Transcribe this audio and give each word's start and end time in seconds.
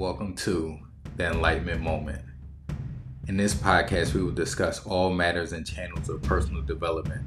welcome 0.00 0.34
to 0.34 0.78
the 1.16 1.26
Enlightenment 1.26 1.82
Moment. 1.82 2.22
In 3.28 3.36
this 3.36 3.52
podcast, 3.52 4.14
we 4.14 4.22
will 4.22 4.32
discuss 4.32 4.82
all 4.86 5.12
matters 5.12 5.52
and 5.52 5.66
channels 5.66 6.08
of 6.08 6.22
personal 6.22 6.62
development. 6.62 7.20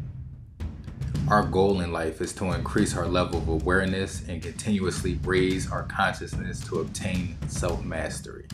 Our 1.29 1.44
goal 1.44 1.81
in 1.81 1.91
life 1.91 2.20
is 2.20 2.33
to 2.33 2.46
increase 2.46 2.97
our 2.97 3.07
level 3.07 3.38
of 3.38 3.47
awareness 3.47 4.28
and 4.28 4.41
continuously 4.41 5.20
raise 5.23 5.71
our 5.71 5.83
consciousness 5.83 6.61
to 6.61 6.79
obtain 6.79 7.38
self 7.47 7.86
mastery. 7.86 8.47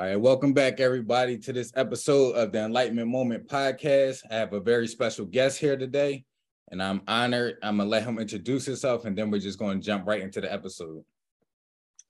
All 0.00 0.06
right, 0.06 0.18
welcome 0.18 0.54
back, 0.54 0.80
everybody, 0.80 1.36
to 1.36 1.52
this 1.52 1.72
episode 1.76 2.32
of 2.32 2.52
the 2.52 2.64
Enlightenment 2.64 3.08
Moment 3.08 3.46
podcast. 3.46 4.22
I 4.30 4.36
have 4.36 4.54
a 4.54 4.58
very 4.58 4.86
special 4.86 5.26
guest 5.26 5.58
here 5.58 5.76
today, 5.76 6.24
and 6.70 6.82
I'm 6.82 7.02
honored. 7.06 7.56
I'm 7.62 7.76
gonna 7.76 7.90
let 7.90 8.04
him 8.04 8.18
introduce 8.18 8.64
himself, 8.64 9.04
and 9.04 9.14
then 9.14 9.30
we're 9.30 9.40
just 9.40 9.58
to 9.58 9.78
jump 9.78 10.06
right 10.06 10.22
into 10.22 10.40
the 10.40 10.50
episode. 10.50 11.04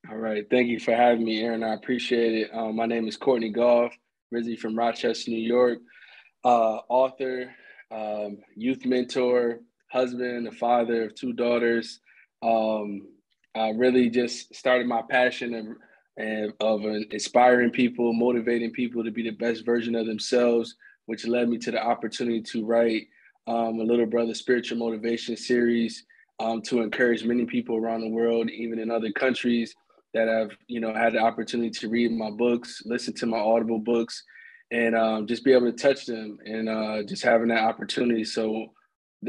All 0.09 0.19
right, 0.19 0.45
thank 0.49 0.69
you 0.69 0.79
for 0.79 0.95
having 0.95 1.25
me, 1.25 1.43
Aaron. 1.43 1.65
I 1.65 1.75
appreciate 1.75 2.33
it. 2.33 2.51
Um, 2.55 2.77
my 2.77 2.87
name 2.87 3.09
is 3.09 3.19
Kourtney 3.19 3.53
Goff, 3.53 3.93
originally 4.33 4.57
from 4.57 4.79
Rochester, 4.79 5.33
New 5.33 5.39
York. 5.39 5.81
Uh, 6.45 6.77
author, 6.89 7.53
um, 7.91 8.39
youth 8.55 8.87
mentor, 8.87 9.63
husband, 9.91 10.47
a 10.47 10.53
father 10.53 11.07
of 11.07 11.17
two 11.17 11.33
daughters. 11.33 11.99
Um, 12.41 13.09
I 13.57 13.71
really 13.71 14.11
just 14.11 14.55
started 14.55 14.87
my 14.87 15.03
passion 15.11 15.55
of 15.55 15.67
and 16.17 16.53
of 16.61 16.85
inspiring 16.85 17.71
people, 17.71 18.13
motivating 18.13 18.71
people 18.73 19.03
to 19.05 19.11
be 19.11 19.23
the 19.23 19.31
best 19.31 19.65
version 19.65 19.95
of 19.95 20.07
themselves, 20.07 20.75
which 21.07 21.27
led 21.27 21.49
me 21.49 21.59
to 21.59 21.71
the 21.71 21.83
opportunity 21.83 22.43
to 22.43 22.65
write 22.65 23.07
um, 23.47 23.81
a 23.81 23.85
Little 23.85 24.07
Brother 24.07 24.35
Spiritual 24.35 24.79
Motivation 24.79 25.37
series 25.37 26.05
um, 26.39 26.63
to 26.63 26.83
encourage 26.83 27.25
many 27.25 27.45
people 27.45 27.77
around 27.77 28.01
the 28.01 28.09
world, 28.09 28.51
even 28.51 28.79
in 28.79 28.91
other 28.91 29.13
countries, 29.13 29.75
that 30.13 30.29
have 30.29 30.51
you 30.67 30.81
know 30.81 30.93
had 30.93 31.13
the 31.13 31.19
opportunity 31.19 31.71
to 31.71 31.89
read 31.89 32.11
my 32.13 32.31
books, 32.31 32.83
listen 32.85 33.15
to 33.15 33.27
my 33.27 33.39
Audible 33.39 33.79
books, 33.79 34.23
and 34.71 34.95
um, 34.95 35.27
just 35.27 35.45
be 35.45 35.53
able 35.53 35.71
to 35.71 35.77
touch 35.77 36.07
them 36.07 36.39
and 36.45 36.69
uh, 36.69 37.03
just 37.03 37.23
having 37.23 37.49
that 37.49 37.63
opportunity. 37.63 38.25
So 38.25 38.73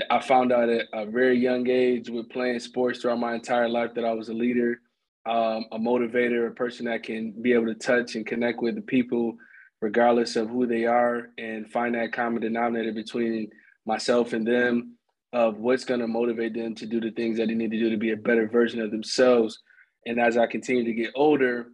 I 0.09 0.19
found 0.19 0.51
out 0.51 0.69
at 0.69 0.87
a 0.93 1.05
very 1.05 1.37
young 1.37 1.67
age 1.69 2.09
with 2.09 2.29
playing 2.29 2.59
sports 2.59 2.99
throughout 2.99 3.19
my 3.19 3.35
entire 3.35 3.69
life 3.69 3.93
that 3.95 4.05
I 4.05 4.13
was 4.13 4.29
a 4.29 4.33
leader 4.33 4.79
um, 5.25 5.65
a 5.71 5.77
motivator, 5.77 6.47
a 6.47 6.51
person 6.51 6.85
that 6.85 7.03
can 7.03 7.31
be 7.41 7.53
able 7.53 7.67
to 7.67 7.75
touch 7.75 8.15
and 8.15 8.25
connect 8.25 8.61
with 8.61 8.75
the 8.75 8.81
people, 8.81 9.35
regardless 9.81 10.35
of 10.35 10.49
who 10.49 10.65
they 10.65 10.85
are, 10.85 11.29
and 11.37 11.71
find 11.71 11.95
that 11.95 12.13
common 12.13 12.41
denominator 12.41 12.91
between 12.91 13.49
myself 13.85 14.33
and 14.33 14.47
them 14.47 14.95
of 15.33 15.57
what's 15.57 15.85
going 15.85 15.99
to 15.99 16.07
motivate 16.07 16.53
them 16.53 16.75
to 16.75 16.85
do 16.85 16.99
the 16.99 17.11
things 17.11 17.37
that 17.37 17.47
they 17.47 17.53
need 17.53 17.71
to 17.71 17.79
do 17.79 17.89
to 17.89 17.97
be 17.97 18.11
a 18.11 18.17
better 18.17 18.47
version 18.47 18.81
of 18.81 18.91
themselves. 18.91 19.59
And 20.05 20.19
as 20.19 20.37
I 20.37 20.47
continue 20.47 20.83
to 20.83 20.93
get 20.93 21.11
older, 21.15 21.67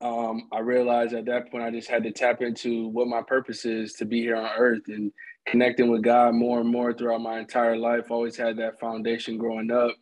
um, 0.00 0.48
I 0.52 0.58
realized 0.58 1.14
at 1.14 1.24
that 1.26 1.50
point 1.50 1.64
I 1.64 1.70
just 1.70 1.88
had 1.88 2.02
to 2.02 2.10
tap 2.10 2.42
into 2.42 2.88
what 2.88 3.08
my 3.08 3.22
purpose 3.22 3.64
is 3.64 3.94
to 3.94 4.04
be 4.04 4.20
here 4.20 4.36
on 4.36 4.50
earth 4.58 4.82
and 4.88 5.10
connecting 5.46 5.90
with 5.90 6.02
God 6.02 6.34
more 6.34 6.60
and 6.60 6.68
more 6.68 6.92
throughout 6.92 7.22
my 7.22 7.38
entire 7.38 7.76
life. 7.76 8.10
Always 8.10 8.36
had 8.36 8.58
that 8.58 8.78
foundation 8.78 9.38
growing 9.38 9.70
up. 9.70 9.92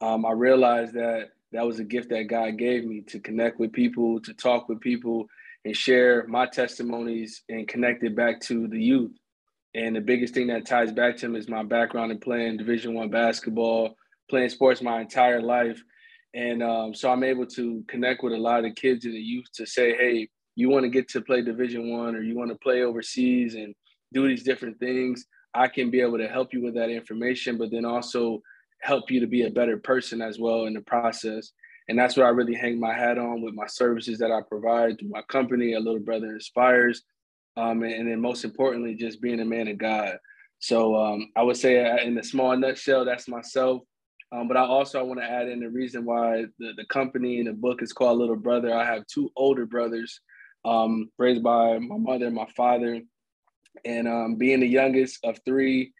Um, 0.00 0.24
I 0.24 0.32
realized 0.32 0.94
that 0.94 1.30
that 1.52 1.66
was 1.66 1.78
a 1.78 1.84
gift 1.84 2.10
that 2.10 2.28
God 2.28 2.58
gave 2.58 2.84
me 2.84 3.02
to 3.08 3.20
connect 3.20 3.58
with 3.60 3.72
people, 3.72 4.20
to 4.20 4.34
talk 4.34 4.68
with 4.68 4.80
people, 4.80 5.26
and 5.64 5.76
share 5.76 6.26
my 6.26 6.46
testimonies 6.46 7.42
and 7.48 7.68
connect 7.68 8.02
it 8.02 8.16
back 8.16 8.40
to 8.42 8.66
the 8.68 8.80
youth. 8.80 9.12
And 9.74 9.96
the 9.96 10.00
biggest 10.00 10.34
thing 10.34 10.48
that 10.48 10.66
ties 10.66 10.92
back 10.92 11.16
to 11.18 11.26
him 11.26 11.36
is 11.36 11.48
my 11.48 11.62
background 11.62 12.12
in 12.12 12.18
playing 12.18 12.58
Division 12.58 12.94
One 12.94 13.10
basketball, 13.10 13.96
playing 14.28 14.50
sports 14.50 14.82
my 14.82 15.00
entire 15.00 15.40
life, 15.40 15.82
and 16.34 16.62
um, 16.62 16.94
so 16.94 17.10
I'm 17.10 17.24
able 17.24 17.46
to 17.46 17.84
connect 17.88 18.22
with 18.22 18.32
a 18.32 18.38
lot 18.38 18.64
of 18.64 18.74
kids 18.74 19.04
and 19.04 19.14
the 19.14 19.18
youth 19.18 19.46
to 19.54 19.66
say, 19.66 19.94
hey, 19.94 20.28
you 20.54 20.68
want 20.68 20.84
to 20.84 20.88
get 20.88 21.08
to 21.08 21.20
play 21.20 21.42
Division 21.42 21.90
One, 21.90 22.14
or 22.14 22.22
you 22.22 22.36
want 22.36 22.50
to 22.50 22.58
play 22.58 22.82
overseas 22.82 23.54
and 23.54 23.74
do 24.12 24.26
these 24.26 24.42
different 24.42 24.78
things. 24.78 25.26
I 25.54 25.68
can 25.68 25.90
be 25.90 26.00
able 26.00 26.18
to 26.18 26.28
help 26.28 26.52
you 26.52 26.62
with 26.62 26.74
that 26.74 26.88
information, 26.88 27.58
but 27.58 27.70
then 27.70 27.84
also 27.84 28.42
help 28.82 29.10
you 29.10 29.20
to 29.20 29.26
be 29.26 29.42
a 29.42 29.50
better 29.50 29.78
person 29.78 30.20
as 30.20 30.38
well 30.38 30.66
in 30.66 30.74
the 30.74 30.80
process. 30.80 31.52
And 31.88 31.98
that's 31.98 32.16
what 32.16 32.26
I 32.26 32.30
really 32.30 32.54
hang 32.54 32.78
my 32.78 32.92
hat 32.92 33.18
on 33.18 33.42
with 33.42 33.54
my 33.54 33.66
services 33.66 34.18
that 34.18 34.30
I 34.30 34.40
provide 34.48 34.98
through 34.98 35.10
my 35.10 35.22
company, 35.22 35.74
A 35.74 35.80
Little 35.80 36.00
Brother 36.00 36.32
Inspires. 36.32 37.02
Um, 37.56 37.82
and, 37.82 37.92
and, 37.92 38.08
then 38.08 38.20
most 38.20 38.44
importantly, 38.44 38.94
just 38.94 39.20
being 39.20 39.40
a 39.40 39.44
man 39.44 39.68
of 39.68 39.78
God. 39.78 40.16
So 40.58 40.96
um, 40.96 41.30
I 41.36 41.42
would 41.42 41.56
say 41.56 41.84
uh, 41.84 41.98
in 41.98 42.16
a 42.16 42.22
small 42.22 42.56
nutshell, 42.56 43.04
that's 43.04 43.28
myself. 43.28 43.82
Um, 44.32 44.48
but 44.48 44.56
I 44.56 44.62
also 44.62 44.98
I 44.98 45.02
want 45.02 45.20
to 45.20 45.26
add 45.26 45.48
in 45.48 45.60
the 45.60 45.68
reason 45.68 46.04
why 46.06 46.46
the, 46.58 46.72
the 46.76 46.86
company 46.86 47.38
and 47.38 47.48
the 47.48 47.52
book 47.52 47.82
is 47.82 47.92
called 47.92 48.18
Little 48.18 48.36
Brother. 48.36 48.74
I 48.74 48.86
have 48.86 49.06
two 49.06 49.30
older 49.36 49.66
brothers 49.66 50.20
um, 50.64 51.10
raised 51.18 51.42
by 51.42 51.78
my 51.78 51.98
mother 51.98 52.26
and 52.26 52.34
my 52.34 52.46
father. 52.56 53.02
And 53.84 54.08
um, 54.08 54.36
being 54.36 54.60
the 54.60 54.66
youngest 54.66 55.18
of 55.24 55.38
three, 55.44 55.92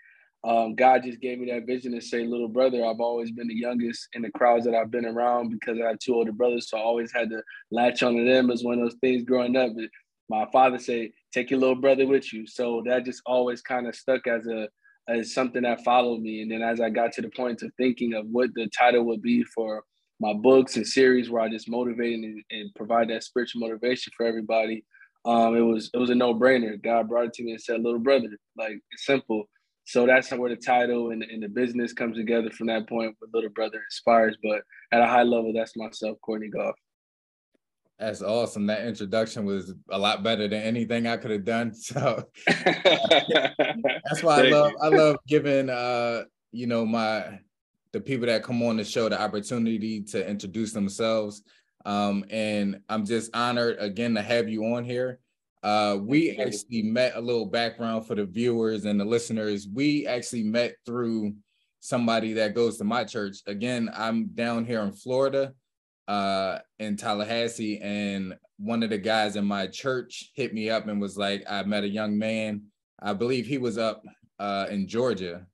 um, 0.44 0.74
God 0.74 1.04
just 1.04 1.20
gave 1.20 1.38
me 1.38 1.50
that 1.52 1.66
vision 1.66 1.92
to 1.92 2.00
say, 2.00 2.26
little 2.26 2.48
brother, 2.48 2.84
I've 2.84 3.00
always 3.00 3.30
been 3.30 3.46
the 3.46 3.54
youngest 3.54 4.08
in 4.14 4.22
the 4.22 4.30
crowds 4.30 4.64
that 4.64 4.74
I've 4.74 4.90
been 4.90 5.06
around 5.06 5.50
because 5.50 5.78
I 5.80 5.88
have 5.88 6.00
two 6.00 6.14
older 6.14 6.32
brothers. 6.32 6.68
So 6.68 6.78
I 6.78 6.80
always 6.80 7.12
had 7.12 7.30
to 7.30 7.42
latch 7.70 8.02
on 8.02 8.16
to 8.16 8.24
them 8.24 8.50
as 8.50 8.64
one 8.64 8.74
of 8.74 8.80
those 8.80 8.98
things 9.00 9.22
growing 9.22 9.56
up. 9.56 9.70
My 10.28 10.46
father 10.52 10.78
said, 10.78 11.10
take 11.32 11.50
your 11.50 11.60
little 11.60 11.76
brother 11.76 12.06
with 12.06 12.32
you. 12.32 12.46
So 12.46 12.82
that 12.86 13.04
just 13.04 13.22
always 13.24 13.62
kind 13.62 13.86
of 13.86 13.94
stuck 13.94 14.26
as 14.26 14.46
a 14.46 14.68
as 15.08 15.34
something 15.34 15.62
that 15.62 15.82
followed 15.84 16.20
me. 16.20 16.42
And 16.42 16.50
then 16.50 16.62
as 16.62 16.80
I 16.80 16.88
got 16.88 17.12
to 17.12 17.22
the 17.22 17.28
point 17.28 17.62
of 17.62 17.72
thinking 17.76 18.14
of 18.14 18.26
what 18.26 18.54
the 18.54 18.68
title 18.68 19.04
would 19.06 19.20
be 19.20 19.42
for 19.42 19.82
my 20.20 20.32
books 20.32 20.76
and 20.76 20.86
series 20.86 21.28
where 21.28 21.42
I 21.42 21.48
just 21.48 21.68
motivate 21.68 22.14
and, 22.14 22.40
and 22.52 22.74
provide 22.76 23.08
that 23.10 23.24
spiritual 23.24 23.60
motivation 23.60 24.12
for 24.16 24.24
everybody, 24.24 24.84
um, 25.24 25.56
it 25.56 25.60
was 25.60 25.90
it 25.92 25.98
was 25.98 26.10
a 26.10 26.14
no-brainer. 26.14 26.82
God 26.82 27.08
brought 27.08 27.26
it 27.26 27.32
to 27.34 27.44
me 27.44 27.52
and 27.52 27.60
said, 27.60 27.82
little 27.82 28.00
brother, 28.00 28.28
like 28.56 28.80
it's 28.90 29.06
simple 29.06 29.48
so 29.92 30.06
that's 30.06 30.32
where 30.32 30.48
the 30.48 30.56
title 30.56 31.10
and, 31.10 31.22
and 31.22 31.42
the 31.42 31.50
business 31.50 31.92
comes 31.92 32.16
together 32.16 32.48
from 32.48 32.68
that 32.68 32.88
point 32.88 33.14
with 33.20 33.28
Little 33.34 33.50
Brother 33.50 33.78
Inspires. 33.84 34.38
But 34.42 34.62
at 34.90 35.02
a 35.02 35.06
high 35.06 35.22
level, 35.22 35.52
that's 35.52 35.76
myself, 35.76 36.16
Kourtney 36.26 36.50
Goff. 36.50 36.76
That's 37.98 38.22
awesome. 38.22 38.64
That 38.68 38.86
introduction 38.86 39.44
was 39.44 39.74
a 39.90 39.98
lot 39.98 40.22
better 40.22 40.48
than 40.48 40.62
anything 40.62 41.06
I 41.06 41.18
could 41.18 41.30
have 41.30 41.44
done. 41.44 41.74
So 41.82 42.26
that's 42.46 44.22
why 44.22 44.46
I 44.46 44.48
love 44.48 44.72
I 44.80 44.88
love 44.88 45.16
giving 45.28 45.68
uh 45.68 46.22
you 46.52 46.66
know 46.66 46.86
my 46.86 47.40
the 47.92 48.00
people 48.00 48.28
that 48.28 48.42
come 48.42 48.62
on 48.62 48.78
the 48.78 48.84
show 48.84 49.10
the 49.10 49.20
opportunity 49.20 50.00
to 50.04 50.26
introduce 50.26 50.72
themselves. 50.72 51.42
Um, 51.84 52.24
and 52.30 52.80
I'm 52.88 53.04
just 53.04 53.36
honored 53.36 53.76
again 53.78 54.14
to 54.14 54.22
have 54.22 54.48
you 54.48 54.64
on 54.64 54.84
here. 54.84 55.18
Uh, 55.62 55.98
we 56.00 56.36
actually 56.38 56.82
met 56.82 57.12
a 57.14 57.20
little 57.20 57.46
background 57.46 58.06
for 58.06 58.16
the 58.16 58.24
viewers 58.24 58.84
and 58.84 58.98
the 58.98 59.04
listeners. 59.04 59.68
We 59.72 60.06
actually 60.06 60.42
met 60.42 60.74
through 60.84 61.34
somebody 61.80 62.32
that 62.34 62.54
goes 62.54 62.78
to 62.78 62.84
my 62.84 63.04
church. 63.04 63.38
Again, 63.46 63.88
I'm 63.94 64.26
down 64.28 64.64
here 64.64 64.80
in 64.82 64.92
Florida, 64.92 65.52
uh, 66.08 66.58
in 66.78 66.96
Tallahassee, 66.96 67.80
and 67.80 68.36
one 68.58 68.82
of 68.82 68.90
the 68.90 68.98
guys 68.98 69.36
in 69.36 69.44
my 69.44 69.66
church 69.68 70.30
hit 70.34 70.52
me 70.52 70.68
up 70.68 70.88
and 70.88 71.00
was 71.00 71.16
like, 71.16 71.44
I 71.48 71.62
met 71.62 71.84
a 71.84 71.88
young 71.88 72.18
man. 72.18 72.62
I 73.00 73.12
believe 73.12 73.46
he 73.46 73.58
was 73.58 73.78
up 73.78 74.02
uh, 74.38 74.66
in 74.70 74.88
Georgia. 74.88 75.46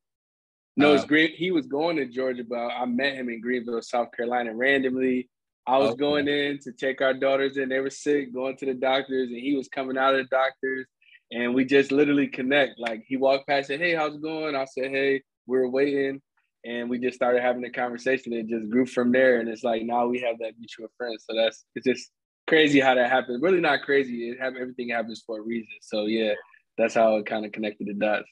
No, 0.77 0.95
it's 0.95 1.05
uh, 1.05 1.07
great. 1.07 1.35
He 1.35 1.51
was 1.51 1.67
going 1.67 1.97
to 1.97 2.07
Georgia, 2.07 2.45
but 2.49 2.69
I 2.69 2.85
met 2.87 3.15
him 3.15 3.29
in 3.29 3.41
Greenville, 3.41 3.83
South 3.83 4.13
Carolina, 4.13 4.55
randomly. 4.55 5.29
I 5.69 5.77
was 5.77 5.91
okay. 5.91 5.99
going 5.99 6.29
in 6.29 6.59
to 6.61 6.73
take 6.73 7.03
our 7.03 7.12
daughters 7.12 7.59
in. 7.59 7.69
They 7.69 7.81
were 7.81 7.91
sick, 7.91 8.33
going 8.33 8.57
to 8.57 8.65
the 8.65 8.72
doctors, 8.72 9.28
and 9.28 9.39
he 9.39 9.54
was 9.54 9.69
coming 9.69 9.98
out 9.98 10.15
of 10.15 10.25
the 10.25 10.28
doctors. 10.34 10.87
And 11.31 11.54
we 11.54 11.66
just 11.66 11.92
literally 11.92 12.27
connect. 12.27 12.78
Like 12.78 13.04
he 13.07 13.19
walked 13.19 13.47
past, 13.47 13.69
said, 13.69 13.78
Hey, 13.78 13.95
how's 13.95 14.15
it 14.15 14.22
going? 14.22 14.57
I 14.57 14.65
said, 14.65 14.91
Hey, 14.91 15.22
we 15.47 15.59
are 15.59 15.69
waiting. 15.69 16.22
And 16.65 16.89
we 16.89 16.98
just 16.98 17.16
started 17.16 17.42
having 17.42 17.65
a 17.65 17.71
conversation. 17.71 18.33
It 18.33 18.48
just 18.48 18.71
grew 18.71 18.87
from 18.87 19.13
there. 19.13 19.41
And 19.41 19.48
it's 19.48 19.63
like 19.63 19.83
now 19.83 20.07
we 20.07 20.21
have 20.21 20.39
that 20.39 20.54
mutual 20.59 20.89
friend. 20.97 21.19
So 21.21 21.37
that's 21.37 21.66
it's 21.75 21.87
just 21.87 22.10
crazy 22.48 22.81
how 22.81 22.95
that 22.95 23.10
happened. 23.10 23.42
Really 23.42 23.60
not 23.60 23.83
crazy. 23.83 24.31
It 24.31 24.41
have 24.41 24.57
everything 24.57 24.89
happens 24.89 25.22
for 25.25 25.39
a 25.39 25.42
reason. 25.42 25.75
So 25.83 26.07
yeah, 26.07 26.33
that's 26.78 26.95
how 26.95 27.16
it 27.16 27.27
kind 27.27 27.45
of 27.45 27.53
connected 27.53 27.89
the 27.89 27.95
dots. 27.95 28.28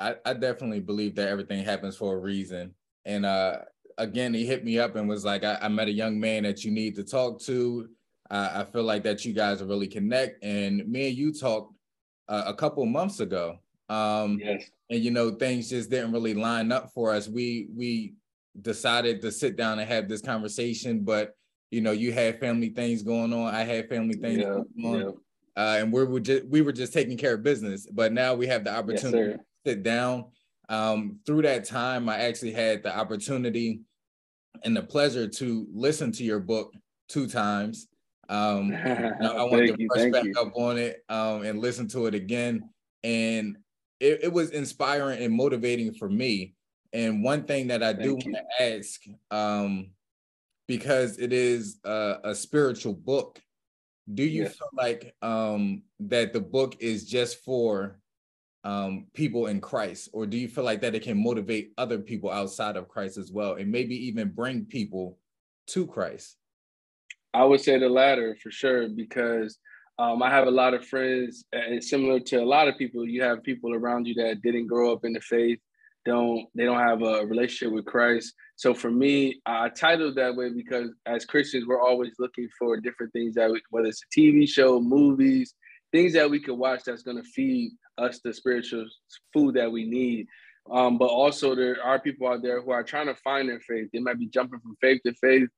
I, 0.00 0.16
I 0.24 0.34
definitely 0.34 0.80
believe 0.80 1.14
that 1.14 1.28
everything 1.28 1.64
happens 1.64 1.96
for 1.96 2.14
a 2.14 2.18
reason. 2.18 2.74
And 3.04 3.24
uh 3.24 3.58
again, 3.98 4.34
he 4.34 4.46
hit 4.46 4.64
me 4.64 4.78
up 4.78 4.96
and 4.96 5.08
was 5.08 5.24
like, 5.24 5.44
I, 5.44 5.58
I 5.62 5.68
met 5.68 5.88
a 5.88 5.92
young 5.92 6.18
man 6.18 6.42
that 6.44 6.64
you 6.64 6.70
need 6.70 6.94
to 6.96 7.04
talk 7.04 7.40
to. 7.42 7.88
I 8.30 8.64
feel 8.64 8.84
like 8.84 9.02
that 9.02 9.26
you 9.26 9.34
guys 9.34 9.62
really 9.62 9.86
connect. 9.86 10.42
And 10.42 10.88
me 10.88 11.08
and 11.08 11.16
you 11.16 11.34
talked 11.34 11.74
uh, 12.28 12.44
a 12.46 12.54
couple 12.54 12.84
months 12.86 13.20
ago. 13.20 13.58
Um, 13.90 14.38
yes. 14.42 14.70
And 14.88 15.04
you 15.04 15.10
know, 15.10 15.32
things 15.32 15.68
just 15.68 15.90
didn't 15.90 16.12
really 16.12 16.32
line 16.32 16.72
up 16.72 16.90
for 16.92 17.12
us. 17.12 17.28
We 17.28 17.68
we 17.74 18.14
decided 18.60 19.20
to 19.22 19.30
sit 19.30 19.56
down 19.56 19.78
and 19.78 19.88
have 19.88 20.08
this 20.08 20.22
conversation, 20.22 21.00
but 21.00 21.34
you 21.70 21.80
know, 21.80 21.92
you 21.92 22.12
had 22.12 22.40
family 22.40 22.70
things 22.70 23.02
going 23.02 23.32
on. 23.32 23.54
I 23.54 23.64
had 23.64 23.88
family 23.88 24.14
things 24.14 24.38
yeah, 24.38 24.44
going 24.44 24.66
on. 24.84 25.00
Yeah. 25.00 25.10
Uh, 25.54 25.76
and 25.80 25.92
we 25.92 26.04
were 26.04 26.20
just 26.20 26.46
we 26.46 26.62
were 26.62 26.72
just 26.72 26.94
taking 26.94 27.18
care 27.18 27.34
of 27.34 27.42
business, 27.42 27.86
but 27.92 28.12
now 28.12 28.34
we 28.34 28.46
have 28.46 28.64
the 28.64 28.74
opportunity 28.74 29.32
yes, 29.32 29.40
sit 29.66 29.82
down. 29.82 30.24
Um, 30.72 31.18
through 31.26 31.42
that 31.42 31.66
time, 31.66 32.08
I 32.08 32.20
actually 32.20 32.52
had 32.52 32.82
the 32.82 32.96
opportunity 32.96 33.82
and 34.64 34.74
the 34.74 34.82
pleasure 34.82 35.28
to 35.28 35.66
listen 35.70 36.10
to 36.12 36.24
your 36.24 36.40
book 36.40 36.72
two 37.10 37.28
times. 37.28 37.88
Um, 38.30 38.72
I 38.84 39.44
wanted 39.44 39.76
to 39.76 39.86
brush 39.86 40.10
back 40.10 40.24
you. 40.24 40.32
up 40.40 40.52
on 40.54 40.78
it 40.78 41.04
um, 41.10 41.42
and 41.42 41.60
listen 41.60 41.88
to 41.88 42.06
it 42.06 42.14
again. 42.14 42.70
And 43.04 43.58
it, 44.00 44.20
it, 44.24 44.32
was 44.32 44.50
inspiring 44.50 45.22
and 45.22 45.34
motivating 45.34 45.92
for 45.92 46.08
me. 46.08 46.54
And 46.94 47.22
one 47.22 47.44
thing 47.44 47.66
that 47.66 47.82
I 47.82 47.92
do 47.92 48.14
want 48.14 48.34
to 48.36 48.62
ask, 48.62 49.02
um, 49.30 49.90
because 50.66 51.18
it 51.18 51.34
is 51.34 51.80
a, 51.84 52.16
a 52.24 52.34
spiritual 52.34 52.94
book, 52.94 53.42
do 54.14 54.22
you 54.22 54.44
yes. 54.44 54.56
feel 54.56 54.68
like 54.72 55.14
um, 55.20 55.82
that 56.00 56.32
the 56.32 56.40
book 56.40 56.76
is 56.80 57.04
just 57.04 57.44
for 57.44 57.98
um, 58.64 59.06
people 59.14 59.46
in 59.46 59.60
Christ, 59.60 60.10
or 60.12 60.26
do 60.26 60.36
you 60.36 60.48
feel 60.48 60.64
like 60.64 60.80
that 60.82 60.94
it 60.94 61.02
can 61.02 61.22
motivate 61.22 61.72
other 61.78 61.98
people 61.98 62.30
outside 62.30 62.76
of 62.76 62.88
Christ 62.88 63.18
as 63.18 63.32
well, 63.32 63.54
and 63.54 63.70
maybe 63.70 63.94
even 64.06 64.30
bring 64.30 64.64
people 64.64 65.18
to 65.68 65.86
Christ? 65.86 66.36
I 67.34 67.44
would 67.44 67.60
say 67.60 67.78
the 67.78 67.88
latter 67.88 68.36
for 68.42 68.50
sure, 68.50 68.88
because 68.88 69.58
um, 69.98 70.22
I 70.22 70.30
have 70.30 70.46
a 70.46 70.50
lot 70.50 70.74
of 70.74 70.86
friends, 70.86 71.44
and 71.52 71.82
similar 71.82 72.20
to 72.20 72.36
a 72.36 72.44
lot 72.44 72.68
of 72.68 72.78
people, 72.78 73.06
you 73.06 73.22
have 73.22 73.42
people 73.42 73.74
around 73.74 74.06
you 74.06 74.14
that 74.14 74.42
didn't 74.42 74.66
grow 74.66 74.92
up 74.92 75.04
in 75.04 75.12
the 75.12 75.20
faith, 75.20 75.58
don't 76.04 76.46
they 76.54 76.64
don't 76.64 76.80
have 76.80 77.02
a 77.02 77.24
relationship 77.26 77.72
with 77.72 77.84
Christ. 77.84 78.34
So 78.56 78.74
for 78.74 78.90
me, 78.90 79.40
I 79.46 79.68
titled 79.68 80.16
that 80.16 80.34
way 80.34 80.50
because 80.50 80.90
as 81.06 81.24
Christians, 81.24 81.66
we're 81.66 81.80
always 81.80 82.12
looking 82.18 82.48
for 82.58 82.76
different 82.80 83.12
things 83.12 83.34
that 83.34 83.50
we, 83.50 83.60
whether 83.70 83.88
it's 83.88 84.02
a 84.02 84.20
TV 84.20 84.48
show, 84.48 84.80
movies, 84.80 85.54
things 85.92 86.14
that 86.14 86.30
we 86.30 86.40
can 86.40 86.58
watch 86.58 86.82
that's 86.84 87.02
going 87.02 87.18
to 87.18 87.28
feed 87.30 87.72
us 87.98 88.20
the 88.24 88.32
spiritual 88.32 88.86
food 89.32 89.54
that 89.54 89.70
we 89.70 89.84
need. 89.84 90.26
Um, 90.70 90.96
but 90.96 91.06
also 91.06 91.54
there 91.54 91.76
are 91.84 92.00
people 92.00 92.28
out 92.28 92.42
there 92.42 92.62
who 92.62 92.70
are 92.70 92.84
trying 92.84 93.06
to 93.06 93.14
find 93.16 93.48
their 93.48 93.60
faith. 93.60 93.88
They 93.92 93.98
might 93.98 94.18
be 94.18 94.28
jumping 94.28 94.60
from 94.60 94.76
faith 94.80 95.00
to 95.04 95.12
faith 95.14 95.48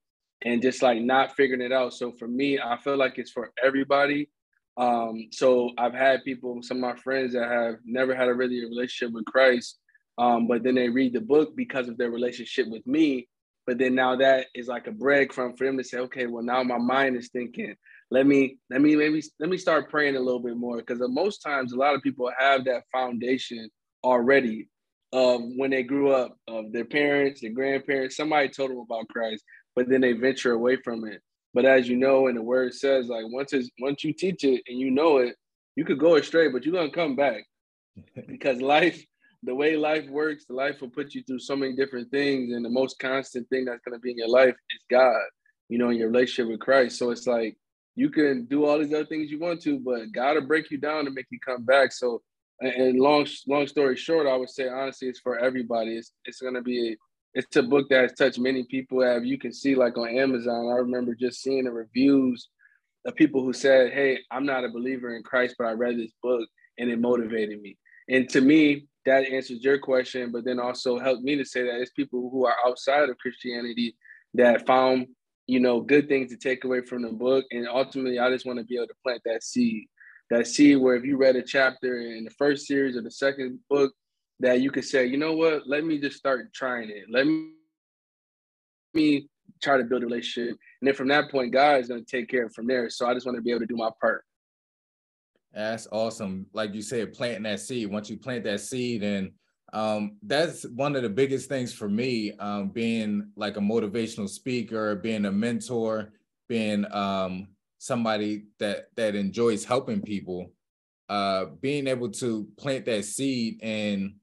and 0.44 0.62
just 0.62 0.82
like 0.82 1.00
not 1.00 1.36
figuring 1.36 1.62
it 1.62 1.72
out. 1.72 1.94
So 1.94 2.12
for 2.12 2.26
me, 2.26 2.58
I 2.58 2.78
feel 2.78 2.96
like 2.96 3.18
it's 3.18 3.30
for 3.30 3.52
everybody. 3.62 4.30
Um, 4.76 5.28
so 5.30 5.70
I've 5.78 5.94
had 5.94 6.24
people, 6.24 6.60
some 6.62 6.78
of 6.78 6.94
my 6.94 7.00
friends 7.00 7.34
that 7.34 7.48
have 7.48 7.76
never 7.84 8.14
had 8.14 8.28
a 8.28 8.34
really 8.34 8.64
relationship 8.64 9.14
with 9.14 9.24
Christ, 9.26 9.78
um, 10.18 10.48
but 10.48 10.62
then 10.62 10.74
they 10.74 10.88
read 10.88 11.12
the 11.12 11.20
book 11.20 11.54
because 11.54 11.88
of 11.88 11.96
their 11.96 12.10
relationship 12.10 12.68
with 12.68 12.86
me. 12.86 13.28
But 13.66 13.78
then 13.78 13.94
now 13.94 14.16
that 14.16 14.46
is 14.54 14.68
like 14.68 14.86
a 14.86 14.90
breadcrumb 14.90 15.56
for 15.56 15.64
them 15.64 15.78
to 15.78 15.84
say, 15.84 15.98
okay, 15.98 16.26
well 16.26 16.42
now 16.42 16.62
my 16.62 16.78
mind 16.78 17.16
is 17.16 17.28
thinking, 17.28 17.76
let 18.10 18.26
me 18.26 18.58
let 18.70 18.80
me 18.80 18.96
maybe 18.96 19.22
let 19.40 19.48
me 19.48 19.58
start 19.58 19.90
praying 19.90 20.16
a 20.16 20.20
little 20.20 20.40
bit 20.40 20.56
more 20.56 20.76
because 20.78 21.00
most 21.08 21.38
times 21.38 21.72
a 21.72 21.76
lot 21.76 21.94
of 21.94 22.02
people 22.02 22.30
have 22.38 22.64
that 22.64 22.84
foundation 22.92 23.68
already 24.02 24.68
of 25.12 25.40
when 25.56 25.70
they 25.70 25.82
grew 25.82 26.10
up 26.10 26.36
of 26.48 26.72
their 26.72 26.84
parents 26.84 27.40
their 27.40 27.50
grandparents 27.50 28.16
somebody 28.16 28.48
told 28.48 28.70
them 28.70 28.78
about 28.78 29.08
christ 29.08 29.44
but 29.74 29.88
then 29.88 30.00
they 30.00 30.12
venture 30.12 30.52
away 30.52 30.76
from 30.76 31.06
it. 31.06 31.20
But 31.52 31.64
as 31.64 31.88
you 31.88 31.96
know 31.96 32.26
and 32.26 32.36
the 32.36 32.42
word 32.42 32.74
says 32.74 33.08
like 33.08 33.24
once 33.28 33.52
it's 33.52 33.70
once 33.80 34.02
you 34.02 34.12
teach 34.12 34.44
it 34.44 34.62
and 34.66 34.78
you 34.78 34.90
know 34.90 35.18
it 35.18 35.36
you 35.76 35.84
could 35.84 35.98
go 35.98 36.16
astray 36.16 36.48
but 36.48 36.64
you're 36.64 36.74
gonna 36.74 36.90
come 36.90 37.16
back. 37.16 37.44
Because 38.26 38.60
life 38.60 39.04
the 39.44 39.54
way 39.54 39.76
life 39.76 40.08
works 40.08 40.46
the 40.46 40.54
life 40.54 40.80
will 40.80 40.90
put 40.90 41.14
you 41.14 41.22
through 41.22 41.38
so 41.38 41.54
many 41.54 41.76
different 41.76 42.10
things 42.10 42.52
and 42.52 42.64
the 42.64 42.70
most 42.70 42.98
constant 42.98 43.48
thing 43.50 43.66
that's 43.66 43.82
going 43.84 43.96
to 43.96 44.00
be 44.00 44.10
in 44.10 44.18
your 44.18 44.28
life 44.28 44.54
is 44.54 44.84
god 44.90 45.20
you 45.68 45.78
know 45.78 45.90
in 45.90 45.98
your 45.98 46.08
relationship 46.08 46.50
with 46.50 46.60
christ. 46.60 46.98
So 46.98 47.10
it's 47.10 47.26
like 47.26 47.56
you 47.96 48.10
can 48.10 48.44
do 48.46 48.64
all 48.64 48.78
these 48.78 48.92
other 48.92 49.06
things 49.06 49.30
you 49.30 49.38
want 49.38 49.62
to, 49.62 49.78
but 49.78 50.12
God 50.12 50.34
will 50.34 50.46
break 50.46 50.70
you 50.70 50.78
down 50.78 51.04
to 51.04 51.10
make 51.10 51.26
you 51.30 51.38
come 51.38 51.64
back. 51.64 51.92
So, 51.92 52.22
and 52.60 52.98
long 52.98 53.26
long 53.46 53.66
story 53.66 53.96
short, 53.96 54.26
I 54.26 54.36
would 54.36 54.50
say 54.50 54.68
honestly, 54.68 55.08
it's 55.08 55.20
for 55.20 55.38
everybody. 55.38 55.96
It's 55.96 56.12
it's 56.24 56.40
gonna 56.40 56.62
be 56.62 56.92
a, 56.92 56.96
it's 57.34 57.56
a 57.56 57.62
book 57.62 57.88
that 57.90 58.02
has 58.02 58.12
touched 58.12 58.38
many 58.38 58.64
people. 58.64 59.02
Have 59.02 59.24
you 59.24 59.38
can 59.38 59.52
see 59.52 59.74
like 59.74 59.96
on 59.98 60.08
Amazon. 60.08 60.68
I 60.68 60.78
remember 60.78 61.14
just 61.14 61.42
seeing 61.42 61.64
the 61.64 61.72
reviews 61.72 62.48
of 63.04 63.14
people 63.16 63.44
who 63.44 63.52
said, 63.52 63.92
"Hey, 63.92 64.20
I'm 64.30 64.46
not 64.46 64.64
a 64.64 64.68
believer 64.68 65.14
in 65.16 65.22
Christ, 65.22 65.56
but 65.58 65.66
I 65.66 65.72
read 65.72 65.98
this 65.98 66.12
book 66.22 66.48
and 66.78 66.90
it 66.90 67.00
motivated 67.00 67.60
me." 67.60 67.76
And 68.08 68.28
to 68.30 68.40
me, 68.40 68.86
that 69.06 69.24
answers 69.24 69.62
your 69.62 69.78
question, 69.78 70.32
but 70.32 70.44
then 70.44 70.58
also 70.58 70.98
helped 70.98 71.22
me 71.22 71.36
to 71.36 71.44
say 71.44 71.62
that 71.62 71.80
it's 71.80 71.90
people 71.92 72.30
who 72.30 72.46
are 72.46 72.56
outside 72.66 73.08
of 73.08 73.18
Christianity 73.18 73.96
that 74.34 74.66
found 74.66 75.06
you 75.46 75.60
know, 75.60 75.80
good 75.80 76.08
things 76.08 76.30
to 76.30 76.36
take 76.36 76.64
away 76.64 76.80
from 76.80 77.02
the 77.02 77.10
book. 77.10 77.44
And 77.50 77.68
ultimately, 77.68 78.18
I 78.18 78.30
just 78.30 78.46
want 78.46 78.58
to 78.58 78.64
be 78.64 78.76
able 78.76 78.88
to 78.88 78.94
plant 79.02 79.22
that 79.24 79.42
seed, 79.42 79.86
that 80.30 80.46
seed 80.46 80.78
where 80.78 80.96
if 80.96 81.04
you 81.04 81.16
read 81.16 81.36
a 81.36 81.42
chapter 81.42 82.00
in 82.00 82.24
the 82.24 82.30
first 82.30 82.66
series 82.66 82.96
or 82.96 83.02
the 83.02 83.10
second 83.10 83.58
book, 83.68 83.92
that 84.40 84.60
you 84.60 84.70
could 84.70 84.84
say, 84.84 85.06
you 85.06 85.16
know 85.16 85.34
what, 85.34 85.66
let 85.66 85.84
me 85.84 85.98
just 86.00 86.16
start 86.16 86.52
trying 86.52 86.90
it. 86.90 87.04
Let 87.08 87.26
me, 88.94 89.28
try 89.62 89.76
to 89.78 89.84
build 89.84 90.02
a 90.02 90.06
relationship. 90.06 90.56
And 90.80 90.88
then 90.88 90.94
from 90.94 91.08
that 91.08 91.30
point, 91.30 91.52
God 91.52 91.80
is 91.80 91.88
going 91.88 92.04
to 92.04 92.10
take 92.10 92.28
care 92.28 92.46
of 92.46 92.52
from 92.52 92.66
there. 92.66 92.90
So 92.90 93.06
I 93.06 93.14
just 93.14 93.24
want 93.24 93.36
to 93.36 93.42
be 93.42 93.50
able 93.50 93.60
to 93.60 93.66
do 93.66 93.76
my 93.76 93.90
part. 94.00 94.24
That's 95.52 95.86
awesome. 95.90 96.46
Like 96.52 96.74
you 96.74 96.82
said, 96.82 97.12
planting 97.12 97.44
that 97.44 97.60
seed. 97.60 97.90
Once 97.90 98.10
you 98.10 98.16
plant 98.16 98.44
that 98.44 98.60
seed 98.60 99.02
and 99.02 99.30
um, 99.74 100.16
that's 100.22 100.62
one 100.68 100.94
of 100.94 101.02
the 101.02 101.08
biggest 101.08 101.48
things 101.48 101.74
for 101.74 101.88
me, 101.88 102.32
um, 102.38 102.68
being 102.68 103.30
like 103.36 103.56
a 103.56 103.60
motivational 103.60 104.28
speaker, 104.28 104.94
being 104.94 105.24
a 105.24 105.32
mentor, 105.32 106.12
being 106.48 106.90
um, 106.92 107.48
somebody 107.78 108.44
that 108.60 108.86
that 108.96 109.14
enjoys 109.16 109.64
helping 109.64 110.00
people. 110.00 110.52
Uh, 111.10 111.46
being 111.60 111.86
able 111.86 112.10
to 112.10 112.48
plant 112.56 112.86
that 112.86 113.04
seed 113.04 113.60
and 113.62 114.14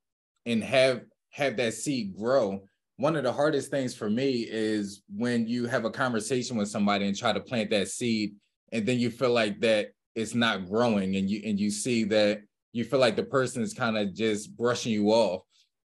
and 0.47 0.63
have 0.63 1.01
have 1.29 1.57
that 1.57 1.73
seed 1.73 2.15
grow. 2.17 2.63
One 2.95 3.15
of 3.15 3.23
the 3.23 3.33
hardest 3.33 3.69
things 3.69 3.93
for 3.93 4.09
me 4.09 4.47
is 4.49 5.03
when 5.15 5.47
you 5.47 5.67
have 5.67 5.85
a 5.85 5.91
conversation 5.91 6.57
with 6.57 6.69
somebody 6.69 7.07
and 7.07 7.15
try 7.15 7.33
to 7.33 7.39
plant 7.39 7.69
that 7.71 7.89
seed, 7.89 8.35
and 8.71 8.85
then 8.85 8.99
you 8.99 9.11
feel 9.11 9.31
like 9.31 9.59
that 9.61 9.89
it's 10.15 10.33
not 10.33 10.67
growing, 10.67 11.17
and 11.17 11.29
you 11.29 11.41
and 11.45 11.59
you 11.59 11.71
see 11.71 12.05
that 12.05 12.41
you 12.73 12.83
feel 12.83 12.99
like 12.99 13.15
the 13.15 13.23
person 13.23 13.61
is 13.61 13.73
kind 13.73 13.97
of 13.97 14.13
just 14.13 14.55
brushing 14.55 14.93
you 14.93 15.09
off. 15.09 15.43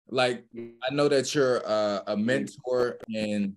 Like 0.09 0.45
I 0.55 0.93
know 0.93 1.07
that 1.07 1.33
you're 1.33 1.57
a, 1.57 2.03
a 2.07 2.17
mentor, 2.17 2.97
and 3.13 3.53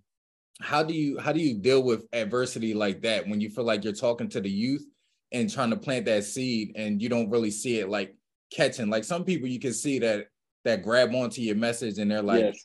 how 0.61 0.83
do 0.83 0.95
you 0.95 1.19
how 1.19 1.33
do 1.33 1.41
you 1.41 1.59
deal 1.59 1.83
with 1.83 2.07
adversity 2.13 2.75
like 2.75 3.03
that 3.03 3.27
when 3.27 3.41
you 3.41 3.51
feel 3.51 3.65
like 3.65 3.83
you're 3.83 3.93
talking 3.93 4.29
to 4.31 4.41
the 4.41 4.51
youth 4.51 4.85
and 5.33 5.53
trying 5.53 5.71
to 5.71 5.77
plant 5.77 6.05
that 6.05 6.25
seed 6.25 6.73
and 6.77 7.03
you 7.03 7.09
don't 7.09 7.31
really 7.31 7.51
see 7.51 7.81
it 7.81 7.89
like 7.89 8.15
catching? 8.53 8.89
Like 8.89 9.05
some 9.05 9.25
people 9.25 9.49
you 9.49 9.59
can 9.59 9.73
see 9.73 9.99
that 10.01 10.27
that 10.65 10.83
grab 10.83 11.15
onto 11.15 11.43
your 11.43 11.57
message 11.57 11.99
and 11.99 12.11
they're 12.11 12.23
like, 12.23 12.45
yes. 12.45 12.65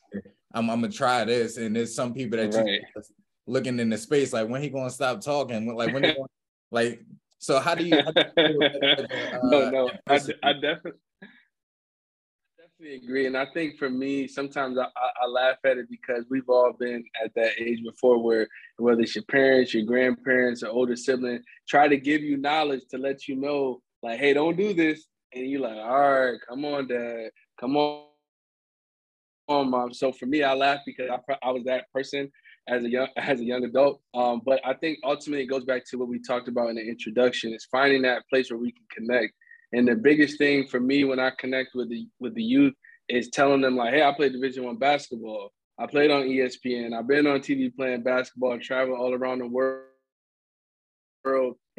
I'm, 0.54 0.70
I'm 0.70 0.82
gonna 0.82 0.92
try 0.92 1.26
this, 1.26 1.58
and 1.58 1.76
there's 1.76 1.96
some 1.96 2.14
people 2.14 2.38
that 2.38 2.54
right. 2.54 2.82
just 2.96 3.12
looking 3.48 3.80
in 3.80 3.90
the 3.90 3.98
space 3.98 4.32
like 4.32 4.48
when 4.48 4.62
he 4.62 4.70
gonna 4.70 4.90
stop 4.90 5.22
talking? 5.22 5.74
Like 5.76 5.94
when 5.94 6.04
gonna, 6.04 6.16
like 6.72 7.02
so 7.40 7.60
how 7.60 7.74
do 7.74 7.86
you? 7.86 7.96
How 8.02 8.12
do 8.12 8.24
you 8.38 8.62
uh, 8.64 9.40
no, 9.44 9.70
no, 9.70 9.92
I, 10.08 10.20
I 10.44 10.54
definitely. 10.54 11.00
Definitely 12.58 12.96
agree, 13.04 13.26
and 13.28 13.38
I 13.38 13.46
think 13.54 13.78
for 13.78 13.90
me, 13.90 14.28
sometimes 14.28 14.78
I, 14.78 14.84
I, 14.86 15.28
laugh 15.28 15.58
at 15.66 15.78
it 15.78 15.90
because 15.90 16.24
we've 16.30 16.48
all 16.48 16.72
been 16.72 17.04
at 17.24 17.34
that 17.36 17.60
age 17.60 17.84
before, 17.84 18.22
where 18.22 18.48
whether 18.78 19.02
it's 19.02 19.16
your 19.16 19.26
parents, 19.26 19.74
your 19.74 19.84
grandparents, 19.84 20.64
or 20.64 20.70
older 20.70 20.96
sibling, 20.96 21.42
try 21.68 21.90
to 21.90 21.98
give 21.98 22.22
you 22.22 22.38
knowledge 22.38 22.84
to 22.92 22.98
let 22.98 23.28
you 23.28 23.36
know, 23.36 23.82
like, 24.02 24.20
hey, 24.20 24.34
don't 24.34 24.56
do 24.56 24.74
this, 24.74 25.06
and 25.34 25.48
you're 25.48 25.62
like, 25.62 25.78
all 25.78 26.10
right, 26.10 26.40
come 26.48 26.64
on, 26.64 26.88
dad, 26.88 27.32
come 27.60 27.76
on, 27.76 28.06
on, 29.50 29.70
mom. 29.70 29.94
So 29.94 30.12
for 30.12 30.26
me, 30.26 30.44
I 30.44 30.54
laugh 30.54 30.80
because 30.86 31.10
I, 31.10 31.36
I 31.44 31.52
was 31.52 31.64
that 31.66 31.92
person 31.94 32.32
as 32.70 32.84
a 32.84 32.90
young 32.90 33.08
as 33.18 33.40
a 33.40 33.44
young 33.44 33.64
adult. 33.64 34.02
Um, 34.14 34.42
but 34.46 34.62
I 34.66 34.74
think 34.74 35.00
ultimately 35.04 35.44
it 35.44 35.48
goes 35.48 35.66
back 35.66 35.84
to 35.90 35.98
what 35.98 36.08
we 36.08 36.20
talked 36.20 36.48
about 36.48 36.70
in 36.70 36.76
the 36.76 36.88
introduction: 36.88 37.54
is 37.54 37.68
finding 37.72 38.02
that 38.04 38.28
place 38.30 38.50
where 38.50 38.60
we 38.60 38.72
can 38.72 38.86
connect. 38.92 39.34
And 39.72 39.88
the 39.88 39.96
biggest 39.96 40.38
thing 40.38 40.68
for 40.68 40.80
me 40.80 41.04
when 41.04 41.20
I 41.20 41.32
connect 41.38 41.72
with 41.76 41.90
the 41.90 42.08
with 42.20 42.36
the 42.36 42.44
youth 42.44 42.74
is 43.08 43.30
telling 43.30 43.62
them 43.62 43.76
like, 43.76 43.94
"Hey, 43.94 44.04
I 44.04 44.14
played 44.14 44.34
Division 44.34 44.64
One 44.66 44.78
basketball. 44.78 45.52
I 45.78 45.88
played 45.88 46.12
on 46.12 46.24
ESPN. 46.24 46.98
I've 46.98 47.08
been 47.08 47.28
on 47.28 47.40
TV 47.40 47.76
playing 47.76 48.04
basketball, 48.04 48.60
traveling 48.60 49.00
all 49.00 49.14
around 49.14 49.40
the 49.40 49.48
world." 49.48 49.86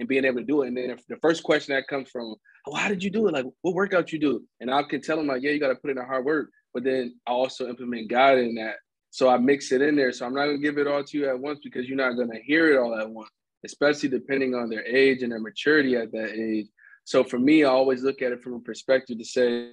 and 0.00 0.08
being 0.08 0.24
able 0.24 0.38
to 0.38 0.44
do 0.44 0.62
it. 0.62 0.68
And 0.68 0.76
then 0.76 0.90
if 0.90 1.06
the 1.06 1.16
first 1.16 1.42
question 1.42 1.74
that 1.74 1.86
comes 1.86 2.08
from, 2.10 2.34
oh, 2.66 2.74
how 2.74 2.88
did 2.88 3.02
you 3.02 3.10
do 3.10 3.28
it? 3.28 3.34
Like, 3.34 3.46
what 3.62 3.74
workout 3.74 4.12
you 4.12 4.18
do? 4.18 4.42
And 4.60 4.70
I 4.70 4.82
can 4.82 5.00
tell 5.00 5.16
them 5.16 5.26
like, 5.26 5.42
yeah, 5.42 5.50
you 5.50 5.60
got 5.60 5.68
to 5.68 5.74
put 5.74 5.90
in 5.90 5.96
the 5.96 6.04
hard 6.04 6.24
work. 6.24 6.50
But 6.72 6.84
then 6.84 7.18
I 7.26 7.32
also 7.32 7.68
implement 7.68 8.08
God 8.08 8.38
in 8.38 8.54
that. 8.56 8.76
So 9.10 9.28
I 9.28 9.38
mix 9.38 9.72
it 9.72 9.82
in 9.82 9.96
there. 9.96 10.12
So 10.12 10.26
I'm 10.26 10.34
not 10.34 10.46
gonna 10.46 10.58
give 10.58 10.78
it 10.78 10.86
all 10.86 11.02
to 11.02 11.18
you 11.18 11.28
at 11.28 11.38
once 11.38 11.60
because 11.62 11.88
you're 11.88 11.96
not 11.96 12.12
gonna 12.12 12.38
hear 12.44 12.72
it 12.72 12.78
all 12.78 12.94
at 12.98 13.10
once, 13.10 13.30
especially 13.64 14.08
depending 14.08 14.54
on 14.54 14.68
their 14.68 14.84
age 14.86 15.22
and 15.22 15.32
their 15.32 15.40
maturity 15.40 15.96
at 15.96 16.12
that 16.12 16.30
age. 16.30 16.66
So 17.04 17.24
for 17.24 17.38
me, 17.38 17.64
I 17.64 17.68
always 17.68 18.02
look 18.02 18.22
at 18.22 18.32
it 18.32 18.42
from 18.42 18.54
a 18.54 18.60
perspective 18.60 19.18
to 19.18 19.24
say, 19.24 19.72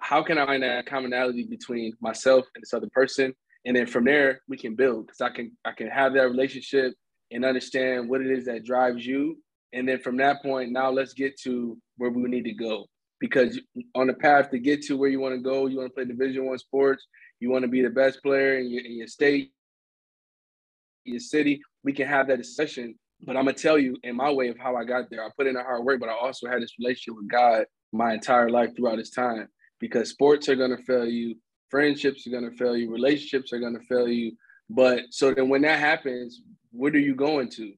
how 0.00 0.22
can 0.22 0.38
I 0.38 0.46
find 0.46 0.62
that 0.62 0.86
commonality 0.86 1.44
between 1.44 1.92
myself 2.00 2.44
and 2.54 2.62
this 2.62 2.74
other 2.74 2.88
person? 2.92 3.34
And 3.64 3.76
then 3.76 3.86
from 3.86 4.04
there, 4.04 4.42
we 4.48 4.56
can 4.56 4.74
build 4.74 5.06
because 5.06 5.20
I 5.20 5.30
can 5.30 5.52
I 5.64 5.72
can 5.72 5.88
have 5.88 6.14
that 6.14 6.28
relationship 6.28 6.94
and 7.30 7.44
understand 7.44 8.08
what 8.08 8.20
it 8.20 8.30
is 8.30 8.44
that 8.46 8.64
drives 8.64 9.04
you. 9.04 9.38
And 9.72 9.88
then 9.88 9.98
from 9.98 10.16
that 10.18 10.42
point, 10.42 10.70
now 10.70 10.90
let's 10.90 11.12
get 11.12 11.38
to 11.40 11.76
where 11.96 12.10
we 12.10 12.22
need 12.22 12.44
to 12.44 12.52
go. 12.52 12.86
Because 13.20 13.58
on 13.94 14.06
the 14.06 14.14
path 14.14 14.50
to 14.50 14.58
get 14.58 14.82
to 14.82 14.96
where 14.96 15.08
you 15.08 15.20
want 15.20 15.34
to 15.34 15.40
go, 15.40 15.66
you 15.66 15.78
want 15.78 15.90
to 15.90 15.94
play 15.94 16.04
Division 16.04 16.46
One 16.46 16.58
sports, 16.58 17.06
you 17.40 17.50
want 17.50 17.62
to 17.62 17.68
be 17.68 17.82
the 17.82 17.90
best 17.90 18.22
player 18.22 18.58
in 18.58 18.70
your, 18.70 18.84
in 18.84 18.98
your 18.98 19.06
state, 19.06 19.52
your 21.04 21.20
city. 21.20 21.60
We 21.84 21.92
can 21.92 22.08
have 22.08 22.28
that 22.28 22.38
discussion, 22.38 22.94
but 23.22 23.36
I'm 23.36 23.44
gonna 23.44 23.54
tell 23.54 23.78
you 23.78 23.96
in 24.02 24.16
my 24.16 24.30
way 24.30 24.48
of 24.48 24.58
how 24.58 24.76
I 24.76 24.84
got 24.84 25.10
there. 25.10 25.24
I 25.24 25.28
put 25.36 25.46
in 25.46 25.54
the 25.54 25.62
hard 25.62 25.84
work, 25.84 26.00
but 26.00 26.08
I 26.08 26.14
also 26.14 26.48
had 26.48 26.62
this 26.62 26.74
relationship 26.78 27.16
with 27.16 27.30
God 27.30 27.66
my 27.92 28.12
entire 28.12 28.50
life 28.50 28.74
throughout 28.76 28.96
this 28.96 29.10
time 29.10 29.48
because 29.80 30.10
sports 30.10 30.48
are 30.48 30.56
gonna 30.56 30.78
fail 30.78 31.06
you, 31.06 31.36
friendships 31.70 32.26
are 32.26 32.30
gonna 32.30 32.52
fail 32.52 32.76
you, 32.76 32.90
relationships 32.90 33.52
are 33.52 33.60
gonna 33.60 33.80
fail 33.88 34.08
you. 34.08 34.32
But 34.68 35.04
so 35.10 35.32
then 35.32 35.48
when 35.48 35.62
that 35.62 35.78
happens, 35.78 36.42
what 36.72 36.94
are 36.94 37.00
you 37.00 37.14
going 37.14 37.48
to? 37.50 37.72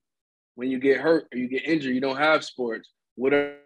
When 0.55 0.71
you 0.71 0.79
get 0.81 1.01
hurt 1.01 1.29
or 1.33 1.39
you 1.39 1.49
get 1.49 1.65
injured, 1.65 1.95
you 1.95 2.01
don't 2.01 2.17
have 2.17 2.45
sports. 2.45 2.89
What 3.15 3.33
are, 3.33 3.57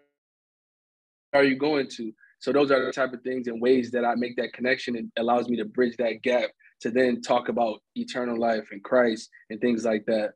are 1.33 1.43
you 1.43 1.55
going 1.55 1.87
to? 1.97 2.13
So 2.39 2.51
those 2.51 2.71
are 2.71 2.85
the 2.85 2.91
type 2.91 3.13
of 3.13 3.21
things 3.21 3.47
and 3.47 3.61
ways 3.61 3.89
that 3.91 4.03
I 4.03 4.15
make 4.15 4.35
that 4.35 4.53
connection. 4.53 4.95
It 4.95 5.05
allows 5.17 5.47
me 5.47 5.57
to 5.57 5.65
bridge 5.65 5.95
that 5.97 6.21
gap 6.21 6.49
to 6.81 6.91
then 6.91 7.21
talk 7.21 7.49
about 7.49 7.81
eternal 7.95 8.37
life 8.37 8.69
and 8.71 8.83
Christ 8.83 9.29
and 9.49 9.61
things 9.61 9.85
like 9.85 10.05
that. 10.07 10.33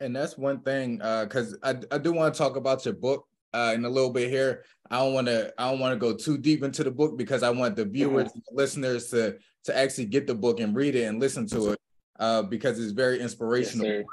And 0.00 0.14
that's 0.16 0.36
one 0.36 0.60
thing, 0.62 0.96
because 0.96 1.56
uh, 1.62 1.74
I, 1.90 1.94
I 1.94 1.98
do 1.98 2.12
want 2.12 2.34
to 2.34 2.38
talk 2.38 2.56
about 2.56 2.84
your 2.84 2.94
book 2.94 3.26
uh, 3.54 3.72
in 3.74 3.84
a 3.84 3.88
little 3.88 4.10
bit 4.10 4.28
here. 4.30 4.64
I 4.90 4.98
don't 4.98 5.14
want 5.14 5.28
to 5.28 5.54
I 5.56 5.70
don't 5.70 5.78
want 5.78 5.92
to 5.92 5.98
go 5.98 6.16
too 6.16 6.36
deep 6.36 6.64
into 6.64 6.82
the 6.82 6.90
book 6.90 7.16
because 7.16 7.42
I 7.42 7.50
want 7.50 7.76
the 7.76 7.84
viewers 7.84 8.32
and 8.34 8.42
the 8.48 8.56
listeners 8.56 9.08
to 9.10 9.38
to 9.64 9.78
actually 9.78 10.06
get 10.06 10.26
the 10.26 10.34
book 10.34 10.58
and 10.58 10.74
read 10.74 10.96
it 10.96 11.04
and 11.04 11.20
listen 11.20 11.46
to 11.48 11.70
it 11.70 11.78
uh, 12.18 12.42
because 12.42 12.80
it's 12.80 12.92
very 12.92 13.20
inspirational. 13.20 13.86
Yes, 13.86 14.04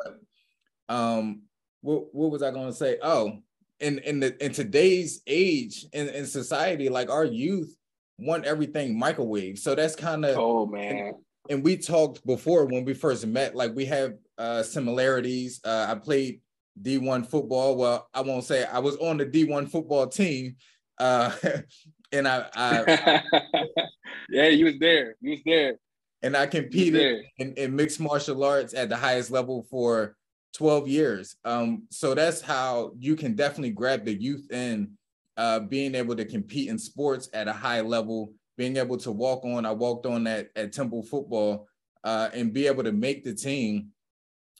um, 0.87 1.41
what 1.81 2.13
what 2.13 2.29
was 2.31 2.43
I 2.43 2.51
going 2.51 2.67
to 2.67 2.75
say? 2.75 2.99
Oh, 3.01 3.39
in 3.79 3.99
in 3.99 4.19
the 4.19 4.43
in 4.43 4.51
today's 4.51 5.21
age 5.27 5.85
in, 5.93 6.09
in 6.09 6.25
society, 6.25 6.89
like 6.89 7.09
our 7.09 7.25
youth 7.25 7.75
want 8.17 8.45
everything 8.45 8.97
microwave. 8.97 9.59
So 9.59 9.75
that's 9.75 9.95
kind 9.95 10.25
of 10.25 10.37
oh 10.37 10.65
man. 10.65 10.97
And, 10.97 11.15
and, 11.49 11.63
we 11.63 11.77
talked 11.77 12.25
before 12.25 12.65
when 12.65 12.85
we 12.85 12.93
first 12.93 13.25
met, 13.25 13.55
like 13.55 13.75
we 13.75 13.85
have 13.85 14.15
uh 14.37 14.63
similarities. 14.63 15.61
Uh 15.63 15.87
I 15.89 15.95
played 15.95 16.41
D1 16.81 17.27
football. 17.27 17.77
Well, 17.77 18.09
I 18.13 18.21
won't 18.21 18.43
say 18.43 18.65
I 18.65 18.79
was 18.79 18.97
on 18.97 19.17
the 19.17 19.25
D1 19.25 19.69
football 19.69 20.07
team. 20.07 20.55
Uh 20.97 21.31
and 22.11 22.27
I, 22.27 22.45
I 22.55 23.21
Yeah, 24.29 24.47
you 24.47 24.65
was 24.65 24.79
there. 24.79 25.15
You 25.21 25.31
was 25.31 25.41
there. 25.45 25.75
And 26.21 26.35
I 26.35 26.47
competed 26.47 27.23
in, 27.37 27.53
in 27.53 27.75
mixed 27.75 27.99
martial 27.99 28.43
arts 28.43 28.73
at 28.73 28.89
the 28.89 28.97
highest 28.97 29.31
level 29.31 29.65
for 29.69 30.17
12 30.53 30.87
years. 30.87 31.35
Um, 31.45 31.83
so 31.91 32.13
that's 32.13 32.41
how 32.41 32.93
you 32.97 33.15
can 33.15 33.35
definitely 33.35 33.71
grab 33.71 34.05
the 34.05 34.13
youth 34.13 34.51
in 34.51 34.91
uh, 35.37 35.59
being 35.59 35.95
able 35.95 36.15
to 36.15 36.25
compete 36.25 36.69
in 36.69 36.77
sports 36.77 37.29
at 37.33 37.47
a 37.47 37.53
high 37.53 37.81
level, 37.81 38.33
being 38.57 38.77
able 38.77 38.97
to 38.97 39.11
walk 39.11 39.45
on. 39.45 39.65
I 39.65 39.71
walked 39.71 40.05
on 40.05 40.23
that 40.25 40.49
at 40.55 40.73
Temple 40.73 41.03
football 41.03 41.67
uh, 42.03 42.29
and 42.33 42.53
be 42.53 42.67
able 42.67 42.83
to 42.83 42.91
make 42.91 43.23
the 43.23 43.33
team. 43.33 43.89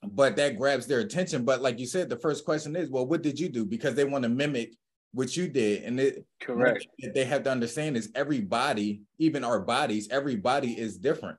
But 0.01 0.37
that 0.37 0.57
grabs 0.57 0.87
their 0.87 1.01
attention. 1.01 1.43
But 1.43 1.61
like 1.61 1.77
you 1.77 1.85
said, 1.85 2.07
the 2.07 2.15
first 2.15 2.45
question 2.45 2.75
is, 2.77 2.89
well, 2.89 3.05
what 3.05 3.21
did 3.21 3.37
you 3.37 3.49
do? 3.49 3.65
Because 3.65 3.95
they 3.95 4.05
want 4.05 4.23
to 4.23 4.29
mimic 4.29 4.73
what 5.11 5.35
you 5.35 5.49
did. 5.49 5.83
And 5.83 5.99
it 5.99 6.25
correct. 6.39 6.85
they 7.13 7.25
have 7.25 7.43
to 7.43 7.51
understand 7.51 7.97
is 7.97 8.09
everybody, 8.15 9.01
even 9.17 9.43
our 9.43 9.59
bodies, 9.59 10.07
everybody 10.09 10.79
is 10.79 10.97
different. 10.97 11.37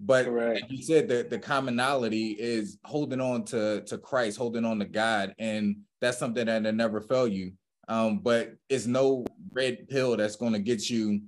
But 0.00 0.26
like 0.28 0.64
you 0.68 0.82
said, 0.82 1.08
the, 1.08 1.26
the 1.28 1.38
commonality 1.38 2.32
is 2.32 2.78
holding 2.84 3.20
on 3.20 3.44
to, 3.46 3.82
to 3.82 3.98
Christ, 3.98 4.36
holding 4.36 4.64
on 4.64 4.78
to 4.80 4.84
God. 4.84 5.34
And 5.38 5.76
that's 6.00 6.18
something 6.18 6.46
that'll 6.46 6.72
never 6.72 7.00
fail 7.00 7.28
you. 7.28 7.52
Um, 7.88 8.18
but 8.18 8.54
it's 8.68 8.86
no 8.86 9.24
red 9.52 9.88
pill 9.88 10.16
that's 10.16 10.36
going 10.36 10.52
to 10.52 10.58
get 10.58 10.90
you 10.90 11.20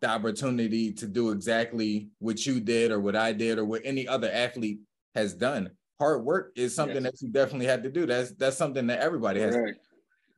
the 0.00 0.08
opportunity 0.08 0.92
to 0.92 1.06
do 1.06 1.30
exactly 1.30 2.08
what 2.18 2.44
you 2.44 2.60
did 2.60 2.90
or 2.90 3.00
what 3.00 3.16
I 3.16 3.32
did 3.32 3.58
or 3.58 3.64
what 3.64 3.82
any 3.84 4.06
other 4.06 4.30
athlete 4.30 4.80
has 5.14 5.34
done. 5.34 5.70
Hard 5.98 6.24
work 6.24 6.52
is 6.56 6.74
something 6.74 7.04
yes. 7.04 7.12
that 7.12 7.22
you 7.22 7.32
definitely 7.32 7.66
had 7.66 7.82
to 7.84 7.90
do. 7.90 8.06
That's 8.06 8.32
that's 8.32 8.56
something 8.56 8.88
that 8.88 8.98
everybody 9.00 9.40
has. 9.40 9.56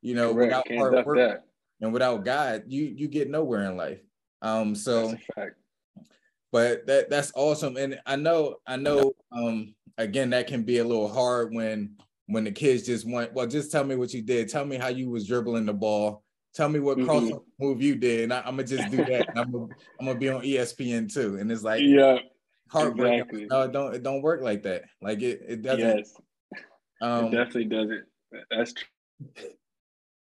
You 0.02 0.14
know, 0.14 0.34
Correct. 0.34 0.48
without 0.48 0.66
Can't 0.66 0.78
hard 0.78 1.06
work 1.06 1.16
that. 1.16 1.44
and 1.80 1.92
without 1.92 2.24
God, 2.24 2.64
you 2.66 2.84
you 2.84 3.08
get 3.08 3.30
nowhere 3.30 3.62
in 3.62 3.76
life. 3.76 4.00
Um, 4.42 4.74
so 4.74 5.14
but 6.54 6.86
that 6.86 7.10
that's 7.10 7.32
awesome. 7.34 7.76
And 7.76 8.00
i 8.06 8.14
know 8.14 8.58
i 8.64 8.76
know 8.76 9.12
um 9.32 9.74
again 9.98 10.30
that 10.30 10.46
can 10.46 10.62
be 10.62 10.78
a 10.78 10.84
little 10.84 11.12
hard 11.12 11.52
when 11.52 11.96
when 12.26 12.44
the 12.44 12.52
kids 12.52 12.86
just 12.86 13.04
want 13.08 13.34
well 13.34 13.48
just 13.48 13.72
tell 13.72 13.82
me 13.82 13.96
what 13.96 14.14
you 14.14 14.22
did. 14.22 14.48
Tell 14.48 14.64
me 14.64 14.76
how 14.76 14.86
you 14.86 15.10
was 15.10 15.26
dribbling 15.26 15.66
the 15.66 15.72
ball. 15.72 16.22
Tell 16.54 16.68
me 16.68 16.78
what 16.78 17.04
cross 17.04 17.24
mm-hmm. 17.24 17.38
move 17.58 17.82
you 17.82 17.96
did. 17.96 18.22
And 18.22 18.32
I, 18.32 18.38
am 18.38 18.54
gonna 18.54 18.62
just 18.62 18.88
do 18.88 18.98
that. 18.98 19.36
I'm 19.36 19.50
gonna, 19.50 19.66
I'm 19.98 20.06
gonna 20.06 20.18
be 20.18 20.28
on 20.28 20.42
espn 20.42 21.12
too. 21.12 21.38
And 21.40 21.50
it's 21.50 21.64
like 21.64 21.82
yeah 21.82 22.18
heartbreaking. 22.70 23.18
exactly. 23.18 23.46
no 23.46 23.62
it 23.62 23.72
don't 23.72 23.94
it 23.96 24.02
don't 24.04 24.22
work 24.22 24.40
like 24.40 24.62
that. 24.62 24.84
Like 25.02 25.22
it, 25.22 25.42
it 25.48 25.62
doesn't. 25.62 25.98
Yes. 25.98 26.14
um, 27.02 27.24
it 27.24 27.30
definitely 27.32 27.64
doesn't. 27.64 28.04
That's 28.52 28.74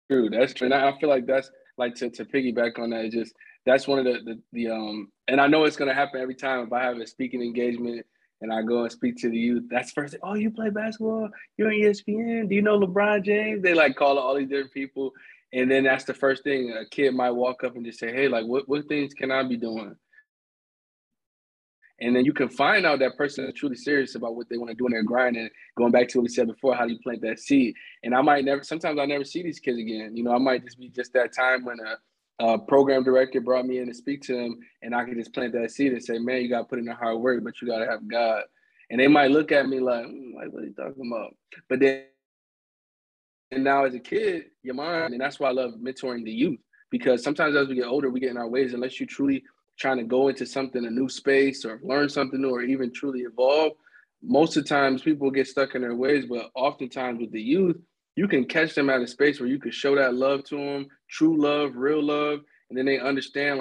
true. 0.10 0.30
That's 0.32 0.54
true. 0.56 0.66
And 0.66 0.74
i 0.74 1.00
feel 1.00 1.10
like 1.10 1.28
that's 1.28 1.52
like 1.78 1.94
to, 1.94 2.10
to 2.10 2.26
piggyback 2.26 2.80
on 2.80 2.90
that 2.90 3.12
just 3.12 3.36
that's 3.68 3.88
one 3.88 4.00
of 4.00 4.06
the, 4.06 4.20
the, 4.24 4.42
the 4.54 4.70
um 4.70 5.12
and 5.28 5.42
I 5.42 5.48
know 5.48 5.66
it's 5.66 5.76
gonna 5.76 5.94
happen 5.94 6.22
every 6.22 6.36
time 6.36 6.66
if 6.66 6.74
I 6.74 6.84
have 6.84 6.98
a 6.98 7.06
speaking 7.06 7.42
engagement 7.42 8.06
and 8.42 8.54
I 8.54 8.62
go 8.62 8.84
and 8.84 8.92
speak 8.92 9.18
to 9.18 9.30
the 9.30 9.38
youth. 9.38 9.64
That's 9.70 9.92
first 9.92 10.12
thing, 10.12 10.22
oh, 10.24 10.36
you 10.36 10.52
play 10.52 10.70
basketball, 10.70 11.30
you're 11.58 11.68
on 11.68 11.74
ESPN, 11.74 12.50
do 12.50 12.56
you 12.56 12.62
know 12.62 12.80
LeBron 12.80 13.24
James? 13.24 13.62
They 13.64 13.74
like 13.74 13.96
call 13.96 14.18
all 14.18 14.36
these 14.36 14.50
different 14.50 14.74
people. 14.74 15.12
And 15.54 15.72
then 15.72 15.84
that's 15.84 16.04
the 16.04 16.14
first 16.14 16.44
thing 16.44 16.72
a 16.72 16.88
kid 16.90 17.14
might 17.14 17.32
walk 17.32 17.64
up 17.64 17.76
and 17.76 17.86
just 17.86 18.00
say, 18.00 18.12
Hey, 18.12 18.28
like 18.28 18.46
what, 18.46 18.68
what 18.68 18.88
things 18.88 19.14
can 19.14 19.32
I 19.32 19.44
be 19.44 19.58
doing? 19.58 19.96
And 22.00 22.16
then 22.16 22.26
you 22.26 22.34
can 22.34 22.50
find 22.50 22.86
out 22.86 23.00
that 23.00 23.18
person 23.18 23.46
is 23.46 23.56
truly 23.56 23.76
serious 23.76 24.14
about 24.14 24.36
what 24.36 24.48
they 24.50 24.58
want 24.58 24.70
to 24.70 24.76
do 24.76 24.86
in 24.86 24.92
their 24.92 25.04
grind. 25.04 25.36
And 25.36 25.50
going 25.76 25.92
back 25.92 26.08
to 26.10 26.20
what 26.20 26.24
we 26.24 26.30
said 26.30 26.46
before, 26.46 26.76
how 26.76 26.86
do 26.86 26.94
you 26.94 27.00
plant 27.00 27.22
that 27.24 27.40
seed? 27.40 27.74
And 28.04 28.14
I 28.14 28.22
might 28.22 28.46
never, 28.46 28.64
sometimes 28.64 29.00
I 29.00 29.06
never 29.06 29.24
see 29.24 29.42
these 29.42 29.60
kids 29.60 29.80
again. 29.80 30.16
You 30.16 30.24
know, 30.24 30.32
I 30.32 30.38
might 30.38 30.64
just 30.64 30.80
be 30.80 30.90
just 30.90 31.14
that 31.14 31.34
time 31.34 31.66
when 31.66 31.80
a 31.80 31.96
uh, 32.40 32.58
program 32.58 33.04
director 33.04 33.42
brought 33.42 33.66
me 33.66 33.80
in 33.80 33.88
to 33.88 33.94
speak 33.94 34.22
to 34.24 34.38
him, 34.38 34.60
and 34.82 34.94
I 34.94 35.06
could 35.06 35.18
just 35.18 35.34
plant 35.34 35.54
that 35.54 35.72
seed 35.72 35.94
and 35.94 36.04
say, 36.04 36.20
"Man, 36.20 36.42
you 36.42 36.50
got 36.50 36.60
to 36.60 36.66
put 36.66 36.80
in 36.80 36.86
the 36.86 36.94
hard 36.94 37.18
work, 37.18 37.44
but 37.44 37.62
you 37.62 37.68
got 37.68 37.80
to 37.80 37.88
have 37.88 38.08
God." 38.08 38.44
And 38.90 39.00
they 39.00 39.08
might 39.08 39.32
look 39.32 39.52
at 39.52 39.68
me 39.68 39.80
like, 39.80 40.06
mm, 40.06 40.36
"Like, 40.36 40.52
what 40.52 40.64
are 40.64 40.68
you 40.68 40.74
talking 40.74 41.12
about?" 41.12 41.36
But 41.68 41.80
then, 41.80 42.04
and 43.52 43.64
now 43.64 43.86
as 43.86 43.96
a 43.96 44.00
kid, 44.00 44.46
your 44.64 44.76
mind, 44.76 45.14
and 45.14 45.22
that's 45.22 45.40
why 45.40 45.50
I 45.50 45.54
love 45.54 45.74
mentoring 45.74 46.24
the 46.24 46.32
youth 46.32 46.60
because 46.90 47.24
sometimes 47.24 47.56
as 47.56 47.68
we 47.68 47.76
get 47.76 47.86
older, 47.86 48.10
we 48.10 48.20
get 48.20 48.32
in 48.32 48.38
our 48.38 48.48
ways. 48.48 48.74
Unless 48.74 49.00
you 49.00 49.06
truly 49.06 49.44
trying 49.78 49.98
to 49.98 50.04
go 50.04 50.28
into 50.28 50.46
something, 50.46 50.86
a 50.86 50.90
new 50.90 51.10
space, 51.10 51.66
or 51.66 51.80
learn 51.84 52.10
something 52.10 52.42
new, 52.42 52.50
or 52.50 52.62
even 52.62 52.92
truly 52.92 53.22
evolve, 53.22 53.74
most 54.22 54.58
of 54.58 54.64
the 54.64 54.70
times 54.70 55.02
people 55.02 55.30
get 55.30 55.48
stuck 55.48 55.76
in 55.76 55.82
their 55.82 55.96
ways. 55.96 56.26
But 56.28 56.50
oftentimes 56.56 57.20
with 57.20 57.32
the 57.32 57.42
youth, 57.42 57.78
you 58.18 58.28
can 58.28 58.46
catch 58.46 58.74
them 58.74 58.90
at 58.90 59.00
a 59.00 59.08
space 59.08 59.40
where 59.40 59.48
you 59.48 59.60
can 59.60 59.72
show 59.72 59.96
that 59.96 60.16
love 60.16 60.44
to 60.46 60.58
them, 60.58 60.88
true 61.08 61.40
love, 61.40 61.76
real 61.76 62.04
love, 62.04 62.40
and 62.70 62.78
then 62.78 62.86
they 62.86 63.00
understand 63.00 63.60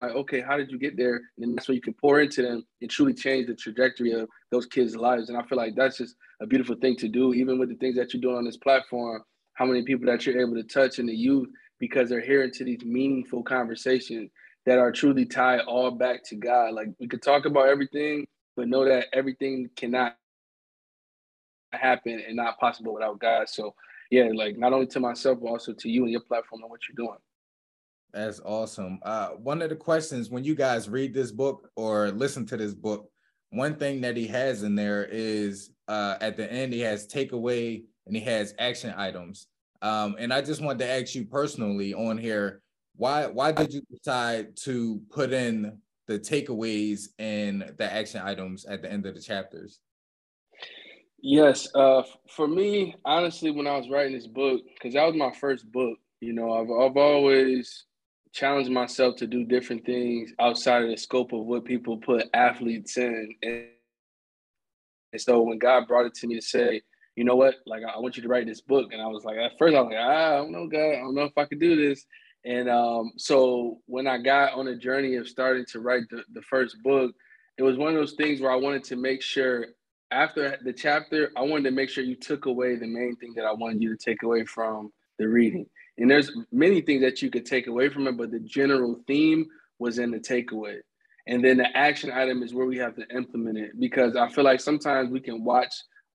like, 0.00 0.12
okay, 0.12 0.40
how 0.40 0.56
did 0.56 0.70
you 0.70 0.78
get 0.78 0.96
there? 0.96 1.20
And 1.38 1.56
that's 1.56 1.66
where 1.66 1.74
you 1.74 1.80
can 1.80 1.94
pour 1.94 2.20
into 2.20 2.42
them 2.42 2.64
and 2.80 2.90
truly 2.90 3.12
change 3.12 3.48
the 3.48 3.54
trajectory 3.54 4.12
of 4.12 4.28
those 4.52 4.66
kids' 4.66 4.94
lives. 4.94 5.28
And 5.28 5.36
I 5.36 5.42
feel 5.42 5.58
like 5.58 5.74
that's 5.74 5.98
just 5.98 6.14
a 6.40 6.46
beautiful 6.46 6.76
thing 6.76 6.94
to 6.96 7.08
do, 7.08 7.34
even 7.34 7.58
with 7.58 7.68
the 7.68 7.74
things 7.76 7.96
that 7.96 8.14
you're 8.14 8.20
doing 8.20 8.36
on 8.36 8.44
this 8.44 8.58
platform. 8.58 9.22
How 9.54 9.64
many 9.64 9.82
people 9.82 10.06
that 10.06 10.24
you're 10.24 10.40
able 10.40 10.54
to 10.54 10.62
touch 10.62 11.00
in 11.00 11.06
the 11.06 11.14
youth 11.14 11.48
because 11.80 12.08
they're 12.08 12.20
hearing 12.20 12.52
to 12.52 12.64
these 12.64 12.84
meaningful 12.84 13.42
conversations 13.42 14.30
that 14.66 14.78
are 14.78 14.92
truly 14.92 15.24
tied 15.24 15.60
all 15.60 15.90
back 15.90 16.22
to 16.26 16.36
God. 16.36 16.74
Like 16.74 16.88
we 17.00 17.08
could 17.08 17.22
talk 17.22 17.44
about 17.44 17.68
everything, 17.68 18.26
but 18.56 18.68
know 18.68 18.84
that 18.84 19.06
everything 19.12 19.68
cannot 19.76 20.16
happen 21.78 22.22
and 22.26 22.36
not 22.36 22.58
possible 22.58 22.94
without 22.94 23.18
God. 23.18 23.48
So 23.48 23.74
yeah, 24.10 24.28
like 24.34 24.56
not 24.56 24.72
only 24.72 24.86
to 24.88 25.00
myself, 25.00 25.38
but 25.40 25.48
also 25.48 25.72
to 25.72 25.88
you 25.88 26.02
and 26.02 26.12
your 26.12 26.20
platform 26.20 26.62
and 26.62 26.70
what 26.70 26.80
you're 26.88 27.06
doing. 27.06 27.18
That's 28.12 28.40
awesome. 28.40 29.00
Uh, 29.02 29.30
one 29.30 29.60
of 29.60 29.70
the 29.70 29.76
questions 29.76 30.30
when 30.30 30.44
you 30.44 30.54
guys 30.54 30.88
read 30.88 31.12
this 31.12 31.32
book 31.32 31.68
or 31.74 32.10
listen 32.12 32.46
to 32.46 32.56
this 32.56 32.74
book, 32.74 33.10
one 33.50 33.74
thing 33.74 34.00
that 34.02 34.16
he 34.16 34.28
has 34.28 34.62
in 34.62 34.76
there 34.76 35.04
is 35.10 35.70
uh, 35.88 36.16
at 36.20 36.36
the 36.36 36.50
end 36.52 36.72
he 36.72 36.80
has 36.80 37.08
takeaway 37.08 37.82
and 38.06 38.14
he 38.14 38.22
has 38.22 38.54
action 38.58 38.94
items. 38.96 39.48
Um, 39.82 40.16
and 40.18 40.32
I 40.32 40.42
just 40.42 40.62
wanted 40.62 40.78
to 40.80 40.90
ask 40.90 41.14
you 41.14 41.24
personally 41.24 41.92
on 41.92 42.16
here, 42.16 42.62
why 42.96 43.26
why 43.26 43.50
did 43.50 43.72
you 43.72 43.82
decide 43.90 44.56
to 44.58 45.02
put 45.10 45.32
in 45.32 45.78
the 46.06 46.18
takeaways 46.18 47.08
and 47.18 47.72
the 47.78 47.92
action 47.92 48.20
items 48.24 48.64
at 48.64 48.82
the 48.82 48.90
end 48.90 49.06
of 49.06 49.14
the 49.14 49.20
chapters? 49.20 49.80
Yes, 51.26 51.66
uh, 51.74 52.02
for 52.28 52.46
me, 52.46 52.96
honestly, 53.02 53.50
when 53.50 53.66
I 53.66 53.78
was 53.78 53.88
writing 53.88 54.12
this 54.12 54.26
book, 54.26 54.60
because 54.74 54.92
that 54.92 55.06
was 55.06 55.16
my 55.16 55.32
first 55.32 55.72
book, 55.72 55.96
you 56.20 56.34
know, 56.34 56.52
I've 56.52 56.70
I've 56.70 56.98
always 56.98 57.86
challenged 58.34 58.70
myself 58.70 59.16
to 59.16 59.26
do 59.26 59.42
different 59.42 59.86
things 59.86 60.34
outside 60.38 60.82
of 60.82 60.90
the 60.90 60.98
scope 60.98 61.32
of 61.32 61.46
what 61.46 61.64
people 61.64 61.96
put 61.96 62.26
athletes 62.34 62.98
in, 62.98 63.34
and, 63.42 63.68
and 65.14 65.20
so 65.22 65.40
when 65.40 65.58
God 65.58 65.88
brought 65.88 66.04
it 66.04 66.12
to 66.16 66.26
me 66.26 66.34
to 66.34 66.42
say, 66.42 66.82
you 67.16 67.24
know 67.24 67.36
what? 67.36 67.54
Like, 67.64 67.84
I 67.84 67.98
want 67.98 68.18
you 68.18 68.22
to 68.22 68.28
write 68.28 68.46
this 68.46 68.60
book. 68.60 68.92
And 68.92 69.00
I 69.00 69.06
was 69.06 69.24
like, 69.24 69.38
at 69.38 69.56
first, 69.58 69.74
I 69.74 69.80
was 69.80 69.92
like, 69.92 70.04
ah, 70.04 70.34
I 70.34 70.36
don't 70.36 70.52
know, 70.52 70.66
God, 70.66 70.90
I 70.90 70.96
don't 70.96 71.14
know 71.14 71.22
if 71.22 71.38
I 71.38 71.46
could 71.46 71.60
do 71.60 71.74
this. 71.74 72.04
And 72.44 72.68
um, 72.68 73.12
so 73.16 73.78
when 73.86 74.06
I 74.06 74.18
got 74.18 74.52
on 74.52 74.68
a 74.68 74.76
journey 74.76 75.16
of 75.16 75.26
starting 75.26 75.64
to 75.70 75.80
write 75.80 76.02
the, 76.10 76.22
the 76.34 76.42
first 76.42 76.76
book, 76.82 77.14
it 77.56 77.62
was 77.62 77.78
one 77.78 77.88
of 77.88 77.94
those 77.94 78.12
things 78.12 78.42
where 78.42 78.50
I 78.50 78.56
wanted 78.56 78.84
to 78.84 78.96
make 78.96 79.22
sure 79.22 79.68
after 80.14 80.56
the 80.62 80.72
chapter, 80.72 81.32
I 81.36 81.42
wanted 81.42 81.64
to 81.64 81.70
make 81.72 81.90
sure 81.90 82.04
you 82.04 82.16
took 82.16 82.46
away 82.46 82.76
the 82.76 82.86
main 82.86 83.16
thing 83.16 83.34
that 83.34 83.44
I 83.44 83.52
wanted 83.52 83.82
you 83.82 83.94
to 83.94 84.02
take 84.02 84.22
away 84.22 84.44
from 84.44 84.92
the 85.18 85.28
reading. 85.28 85.66
And 85.98 86.10
there's 86.10 86.30
many 86.52 86.80
things 86.80 87.02
that 87.02 87.20
you 87.20 87.30
could 87.30 87.46
take 87.46 87.66
away 87.66 87.88
from 87.88 88.06
it, 88.06 88.16
but 88.16 88.30
the 88.30 88.40
general 88.40 89.00
theme 89.06 89.46
was 89.78 89.98
in 89.98 90.10
the 90.10 90.18
takeaway. 90.18 90.78
And 91.26 91.44
then 91.44 91.56
the 91.56 91.76
action 91.76 92.10
item 92.12 92.42
is 92.42 92.54
where 92.54 92.66
we 92.66 92.78
have 92.78 92.94
to 92.96 93.08
implement 93.14 93.58
it 93.58 93.80
because 93.80 94.14
I 94.16 94.28
feel 94.28 94.44
like 94.44 94.60
sometimes 94.60 95.10
we 95.10 95.20
can 95.20 95.42
watch 95.42 95.74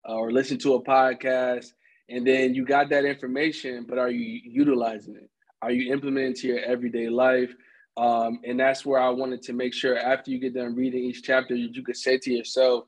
uh, 0.08 0.14
or 0.14 0.30
listen 0.30 0.58
to 0.58 0.74
a 0.74 0.82
podcast 0.82 1.72
and 2.08 2.26
then 2.26 2.54
you 2.54 2.64
got 2.64 2.88
that 2.90 3.04
information, 3.04 3.84
but 3.88 3.98
are 3.98 4.10
you 4.10 4.40
utilizing 4.44 5.16
it? 5.16 5.30
Are 5.60 5.70
you 5.70 5.92
implementing 5.92 6.32
it 6.32 6.36
to 6.38 6.46
your 6.48 6.60
everyday 6.60 7.08
life? 7.08 7.54
Um, 7.96 8.40
and 8.44 8.58
that's 8.58 8.86
where 8.86 9.00
I 9.00 9.10
wanted 9.10 9.42
to 9.42 9.52
make 9.52 9.74
sure 9.74 9.98
after 9.98 10.30
you 10.30 10.38
get 10.38 10.54
done 10.54 10.74
reading 10.74 11.04
each 11.04 11.22
chapter, 11.22 11.54
you 11.54 11.82
could 11.82 11.96
say 11.96 12.16
to 12.18 12.32
yourself, 12.32 12.84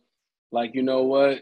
like, 0.53 0.75
you 0.75 0.83
know 0.83 1.03
what? 1.03 1.41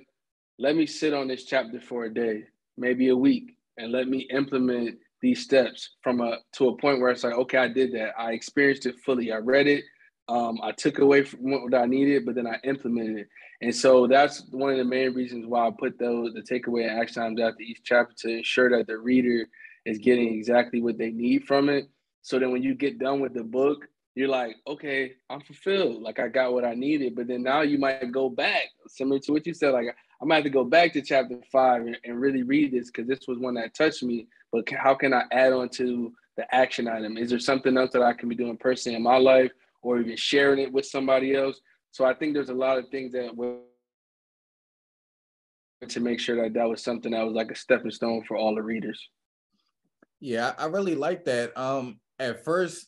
Let 0.59 0.77
me 0.77 0.87
sit 0.87 1.15
on 1.15 1.29
this 1.29 1.45
chapter 1.45 1.81
for 1.81 2.05
a 2.05 2.13
day, 2.13 2.45
maybe 2.77 3.09
a 3.09 3.17
week, 3.17 3.57
and 3.77 3.93
let 3.93 4.09
me 4.09 4.29
implement 4.31 4.99
these 5.21 5.43
steps 5.43 5.91
from 6.03 6.21
a 6.21 6.39
to 6.53 6.69
a 6.69 6.77
point 6.77 7.01
where 7.01 7.11
it's 7.11 7.25
like, 7.25 7.35
okay, 7.35 7.59
I 7.59 7.69
did 7.69 7.93
that. 7.93 8.13
I 8.19 8.33
experienced 8.33 8.87
it 8.87 8.99
fully. 9.01 9.33
I 9.33 9.37
read 9.37 9.67
it. 9.67 9.85
Um, 10.29 10.59
I 10.63 10.73
took 10.73 10.99
away 10.99 11.23
from 11.25 11.41
what 11.43 11.75
I 11.75 11.87
needed, 11.87 12.27
but 12.27 12.35
then 12.35 12.47
I 12.47 12.59
implemented 12.65 13.19
it. 13.21 13.29
And 13.61 13.75
so 13.75 14.07
that's 14.07 14.45
one 14.51 14.71
of 14.71 14.79
the 14.79 14.85
main 14.85 15.15
reasons 15.15 15.47
why 15.47 15.67
I 15.67 15.71
put 15.77 15.99
those 15.99 16.35
the 16.35 16.43
takeaway 16.43 16.89
and 16.89 17.01
action 17.01 17.23
items 17.23 17.41
after 17.41 17.63
each 17.63 17.81
chapter 17.83 18.15
to 18.19 18.37
ensure 18.37 18.71
that 18.77 18.87
the 18.87 18.99
reader 18.99 19.49
is 19.85 19.99
getting 19.99 20.35
exactly 20.35 20.83
what 20.83 20.99
they 20.99 21.11
need 21.11 21.45
from 21.45 21.69
it. 21.69 21.89
So 22.23 22.39
then 22.39 22.53
when 22.53 22.63
you 22.63 22.75
get 22.75 22.99
done 22.99 23.21
with 23.21 23.33
the 23.33 23.43
book, 23.43 23.87
you're 24.19 24.29
like, 24.29 24.57
okay, 24.67 25.13
I'm 25.31 25.41
fulfilled. 25.41 26.03
Like 26.03 26.19
I 26.19 26.27
got 26.27 26.53
what 26.53 26.65
I 26.65 26.75
needed. 26.75 27.15
But 27.15 27.29
then 27.29 27.45
now 27.45 27.61
you 27.61 27.79
might 27.79 28.11
go 28.11 28.29
back, 28.29 28.65
similar 28.89 29.21
to 29.21 29.33
what 29.33 29.47
you 29.47 29.55
said. 29.55 29.71
Like 29.71 29.87
I 30.21 30.25
might 30.25 30.37
have 30.37 30.45
to 30.45 30.51
go 30.51 30.65
back 30.65 30.93
to 30.95 31.03
chapter 31.03 31.39
five 31.53 31.87
and, 31.87 32.21
really 32.21 32.43
read 32.43 32.73
this 32.73 32.91
because 32.91 33.07
this 33.07 33.29
was 33.29 33.39
one 33.39 33.55
that 33.55 33.77
touched 33.77 34.03
me. 34.03 34.27
But 34.51 34.69
how 34.71 34.97
can 34.97 35.15
I 35.15 35.23
add 35.31 35.53
on 35.53 35.69
to 35.71 36.13
the 36.37 36.53
action 36.53 36.89
item? 36.89 37.17
Is 37.17 37.31
there 37.31 37.39
something 37.39 37.77
else 37.77 37.93
that 37.93 38.03
I 38.03 38.13
can 38.13 38.29
be 38.29 38.35
doing 38.35 38.57
personally 38.57 38.97
in 38.97 39.05
my 39.05 39.19
life 39.19 39.53
or 39.83 40.01
even 40.01 40.17
sharing 40.17 40.59
it 40.59 40.73
with 40.73 40.85
somebody 40.85 41.37
else? 41.37 41.61
So 41.93 42.05
I 42.05 42.13
think 42.13 42.35
there's 42.35 42.51
a 42.51 42.55
lot 42.55 42.77
of 42.77 42.89
things 42.89 43.13
that 43.13 43.37
were 43.37 43.59
to 45.89 46.01
make 46.01 46.19
sure 46.19 46.43
that 46.43 46.55
that 46.55 46.69
was 46.69 46.83
something 46.83 47.13
that 47.13 47.25
was 47.25 47.37
like 47.37 47.53
a 47.53 47.57
stepping 47.57 47.93
stone 47.93 48.25
for 48.27 48.37
all 48.37 48.57
the 48.57 48.63
readers. 48.63 49.01
Yeah, 50.19 50.55
I 50.59 50.67
really 50.67 50.97
like 50.97 51.27
that. 51.27 51.57
Um, 51.57 52.01
at 52.19 52.45
first, 52.45 52.88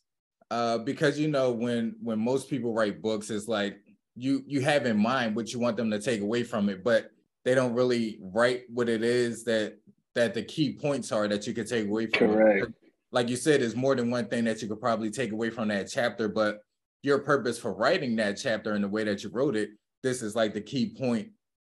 uh, 0.50 0.78
because 0.78 1.18
you 1.18 1.28
know 1.28 1.52
when 1.52 1.94
when 2.02 2.18
most 2.18 2.50
people 2.50 2.72
write 2.74 3.00
books, 3.00 3.30
it's 3.30 3.48
like 3.48 3.78
you 4.16 4.42
you 4.46 4.60
have 4.60 4.86
in 4.86 4.98
mind 4.98 5.36
what 5.36 5.52
you 5.52 5.58
want 5.58 5.76
them 5.76 5.90
to 5.90 6.00
take 6.00 6.20
away 6.20 6.42
from 6.42 6.68
it, 6.68 6.82
but 6.82 7.10
they 7.44 7.54
don't 7.54 7.74
really 7.74 8.18
write 8.20 8.62
what 8.68 8.88
it 8.88 9.02
is 9.02 9.44
that 9.44 9.78
that 10.14 10.34
the 10.34 10.42
key 10.42 10.72
points 10.72 11.12
are 11.12 11.28
that 11.28 11.46
you 11.46 11.54
could 11.54 11.68
take 11.68 11.86
away 11.86 12.06
from 12.06 12.32
Correct. 12.34 12.66
it. 12.66 12.74
Like 13.12 13.28
you 13.28 13.36
said, 13.36 13.60
there's 13.60 13.76
more 13.76 13.94
than 13.94 14.10
one 14.10 14.26
thing 14.26 14.44
that 14.44 14.60
you 14.62 14.68
could 14.68 14.80
probably 14.80 15.10
take 15.10 15.32
away 15.32 15.50
from 15.50 15.68
that 15.68 15.88
chapter, 15.90 16.28
but 16.28 16.58
your 17.02 17.20
purpose 17.20 17.58
for 17.58 17.72
writing 17.72 18.16
that 18.16 18.38
chapter 18.40 18.74
in 18.74 18.82
the 18.82 18.88
way 18.88 19.04
that 19.04 19.22
you 19.24 19.30
wrote 19.30 19.56
it, 19.56 19.70
this 20.02 20.22
is 20.22 20.36
like 20.36 20.52
the 20.52 20.60
key 20.60 20.94
point 20.96 21.28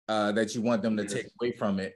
uh, 0.10 0.32
that 0.34 0.54
you 0.54 0.62
want 0.62 0.82
them 0.82 0.98
to 0.98 1.04
yes. 1.04 1.14
take 1.14 1.28
away 1.40 1.52
from 1.52 1.80
it. 1.80 1.94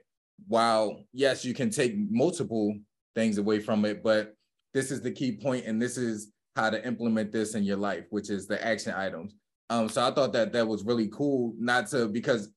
While 0.48 1.04
yes, 1.12 1.44
you 1.44 1.54
can 1.54 1.70
take 1.70 1.94
multiple 2.10 2.76
things 3.14 3.38
away 3.38 3.58
from 3.58 3.84
it, 3.84 4.02
but 4.02 4.34
this 4.72 4.90
is 4.90 5.00
the 5.00 5.10
key 5.10 5.32
point, 5.36 5.64
and 5.66 5.80
this 5.80 5.96
is 5.96 6.32
how 6.56 6.70
to 6.70 6.84
implement 6.86 7.30
this 7.30 7.54
in 7.54 7.62
your 7.62 7.76
life, 7.76 8.04
which 8.10 8.30
is 8.30 8.46
the 8.46 8.64
action 8.66 8.94
items. 8.96 9.34
Um, 9.68 9.88
so 9.88 10.06
I 10.06 10.10
thought 10.10 10.32
that 10.32 10.52
that 10.52 10.66
was 10.66 10.84
really 10.84 11.08
cool, 11.08 11.54
not 11.58 11.88
to 11.88 12.08
because 12.08 12.50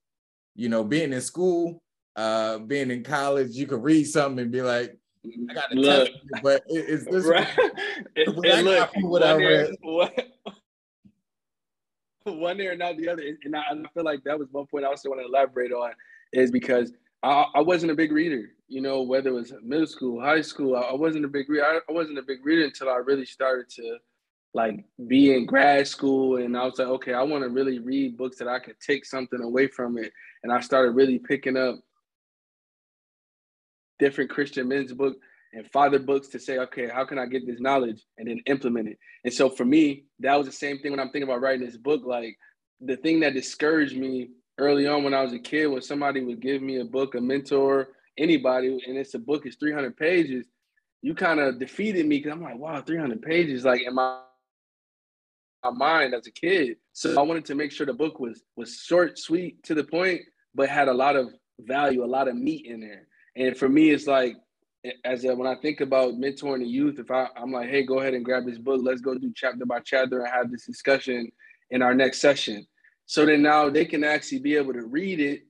you 0.55 0.69
know 0.69 0.83
being 0.83 1.13
in 1.13 1.21
school, 1.21 1.83
uh, 2.15 2.59
being 2.59 2.89
in 2.89 3.03
college, 3.03 3.51
you 3.51 3.67
could 3.67 3.83
read 3.83 4.05
something 4.05 4.39
and 4.39 4.51
be 4.51 4.61
like, 4.61 4.97
I 5.49 5.53
got 5.53 5.69
to 5.69 5.83
test 5.83 6.11
it, 6.11 6.41
but 6.41 6.63
it, 6.67 6.85
it's 6.87 7.05
this. 7.05 7.25
Right. 7.25 7.47
it, 8.15 8.63
look, 8.63 8.89
what 9.01 9.23
I 9.23 9.35
read. 9.35 9.75
What, 9.81 10.13
one 12.23 12.59
ear 12.59 12.71
and 12.71 12.79
not 12.79 12.97
the 12.97 13.09
other. 13.09 13.23
And 13.43 13.55
I, 13.55 13.59
I, 13.59 13.75
feel 13.93 14.03
like 14.03 14.23
that 14.23 14.37
was 14.37 14.47
one 14.51 14.65
point 14.67 14.85
I 14.85 14.89
also 14.89 15.09
want 15.09 15.21
to 15.21 15.27
elaborate 15.27 15.71
on 15.71 15.91
is 16.31 16.51
because 16.51 16.93
I, 17.23 17.45
I, 17.55 17.61
wasn't 17.61 17.91
a 17.91 17.95
big 17.95 18.11
reader, 18.11 18.51
you 18.69 18.81
know, 18.81 19.01
whether 19.01 19.29
it 19.29 19.33
was 19.33 19.53
middle 19.63 19.87
school, 19.87 20.21
high 20.21 20.41
school, 20.41 20.75
I, 20.75 20.93
wasn't 20.93 21.25
a 21.25 21.27
big 21.27 21.49
reader. 21.49 21.65
I, 21.65 21.91
wasn't 21.91 22.19
a 22.19 22.23
big 22.23 22.45
reader 22.45 22.65
until 22.65 22.89
I 22.89 22.97
really 22.97 23.25
started 23.25 23.67
to 23.71 23.97
like 24.53 24.85
be 25.07 25.33
in 25.33 25.47
grad 25.47 25.87
school. 25.87 26.37
And 26.37 26.55
I 26.55 26.65
was 26.65 26.77
like, 26.77 26.87
okay, 26.87 27.13
I 27.13 27.23
want 27.23 27.43
to 27.43 27.49
really 27.49 27.79
read 27.79 28.15
books 28.15 28.37
that 28.37 28.47
I 28.47 28.59
could 28.59 28.79
take 28.79 29.05
something 29.05 29.41
away 29.41 29.67
from 29.67 29.97
it. 29.97 30.13
And 30.43 30.53
I 30.53 30.59
started 30.59 30.91
really 30.91 31.17
picking 31.17 31.57
up 31.57 31.79
different 33.97 34.29
Christian 34.29 34.67
men's 34.67 34.93
books 34.93 35.17
and 35.51 35.69
father 35.71 35.97
books 35.97 36.27
to 36.29 36.39
say, 36.39 36.59
okay, 36.59 36.87
how 36.87 37.05
can 37.05 37.17
I 37.17 37.25
get 37.25 37.47
this 37.47 37.59
knowledge 37.59 38.03
and 38.19 38.27
then 38.27 38.39
implement 38.45 38.87
it? 38.87 38.99
And 39.25 39.33
so 39.33 39.49
for 39.49 39.65
me, 39.65 40.05
that 40.19 40.37
was 40.37 40.45
the 40.45 40.53
same 40.53 40.77
thing 40.77 40.91
when 40.91 40.99
I'm 40.99 41.09
thinking 41.09 41.23
about 41.23 41.41
writing 41.41 41.65
this 41.65 41.75
book. 41.75 42.03
Like 42.05 42.37
the 42.79 42.97
thing 42.97 43.21
that 43.21 43.33
discouraged 43.33 43.97
me 43.97 44.29
early 44.59 44.85
on 44.85 45.03
when 45.03 45.15
I 45.15 45.23
was 45.23 45.33
a 45.33 45.39
kid, 45.39 45.67
when 45.67 45.81
somebody 45.81 46.23
would 46.23 46.39
give 46.39 46.61
me 46.61 46.79
a 46.79 46.85
book, 46.85 47.15
a 47.15 47.21
mentor, 47.21 47.89
anybody, 48.19 48.79
and 48.87 48.97
it's 48.97 49.13
a 49.13 49.19
book, 49.19 49.45
it's 49.45 49.55
300 49.55 49.97
pages, 49.97 50.45
you 51.01 51.15
kind 51.15 51.39
of 51.39 51.59
defeated 51.59 52.05
me 52.05 52.17
because 52.17 52.33
I'm 52.33 52.43
like, 52.43 52.57
wow, 52.57 52.81
300 52.81 53.21
pages, 53.21 53.65
like 53.65 53.81
in 53.81 53.95
my, 53.95 54.19
my 55.63 55.71
mind 55.71 56.13
as 56.13 56.27
a 56.27 56.31
kid. 56.31 56.77
So 56.93 57.19
I 57.19 57.23
wanted 57.23 57.45
to 57.45 57.55
make 57.55 57.71
sure 57.71 57.85
the 57.85 57.93
book 57.93 58.19
was 58.19 58.43
was 58.55 58.75
short, 58.75 59.17
sweet, 59.17 59.63
to 59.63 59.73
the 59.73 59.83
point, 59.83 60.21
but 60.53 60.69
had 60.69 60.89
a 60.89 60.93
lot 60.93 61.15
of 61.15 61.33
value, 61.61 62.03
a 62.03 62.05
lot 62.05 62.27
of 62.27 62.35
meat 62.35 62.65
in 62.65 62.81
there. 62.81 63.07
And 63.35 63.55
for 63.55 63.69
me, 63.69 63.91
it's 63.91 64.07
like 64.07 64.35
as 65.03 65.23
a, 65.25 65.35
when 65.35 65.47
I 65.47 65.55
think 65.55 65.81
about 65.81 66.13
mentoring 66.13 66.59
the 66.59 66.67
youth, 66.67 66.99
if 66.99 67.11
I, 67.11 67.27
I'm 67.35 67.51
like, 67.51 67.69
hey, 67.69 67.83
go 67.83 67.99
ahead 67.99 68.13
and 68.13 68.23
grab 68.23 68.45
this 68.45 68.57
book, 68.57 68.81
let's 68.83 69.01
go 69.01 69.17
do 69.17 69.31
chapter 69.35 69.65
by 69.65 69.79
chapter 69.79 70.19
and 70.19 70.27
have 70.27 70.51
this 70.51 70.65
discussion 70.65 71.31
in 71.71 71.81
our 71.81 71.93
next 71.93 72.19
session. 72.19 72.65
So 73.05 73.25
then 73.25 73.41
now 73.41 73.69
they 73.69 73.85
can 73.85 74.03
actually 74.03 74.39
be 74.39 74.55
able 74.55 74.73
to 74.73 74.83
read 74.83 75.19
it, 75.19 75.43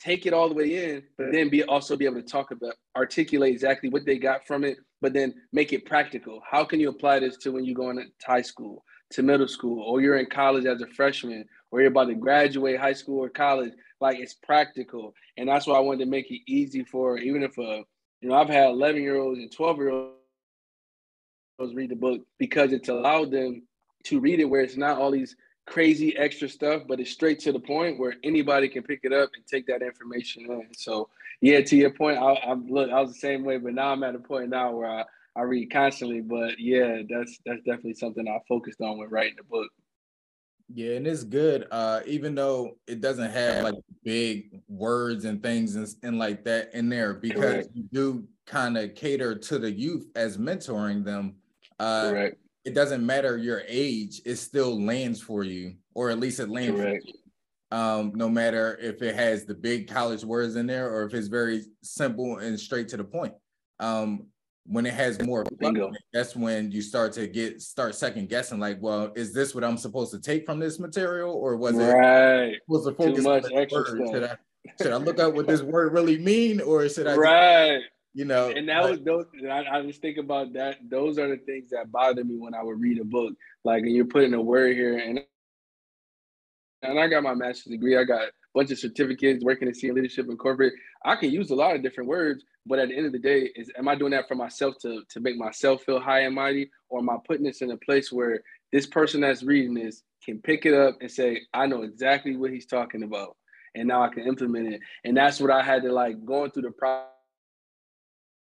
take 0.00 0.26
it 0.26 0.32
all 0.32 0.48
the 0.48 0.54
way 0.54 0.94
in, 0.94 1.02
but 1.16 1.32
then 1.32 1.48
be 1.48 1.62
also 1.64 1.96
be 1.96 2.06
able 2.06 2.16
to 2.16 2.22
talk 2.22 2.50
about, 2.50 2.74
articulate 2.96 3.52
exactly 3.52 3.88
what 3.88 4.06
they 4.06 4.18
got 4.18 4.46
from 4.46 4.64
it, 4.64 4.78
but 5.00 5.12
then 5.12 5.34
make 5.52 5.72
it 5.72 5.86
practical. 5.86 6.42
How 6.48 6.64
can 6.64 6.80
you 6.80 6.88
apply 6.88 7.20
this 7.20 7.36
to 7.38 7.52
when 7.52 7.64
you 7.64 7.74
go 7.74 7.90
into 7.90 8.06
high 8.24 8.42
school, 8.42 8.82
to 9.10 9.22
middle 9.22 9.48
school, 9.48 9.82
or 9.82 10.00
you're 10.00 10.18
in 10.18 10.26
college 10.26 10.64
as 10.64 10.80
a 10.80 10.86
freshman, 10.88 11.44
or 11.70 11.80
you're 11.80 11.90
about 11.90 12.08
to 12.08 12.14
graduate 12.14 12.80
high 12.80 12.94
school 12.94 13.22
or 13.22 13.28
college? 13.28 13.72
like 14.00 14.18
it's 14.18 14.34
practical, 14.34 15.14
and 15.36 15.48
that's 15.48 15.66
why 15.66 15.76
I 15.76 15.80
wanted 15.80 16.04
to 16.04 16.10
make 16.10 16.30
it 16.30 16.40
easy 16.46 16.84
for 16.84 17.18
even 17.18 17.42
if 17.42 17.56
a 17.58 17.82
you 18.20 18.28
know 18.28 18.34
I've 18.34 18.48
had 18.48 18.70
11 18.70 19.02
year 19.02 19.16
olds 19.18 19.38
and 19.38 19.52
12 19.52 19.76
year 19.78 19.90
olds 19.90 21.74
read 21.74 21.90
the 21.90 21.96
book 21.96 22.22
because 22.38 22.72
it's 22.72 22.88
allowed 22.88 23.30
them 23.30 23.62
to 24.04 24.20
read 24.20 24.40
it 24.40 24.46
where 24.46 24.62
it's 24.62 24.76
not 24.76 24.98
all 24.98 25.10
these 25.10 25.36
crazy 25.70 26.16
extra 26.16 26.48
stuff, 26.48 26.82
but 26.88 26.98
it's 27.00 27.12
straight 27.12 27.38
to 27.38 27.52
the 27.52 27.60
point 27.60 27.98
where 27.98 28.16
anybody 28.24 28.68
can 28.68 28.82
pick 28.82 29.00
it 29.04 29.12
up 29.12 29.30
and 29.36 29.46
take 29.46 29.66
that 29.68 29.82
information 29.82 30.44
in. 30.50 30.66
So 30.76 31.08
yeah, 31.40 31.60
to 31.60 31.76
your 31.76 31.90
point, 31.90 32.18
I, 32.18 32.32
I 32.32 32.54
look, 32.54 32.90
I 32.90 33.00
was 33.00 33.12
the 33.12 33.18
same 33.18 33.44
way, 33.44 33.56
but 33.56 33.72
now 33.72 33.92
I'm 33.92 34.02
at 34.02 34.14
a 34.14 34.18
point 34.18 34.50
now 34.50 34.72
where 34.72 34.90
I, 34.90 35.04
I 35.36 35.42
read 35.42 35.72
constantly. 35.72 36.20
But 36.20 36.58
yeah, 36.58 37.02
that's 37.08 37.38
that's 37.46 37.62
definitely 37.62 37.94
something 37.94 38.26
I 38.28 38.38
focused 38.48 38.80
on 38.80 38.98
when 38.98 39.08
writing 39.08 39.36
the 39.36 39.44
book. 39.44 39.70
Yeah, 40.72 40.96
and 40.96 41.06
it's 41.06 41.24
good. 41.24 41.66
Uh, 41.70 42.00
even 42.04 42.34
though 42.34 42.76
it 42.86 43.00
doesn't 43.00 43.30
have 43.30 43.64
like 43.64 43.74
big 44.04 44.60
words 44.68 45.24
and 45.24 45.42
things 45.42 45.76
and, 45.76 45.88
and 46.02 46.18
like 46.18 46.44
that 46.44 46.74
in 46.74 46.88
there, 46.88 47.14
because 47.14 47.40
Correct. 47.40 47.68
you 47.74 47.84
do 47.92 48.24
kind 48.46 48.76
of 48.76 48.94
cater 48.96 49.36
to 49.36 49.58
the 49.58 49.70
youth 49.70 50.06
as 50.16 50.36
mentoring 50.36 51.04
them. 51.04 51.36
Uh, 51.78 52.10
Correct. 52.10 52.36
It 52.64 52.74
doesn't 52.74 53.04
matter 53.04 53.36
your 53.36 53.62
age, 53.66 54.20
it 54.24 54.36
still 54.36 54.82
lands 54.82 55.20
for 55.20 55.44
you, 55.44 55.74
or 55.94 56.10
at 56.10 56.18
least 56.18 56.40
it 56.40 56.48
lands 56.48 56.80
Correct. 56.80 57.02
for 57.02 57.08
you. 57.08 57.14
Um, 57.72 58.12
no 58.16 58.28
matter 58.28 58.76
if 58.82 59.00
it 59.00 59.14
has 59.14 59.44
the 59.44 59.54
big 59.54 59.88
college 59.88 60.24
words 60.24 60.56
in 60.56 60.66
there 60.66 60.92
or 60.92 61.04
if 61.04 61.14
it's 61.14 61.28
very 61.28 61.62
simple 61.82 62.38
and 62.38 62.58
straight 62.58 62.88
to 62.88 62.96
the 62.96 63.04
point. 63.04 63.32
Um, 63.78 64.26
when 64.66 64.86
it 64.86 64.94
has 64.94 65.20
more 65.22 65.44
that's 66.12 66.36
when 66.36 66.70
you 66.70 66.82
start 66.82 67.12
to 67.12 67.26
get 67.26 67.60
start 67.62 67.94
second 67.94 68.28
guessing 68.28 68.60
like 68.60 68.76
well 68.80 69.10
is 69.16 69.32
this 69.32 69.54
what 69.54 69.64
i'm 69.64 69.78
supposed 69.78 70.12
to 70.12 70.20
take 70.20 70.44
from 70.44 70.60
this 70.60 70.78
material 70.78 71.32
or 71.32 71.56
was 71.56 71.74
right. 71.74 72.52
it 72.52 72.60
was 72.68 72.84
the 72.84 72.92
focus 72.92 73.24
on 73.24 73.40
the 73.40 73.68
word? 73.72 74.10
Should 74.12 74.24
I, 74.24 74.36
should 74.80 74.92
I 74.92 74.96
look 74.96 75.18
up 75.18 75.34
what 75.34 75.46
this 75.46 75.62
word 75.62 75.92
really 75.92 76.18
mean 76.18 76.60
or 76.60 76.88
should 76.88 77.06
i 77.06 77.16
right 77.16 77.80
you 78.12 78.24
know 78.24 78.50
and 78.50 78.68
that 78.68 78.82
like, 78.82 78.90
was 78.90 79.00
those 79.02 79.26
I, 79.48 79.64
I 79.70 79.82
just 79.82 80.02
think 80.02 80.18
about 80.18 80.52
that 80.54 80.78
those 80.88 81.18
are 81.18 81.28
the 81.28 81.36
things 81.36 81.70
that 81.70 81.92
bother 81.92 82.24
me 82.24 82.36
when 82.36 82.54
i 82.54 82.62
would 82.62 82.80
read 82.80 83.00
a 83.00 83.04
book 83.04 83.34
like 83.64 83.82
and 83.82 83.94
you're 83.94 84.04
putting 84.04 84.34
a 84.34 84.40
word 84.40 84.74
here 84.74 84.98
and 84.98 85.20
and 86.82 86.98
I 86.98 87.08
got 87.08 87.22
my 87.22 87.34
master's 87.34 87.72
degree. 87.72 87.96
I 87.96 88.04
got 88.04 88.22
a 88.22 88.32
bunch 88.54 88.70
of 88.70 88.78
certificates, 88.78 89.44
working 89.44 89.68
in 89.68 89.74
senior 89.74 89.94
leadership 89.94 90.28
and 90.28 90.38
corporate. 90.38 90.72
I 91.04 91.16
can 91.16 91.30
use 91.30 91.50
a 91.50 91.54
lot 91.54 91.76
of 91.76 91.82
different 91.82 92.08
words, 92.08 92.44
but 92.66 92.78
at 92.78 92.88
the 92.88 92.96
end 92.96 93.06
of 93.06 93.12
the 93.12 93.18
day, 93.18 93.50
is 93.54 93.70
am 93.76 93.88
I 93.88 93.94
doing 93.94 94.12
that 94.12 94.28
for 94.28 94.34
myself 94.34 94.76
to 94.82 95.02
to 95.08 95.20
make 95.20 95.36
myself 95.36 95.82
feel 95.82 96.00
high 96.00 96.20
and 96.20 96.34
mighty, 96.34 96.70
or 96.88 97.00
am 97.00 97.10
I 97.10 97.16
putting 97.26 97.44
this 97.44 97.62
in 97.62 97.70
a 97.70 97.76
place 97.76 98.10
where 98.10 98.42
this 98.72 98.86
person 98.86 99.20
that's 99.20 99.42
reading 99.42 99.74
this 99.74 100.02
can 100.24 100.40
pick 100.40 100.66
it 100.66 100.74
up 100.74 100.98
and 101.00 101.10
say, 101.10 101.42
I 101.52 101.66
know 101.66 101.82
exactly 101.82 102.36
what 102.36 102.50
he's 102.50 102.66
talking 102.66 103.02
about, 103.02 103.36
and 103.74 103.88
now 103.88 104.02
I 104.02 104.08
can 104.08 104.26
implement 104.26 104.74
it. 104.74 104.80
And 105.04 105.16
that's 105.16 105.40
what 105.40 105.50
I 105.50 105.62
had 105.62 105.82
to 105.82 105.92
like 105.92 106.24
going 106.24 106.50
through 106.50 106.62
the 106.62 106.70
process 106.70 107.08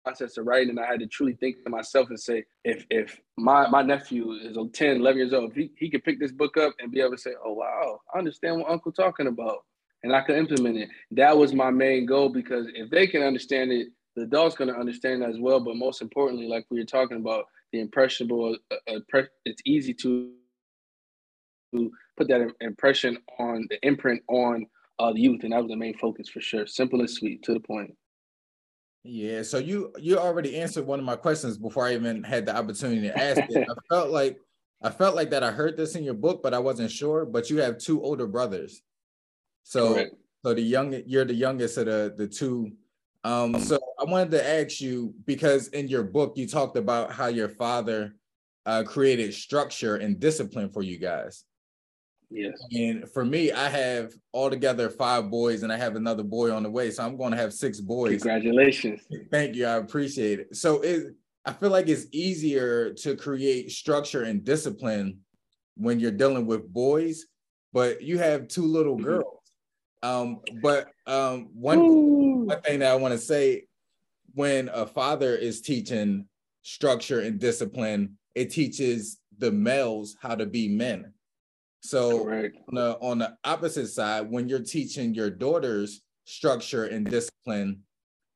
process 0.04 0.36
of 0.36 0.46
writing 0.46 0.70
and 0.70 0.80
I 0.80 0.86
had 0.86 1.00
to 1.00 1.06
truly 1.06 1.34
think 1.34 1.62
to 1.64 1.70
myself 1.70 2.08
and 2.10 2.18
say, 2.18 2.44
if 2.64 2.86
if 2.90 3.20
my 3.36 3.68
my 3.68 3.82
nephew 3.82 4.32
is 4.32 4.56
10, 4.72 4.96
11 4.96 5.18
years 5.18 5.32
old, 5.32 5.50
if 5.50 5.56
he, 5.56 5.72
he 5.76 5.90
could 5.90 6.04
pick 6.04 6.20
this 6.20 6.32
book 6.32 6.56
up 6.56 6.74
and 6.80 6.92
be 6.92 7.00
able 7.00 7.12
to 7.12 7.18
say, 7.18 7.32
oh, 7.44 7.52
wow, 7.52 8.00
I 8.14 8.18
understand 8.18 8.60
what 8.60 8.70
Uncle 8.70 8.92
talking 8.92 9.26
about 9.26 9.64
and 10.02 10.14
I 10.14 10.22
could 10.22 10.36
implement 10.36 10.78
it. 10.78 10.88
That 11.12 11.36
was 11.36 11.52
my 11.54 11.70
main 11.70 12.06
goal 12.06 12.28
because 12.28 12.66
if 12.74 12.90
they 12.90 13.06
can 13.06 13.22
understand 13.22 13.72
it, 13.72 13.88
the 14.16 14.22
adult's 14.22 14.56
going 14.56 14.72
to 14.72 14.78
understand 14.78 15.22
that 15.22 15.30
as 15.30 15.38
well. 15.38 15.60
But 15.60 15.76
most 15.76 16.02
importantly, 16.02 16.48
like 16.48 16.66
we 16.70 16.80
were 16.80 16.86
talking 16.86 17.18
about, 17.18 17.46
the 17.72 17.80
impressionable, 17.80 18.56
uh, 18.70 18.94
uh, 18.94 19.22
it's 19.46 19.62
easy 19.64 19.94
to 19.94 20.32
put 21.72 22.28
that 22.28 22.52
impression 22.60 23.16
on 23.38 23.66
the 23.70 23.78
imprint 23.86 24.22
on 24.28 24.66
uh, 24.98 25.12
the 25.12 25.20
youth. 25.20 25.42
And 25.42 25.52
that 25.52 25.62
was 25.62 25.70
the 25.70 25.76
main 25.76 25.96
focus 25.96 26.28
for 26.28 26.40
sure. 26.40 26.66
Simple 26.66 27.00
and 27.00 27.08
sweet, 27.08 27.42
to 27.44 27.54
the 27.54 27.60
point. 27.60 27.94
Yeah, 29.04 29.42
so 29.42 29.58
you 29.58 29.92
you 29.98 30.18
already 30.18 30.58
answered 30.58 30.86
one 30.86 31.00
of 31.00 31.04
my 31.04 31.16
questions 31.16 31.56
before 31.56 31.86
I 31.86 31.94
even 31.94 32.22
had 32.22 32.46
the 32.46 32.56
opportunity 32.56 33.02
to 33.02 33.18
ask 33.18 33.40
it. 33.48 33.68
I 33.68 33.74
felt 33.94 34.10
like 34.10 34.38
I 34.80 34.90
felt 34.90 35.16
like 35.16 35.30
that 35.30 35.42
I 35.42 35.50
heard 35.50 35.76
this 35.76 35.96
in 35.96 36.04
your 36.04 36.14
book, 36.14 36.40
but 36.42 36.54
I 36.54 36.60
wasn't 36.60 36.90
sure. 36.90 37.24
But 37.24 37.50
you 37.50 37.58
have 37.58 37.78
two 37.78 38.00
older 38.00 38.28
brothers, 38.28 38.80
so 39.64 39.94
Correct. 39.94 40.14
so 40.44 40.54
the 40.54 40.62
young 40.62 41.02
you're 41.06 41.24
the 41.24 41.34
youngest 41.34 41.78
of 41.78 41.86
the 41.86 42.14
the 42.16 42.28
two. 42.28 42.72
Um, 43.24 43.58
so 43.60 43.78
I 44.00 44.04
wanted 44.04 44.32
to 44.32 44.48
ask 44.48 44.80
you 44.80 45.14
because 45.26 45.68
in 45.68 45.88
your 45.88 46.02
book 46.02 46.36
you 46.36 46.46
talked 46.46 46.76
about 46.76 47.12
how 47.12 47.26
your 47.26 47.48
father 47.48 48.14
uh, 48.66 48.82
created 48.84 49.34
structure 49.34 49.96
and 49.96 50.18
discipline 50.18 50.70
for 50.70 50.82
you 50.82 50.98
guys. 50.98 51.44
Yes. 52.32 52.62
And 52.72 53.08
for 53.10 53.24
me, 53.24 53.52
I 53.52 53.68
have 53.68 54.12
altogether 54.32 54.88
five 54.88 55.30
boys, 55.30 55.62
and 55.62 55.72
I 55.72 55.76
have 55.76 55.96
another 55.96 56.22
boy 56.22 56.52
on 56.52 56.62
the 56.62 56.70
way. 56.70 56.90
So 56.90 57.04
I'm 57.04 57.16
going 57.16 57.32
to 57.32 57.36
have 57.36 57.52
six 57.52 57.80
boys. 57.80 58.22
Congratulations. 58.22 59.02
Thank 59.30 59.54
you. 59.54 59.66
I 59.66 59.76
appreciate 59.76 60.40
it. 60.40 60.56
So 60.56 60.80
it, 60.80 61.14
I 61.44 61.52
feel 61.52 61.70
like 61.70 61.88
it's 61.88 62.06
easier 62.12 62.94
to 62.94 63.16
create 63.16 63.70
structure 63.70 64.22
and 64.22 64.44
discipline 64.44 65.18
when 65.76 66.00
you're 66.00 66.10
dealing 66.10 66.46
with 66.46 66.72
boys, 66.72 67.26
but 67.72 68.02
you 68.02 68.18
have 68.18 68.48
two 68.48 68.64
little 68.64 68.96
mm-hmm. 68.96 69.04
girls. 69.04 69.38
Um, 70.02 70.40
but 70.62 70.88
um, 71.06 71.50
one, 71.54 72.46
one 72.46 72.60
thing 72.62 72.80
that 72.80 72.90
I 72.90 72.96
want 72.96 73.12
to 73.12 73.18
say 73.18 73.66
when 74.34 74.68
a 74.72 74.86
father 74.86 75.36
is 75.36 75.60
teaching 75.60 76.26
structure 76.62 77.20
and 77.20 77.38
discipline, 77.38 78.16
it 78.34 78.50
teaches 78.50 79.18
the 79.38 79.52
males 79.52 80.16
how 80.20 80.34
to 80.34 80.46
be 80.46 80.68
men 80.68 81.12
so 81.82 82.30
on 82.30 82.74
the, 82.74 82.98
on 83.00 83.18
the 83.18 83.36
opposite 83.44 83.88
side, 83.88 84.30
when 84.30 84.48
you're 84.48 84.60
teaching 84.60 85.14
your 85.14 85.30
daughters 85.30 86.00
structure 86.24 86.84
and 86.84 87.04
discipline, 87.04 87.82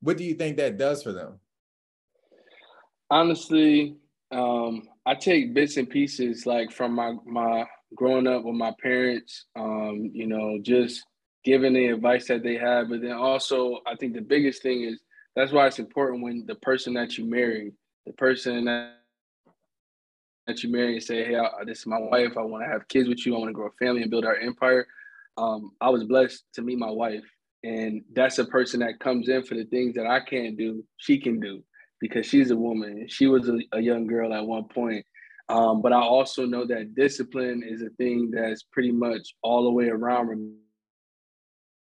what 0.01 0.17
do 0.17 0.25
you 0.25 0.35
think 0.35 0.57
that 0.57 0.79
does 0.79 1.03
for 1.03 1.13
them? 1.13 1.39
Honestly, 3.09 3.97
um, 4.33 4.83
I 5.07 5.15
take 5.15 5.55
bits 5.55 5.77
and 5.77 5.89
pieces 5.89 6.45
like 6.47 6.73
from 6.73 6.93
my 6.93 7.15
my 7.25 7.65
growing 7.95 8.27
up 8.27 8.43
with 8.43 8.57
my 8.57 8.73
parents, 8.83 9.45
um, 9.55 10.11
you 10.13 10.27
know, 10.27 10.59
just 10.61 11.05
giving 11.45 11.75
the 11.75 11.87
advice 11.87 12.27
that 12.27 12.43
they 12.43 12.57
have. 12.57 12.89
But 12.89 13.03
then 13.03 13.13
also, 13.13 13.79
I 13.87 13.95
think 13.95 14.15
the 14.15 14.21
biggest 14.21 14.63
thing 14.63 14.83
is 14.83 15.01
that's 15.37 15.53
why 15.53 15.69
it's 15.69 15.79
important 15.79 16.23
when 16.23 16.45
the 16.47 16.57
person 16.57 16.95
that 16.95 17.17
you 17.17 17.25
marry, 17.25 17.73
the 18.05 18.13
person 18.15 18.65
that 18.65 18.95
that 20.47 20.63
you 20.63 20.71
marry 20.71 20.95
and 20.95 21.03
say, 21.03 21.25
hey, 21.25 21.37
I, 21.37 21.65
this 21.65 21.81
is 21.81 21.87
my 21.87 21.99
wife. 21.99 22.37
I 22.37 22.43
want 22.43 22.65
to 22.65 22.71
have 22.71 22.89
kids 22.89 23.09
with 23.09 23.27
you. 23.27 23.35
I 23.35 23.39
want 23.39 23.49
to 23.49 23.55
grow 23.55 23.67
a 23.69 23.85
family 23.85 24.03
and 24.03 24.11
build 24.11 24.25
our 24.25 24.37
empire. 24.37 24.87
Um, 25.37 25.73
I 25.81 25.91
was 25.91 26.05
blessed 26.05 26.45
to 26.55 26.63
meet 26.63 26.79
my 26.79 26.91
wife. 26.91 27.25
And 27.65 28.03
that's 28.15 28.39
a 28.39 28.45
person 28.45 28.81
that 28.81 29.01
comes 29.01 29.29
in 29.29 29.43
for 29.43 29.55
the 29.55 29.65
things 29.65 29.95
that 29.97 30.07
I 30.07 30.21
can't 30.21 30.57
do, 30.57 30.85
she 30.99 31.21
can 31.21 31.41
do 31.41 31.65
because 32.01 32.27
she's 32.27 32.51
a 32.51 32.57
woman. 32.57 33.07
She 33.09 33.27
was 33.27 33.49
a, 33.49 33.59
a 33.73 33.81
young 33.81 34.07
girl 34.07 34.33
at 34.33 34.47
one 34.47 34.65
point. 34.65 35.05
Um, 35.49 35.83
but 35.83 35.93
I 35.93 36.01
also 36.01 36.45
know 36.45 36.65
that 36.67 36.95
discipline 36.95 37.63
is 37.67 37.83
a 37.83 37.91
thing 37.91 38.31
that's 38.31 38.63
pretty 38.63 38.93
much 38.93 39.35
all 39.43 39.65
the 39.65 39.71
way 39.71 39.89
around, 39.89 40.55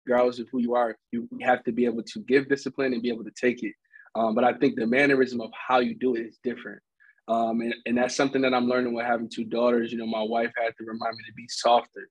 regardless 0.06 0.40
of 0.40 0.48
who 0.52 0.60
you 0.60 0.76
are. 0.76 0.96
You 1.12 1.28
have 1.42 1.64
to 1.66 1.72
be 1.72 1.86
able 1.86 2.04
to 2.04 2.20
give 2.22 2.50
discipline 2.50 2.94
and 2.94 3.02
be 3.02 3.10
able 3.10 3.24
to 3.24 3.32
take 3.32 3.64
it. 3.64 3.74
Um, 4.16 4.34
but 4.34 4.44
I 4.44 4.54
think 4.54 4.76
the 4.76 4.88
mannerism 4.88 5.40
of 5.42 5.52
how 5.54 5.80
you 5.80 5.94
do 5.94 6.16
it 6.16 6.22
is 6.22 6.40
different. 6.44 6.82
Um, 7.30 7.62
and, 7.62 7.76
and 7.86 7.98
that's 7.98 8.16
something 8.16 8.42
that 8.42 8.56
I'm 8.56 8.68
learning 8.68 8.94
with 8.94 9.06
having 9.06 9.30
two 9.30 9.44
daughters. 9.44 9.92
You 9.92 10.00
know, 10.00 10.08
my 10.08 10.24
wife 10.24 10.52
had 10.58 10.74
to 10.80 10.84
remind 10.84 11.16
me 11.16 11.24
to 11.28 11.34
be 11.34 11.46
softer 11.48 12.10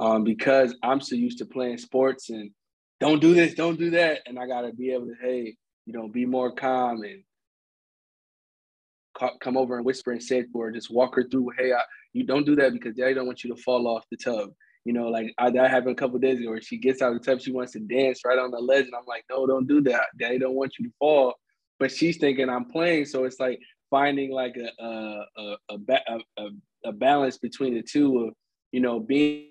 um, 0.00 0.24
because 0.24 0.74
I'm 0.82 1.00
so 1.00 1.14
used 1.14 1.38
to 1.38 1.46
playing 1.46 1.78
sports 1.78 2.30
and 2.30 2.50
don't 2.98 3.20
do 3.20 3.32
this, 3.32 3.54
don't 3.54 3.78
do 3.78 3.90
that. 3.90 4.22
And 4.26 4.38
I 4.38 4.46
got 4.46 4.62
to 4.62 4.72
be 4.72 4.90
able 4.90 5.06
to, 5.06 5.14
hey, 5.20 5.56
you 5.86 5.92
know, 5.92 6.08
be 6.08 6.26
more 6.26 6.50
calm 6.50 7.04
and 7.04 7.22
come 9.40 9.56
over 9.56 9.76
and 9.76 9.84
whisper 9.84 10.10
and 10.10 10.22
say 10.22 10.42
to 10.42 10.60
her, 10.60 10.72
just 10.72 10.90
walk 10.90 11.14
her 11.14 11.24
through, 11.24 11.50
hey, 11.56 11.72
I, 11.72 11.80
you 12.12 12.24
don't 12.24 12.44
do 12.44 12.56
that 12.56 12.72
because 12.72 12.96
daddy 12.96 13.14
don't 13.14 13.26
want 13.26 13.44
you 13.44 13.54
to 13.54 13.62
fall 13.62 13.86
off 13.86 14.04
the 14.10 14.16
tub. 14.16 14.50
You 14.84 14.92
know, 14.92 15.08
like 15.08 15.32
I, 15.38 15.50
that 15.50 15.70
happened 15.70 15.92
a 15.92 16.00
couple 16.00 16.18
days 16.18 16.40
ago 16.40 16.50
where 16.50 16.60
she 16.60 16.78
gets 16.78 17.02
out 17.02 17.12
of 17.12 17.20
the 17.20 17.24
tub, 17.24 17.40
she 17.40 17.52
wants 17.52 17.72
to 17.72 17.80
dance 17.80 18.20
right 18.24 18.38
on 18.38 18.50
the 18.50 18.58
ledge. 18.58 18.86
And 18.86 18.94
I'm 18.94 19.06
like, 19.06 19.24
no, 19.30 19.46
don't 19.46 19.66
do 19.66 19.80
that. 19.82 20.06
Daddy 20.18 20.38
don't 20.38 20.54
want 20.54 20.74
you 20.78 20.86
to 20.86 20.94
fall. 20.98 21.34
But 21.78 21.92
she's 21.92 22.16
thinking 22.16 22.48
I'm 22.48 22.66
playing. 22.66 23.06
So 23.06 23.24
it's 23.24 23.38
like 23.38 23.60
finding 23.90 24.30
like 24.30 24.56
a 24.56 24.84
a 24.84 25.26
a, 25.36 25.56
a, 25.70 26.18
a, 26.38 26.48
a 26.86 26.92
balance 26.92 27.38
between 27.38 27.74
the 27.74 27.82
two 27.82 28.24
of 28.24 28.34
you 28.72 28.80
know 28.80 29.00
being 29.00 29.48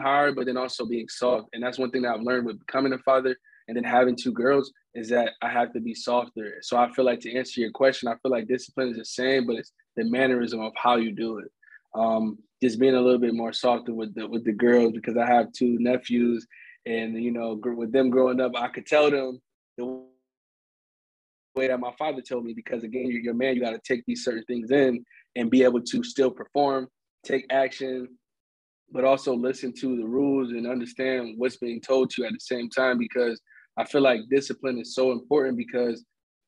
hard 0.00 0.34
but 0.34 0.46
then 0.46 0.56
also 0.56 0.86
being 0.86 1.08
soft. 1.08 1.48
And 1.52 1.62
that's 1.62 1.78
one 1.78 1.90
thing 1.90 2.02
that 2.02 2.14
i've 2.14 2.22
learned 2.22 2.46
with 2.46 2.58
becoming 2.58 2.92
a 2.92 2.98
father 2.98 3.36
and 3.68 3.76
then 3.76 3.84
having 3.84 4.16
two 4.16 4.32
girls 4.32 4.72
is 4.94 5.08
that 5.10 5.32
i 5.42 5.48
have 5.48 5.72
to 5.72 5.80
be 5.80 5.94
softer. 5.94 6.58
So 6.62 6.76
i 6.76 6.90
feel 6.92 7.04
like 7.04 7.20
to 7.20 7.34
answer 7.34 7.60
your 7.60 7.70
question 7.70 8.08
i 8.08 8.16
feel 8.22 8.32
like 8.32 8.48
discipline 8.48 8.90
is 8.90 8.96
the 8.96 9.04
same 9.04 9.46
but 9.46 9.56
it's 9.56 9.72
the 9.96 10.04
mannerism 10.04 10.60
of 10.60 10.72
how 10.76 10.96
you 10.96 11.12
do 11.12 11.38
it. 11.38 11.50
Um, 11.94 12.38
just 12.62 12.80
being 12.80 12.94
a 12.94 13.00
little 13.00 13.20
bit 13.20 13.34
more 13.34 13.52
softer 13.52 13.94
with 13.94 14.14
the 14.14 14.26
with 14.26 14.44
the 14.44 14.52
girls 14.52 14.92
because 14.92 15.16
i 15.16 15.26
have 15.26 15.52
two 15.52 15.76
nephews 15.78 16.46
and 16.86 17.22
you 17.22 17.30
know 17.30 17.60
with 17.62 17.92
them 17.92 18.10
growing 18.10 18.40
up 18.40 18.52
i 18.56 18.68
could 18.68 18.86
tell 18.86 19.10
them 19.10 19.40
the 19.76 20.02
way 21.54 21.68
that 21.68 21.80
my 21.80 21.92
father 21.98 22.20
told 22.20 22.44
me 22.44 22.52
because 22.52 22.82
again 22.82 23.06
you're 23.06 23.20
your 23.20 23.34
man 23.34 23.54
you 23.54 23.60
got 23.60 23.70
to 23.70 23.80
take 23.86 24.04
these 24.06 24.24
certain 24.24 24.44
things 24.44 24.70
in 24.70 25.04
and 25.36 25.50
be 25.50 25.62
able 25.62 25.80
to 25.80 26.02
still 26.02 26.30
perform 26.30 26.88
take 27.24 27.46
action 27.50 28.08
but 28.92 29.04
also 29.04 29.34
listen 29.34 29.72
to 29.72 29.96
the 29.96 30.06
rules 30.06 30.50
and 30.50 30.66
understand 30.66 31.34
what's 31.36 31.56
being 31.56 31.80
told 31.80 32.10
to 32.10 32.22
you 32.22 32.26
at 32.26 32.32
the 32.32 32.40
same 32.40 32.68
time 32.68 32.98
because 32.98 33.40
i 33.76 33.84
feel 33.84 34.02
like 34.02 34.20
discipline 34.30 34.78
is 34.78 34.94
so 34.94 35.12
important 35.12 35.56
because 35.56 36.04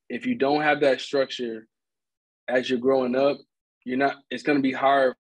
if 0.09 0.27
you 0.27 0.35
don't 0.35 0.63
have 0.63 0.81
that 0.81 1.01
structure 1.01 1.67
as 2.49 2.69
you're 2.69 2.79
growing 2.79 3.17
up 3.17 3.39
you're 3.85 3.99
not 3.99 4.17
it's 4.31 4.43
going 4.43 4.59
to 4.59 4.63
be 4.63 4.73
hard 4.73 5.15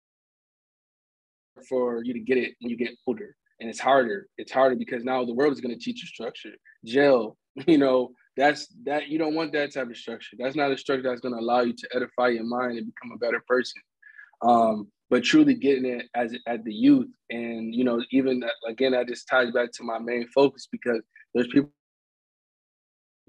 for 1.68 2.02
you 2.04 2.12
to 2.12 2.20
get 2.20 2.36
it 2.36 2.54
when 2.60 2.70
you 2.70 2.76
get 2.76 2.90
older 3.06 3.34
and 3.60 3.70
it's 3.70 3.80
harder. 3.80 4.28
It's 4.36 4.52
harder 4.52 4.76
because 4.76 5.04
now 5.04 5.24
the 5.24 5.34
world 5.34 5.52
is 5.52 5.60
going 5.60 5.76
to 5.76 5.82
teach 5.82 6.02
you 6.02 6.08
structure. 6.08 6.52
Jail 6.84 7.36
you 7.66 7.78
know 7.78 8.10
that's 8.36 8.68
that 8.84 9.08
you 9.08 9.18
don't 9.18 9.34
want 9.34 9.52
that 9.52 9.72
type 9.72 9.88
of 9.88 9.96
structure. 9.96 10.36
That's 10.38 10.56
not 10.56 10.70
a 10.70 10.76
structure 10.76 11.02
that's 11.02 11.20
going 11.20 11.34
to 11.34 11.40
allow 11.40 11.62
you 11.62 11.72
to 11.72 11.88
edify 11.94 12.28
your 12.28 12.44
mind 12.44 12.78
and 12.78 12.86
become 12.86 13.12
a 13.14 13.18
better 13.18 13.42
person. 13.48 13.80
Um, 14.42 14.88
but 15.08 15.22
truly 15.22 15.54
getting 15.54 15.86
it 15.86 16.06
as 16.14 16.34
at 16.46 16.64
the 16.64 16.72
youth, 16.72 17.08
and 17.30 17.74
you 17.74 17.84
know, 17.84 18.02
even 18.10 18.42
again, 18.68 18.92
that 18.92 19.08
just 19.08 19.28
ties 19.28 19.52
back 19.52 19.72
to 19.72 19.84
my 19.84 19.98
main 19.98 20.26
focus 20.28 20.68
because 20.70 21.00
there's 21.34 21.46
people 21.46 21.70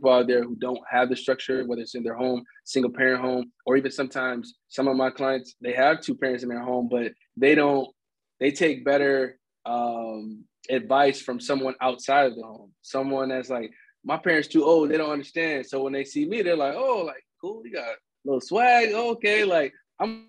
out 0.08 0.28
there 0.28 0.44
who 0.44 0.56
don't 0.56 0.82
have 0.90 1.10
the 1.10 1.16
structure, 1.16 1.66
whether 1.66 1.82
it's 1.82 1.96
in 1.96 2.04
their 2.04 2.16
home, 2.16 2.44
single 2.66 2.92
parent 2.92 3.22
home, 3.22 3.52
or 3.66 3.78
even 3.78 3.92
sometimes 3.92 4.56
some 4.68 4.88
of 4.88 4.96
my 4.98 5.10
clients 5.10 5.56
they 5.62 5.74
have 5.74 6.02
two 6.02 6.16
parents 6.16 6.44
in 6.44 6.50
their 6.50 6.64
home, 6.64 6.88
but 6.90 7.14
they 7.36 7.56
don't. 7.56 7.88
They 8.40 8.52
take 8.52 8.86
better 8.86 9.40
um, 9.66 10.44
advice 10.70 11.22
from 11.22 11.40
someone 11.40 11.76
outside 11.82 12.28
of 12.28 12.36
the 12.36 12.44
home, 12.44 12.72
someone 12.82 13.30
that's 13.30 13.50
like, 13.50 13.72
my 14.08 14.18
parents 14.18 14.48
too 14.48 14.64
old, 14.64 14.90
they 14.90 14.98
don't 14.98 15.12
understand. 15.12 15.66
So 15.66 15.84
when 15.84 15.92
they 15.92 16.06
see 16.06 16.26
me, 16.26 16.42
they're 16.42 16.56
like, 16.56 16.76
oh, 16.76 17.04
like 17.06 17.24
cool, 17.42 17.62
you 17.66 17.74
got 17.74 17.90
a 17.90 17.96
little 18.24 18.42
swag, 18.42 18.94
okay. 18.94 19.44
Like 19.44 19.74
I'm 20.00 20.28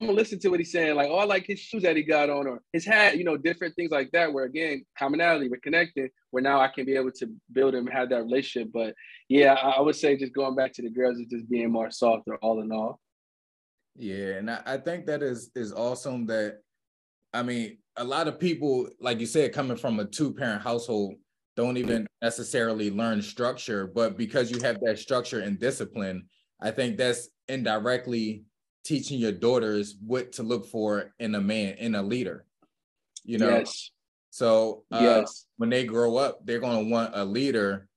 I'm 0.00 0.06
gonna 0.06 0.16
listen 0.16 0.38
to 0.40 0.48
what 0.48 0.60
he's 0.60 0.72
saying. 0.72 0.96
Like, 0.96 1.10
oh, 1.10 1.18
I 1.18 1.24
like 1.24 1.44
his 1.46 1.60
shoes 1.60 1.82
that 1.82 1.94
he 1.94 2.02
got 2.02 2.30
on, 2.30 2.46
or 2.46 2.62
his 2.72 2.86
hat, 2.86 3.18
you 3.18 3.24
know, 3.24 3.36
different 3.36 3.76
things 3.76 3.90
like 3.90 4.10
that. 4.12 4.32
Where 4.32 4.46
again, 4.46 4.86
commonality, 4.98 5.50
we're 5.50 5.60
connected. 5.60 6.10
Where 6.30 6.42
now 6.42 6.58
I 6.58 6.68
can 6.68 6.86
be 6.86 6.96
able 6.96 7.12
to 7.12 7.28
build 7.52 7.74
and 7.74 7.86
have 7.90 8.08
that 8.08 8.22
relationship. 8.22 8.70
But 8.72 8.94
yeah, 9.28 9.52
I, 9.52 9.72
I 9.72 9.80
would 9.82 9.96
say 9.96 10.16
just 10.16 10.32
going 10.32 10.56
back 10.56 10.72
to 10.74 10.82
the 10.82 10.88
girls 10.88 11.18
is 11.18 11.26
just 11.26 11.50
being 11.50 11.70
more 11.70 11.90
softer, 11.90 12.36
all 12.36 12.62
in 12.62 12.72
all. 12.72 12.98
Yeah, 13.96 14.36
and 14.36 14.50
I, 14.50 14.62
I 14.64 14.76
think 14.78 15.04
that 15.06 15.22
is 15.22 15.50
is 15.54 15.74
awesome. 15.74 16.24
That 16.26 16.60
I 17.34 17.42
mean, 17.42 17.76
a 17.96 18.04
lot 18.04 18.28
of 18.28 18.40
people, 18.40 18.88
like 19.00 19.20
you 19.20 19.26
said, 19.26 19.52
coming 19.52 19.76
from 19.76 20.00
a 20.00 20.06
two 20.06 20.32
parent 20.32 20.62
household, 20.62 21.16
don't 21.56 21.76
even 21.76 22.06
necessarily 22.22 22.90
learn 22.90 23.22
structure. 23.22 23.86
But 23.86 24.16
because 24.16 24.50
you 24.50 24.60
have 24.60 24.80
that 24.80 24.98
structure 24.98 25.40
and 25.40 25.58
discipline, 25.58 26.26
I 26.60 26.70
think 26.70 26.96
that's 26.96 27.28
indirectly 27.48 28.44
teaching 28.84 29.18
your 29.18 29.32
daughters 29.32 29.96
what 30.04 30.32
to 30.32 30.42
look 30.42 30.66
for 30.66 31.12
in 31.18 31.34
a 31.34 31.40
man, 31.40 31.74
in 31.78 31.94
a 31.94 32.02
leader. 32.02 32.44
You 33.24 33.38
know, 33.38 33.50
yes. 33.50 33.90
so 34.30 34.84
uh, 34.90 34.98
yes. 35.00 35.46
when 35.56 35.70
they 35.70 35.84
grow 35.84 36.16
up, 36.16 36.40
they're 36.44 36.60
going 36.60 36.84
to 36.84 36.90
want 36.90 37.12
a 37.14 37.24
leader 37.24 37.88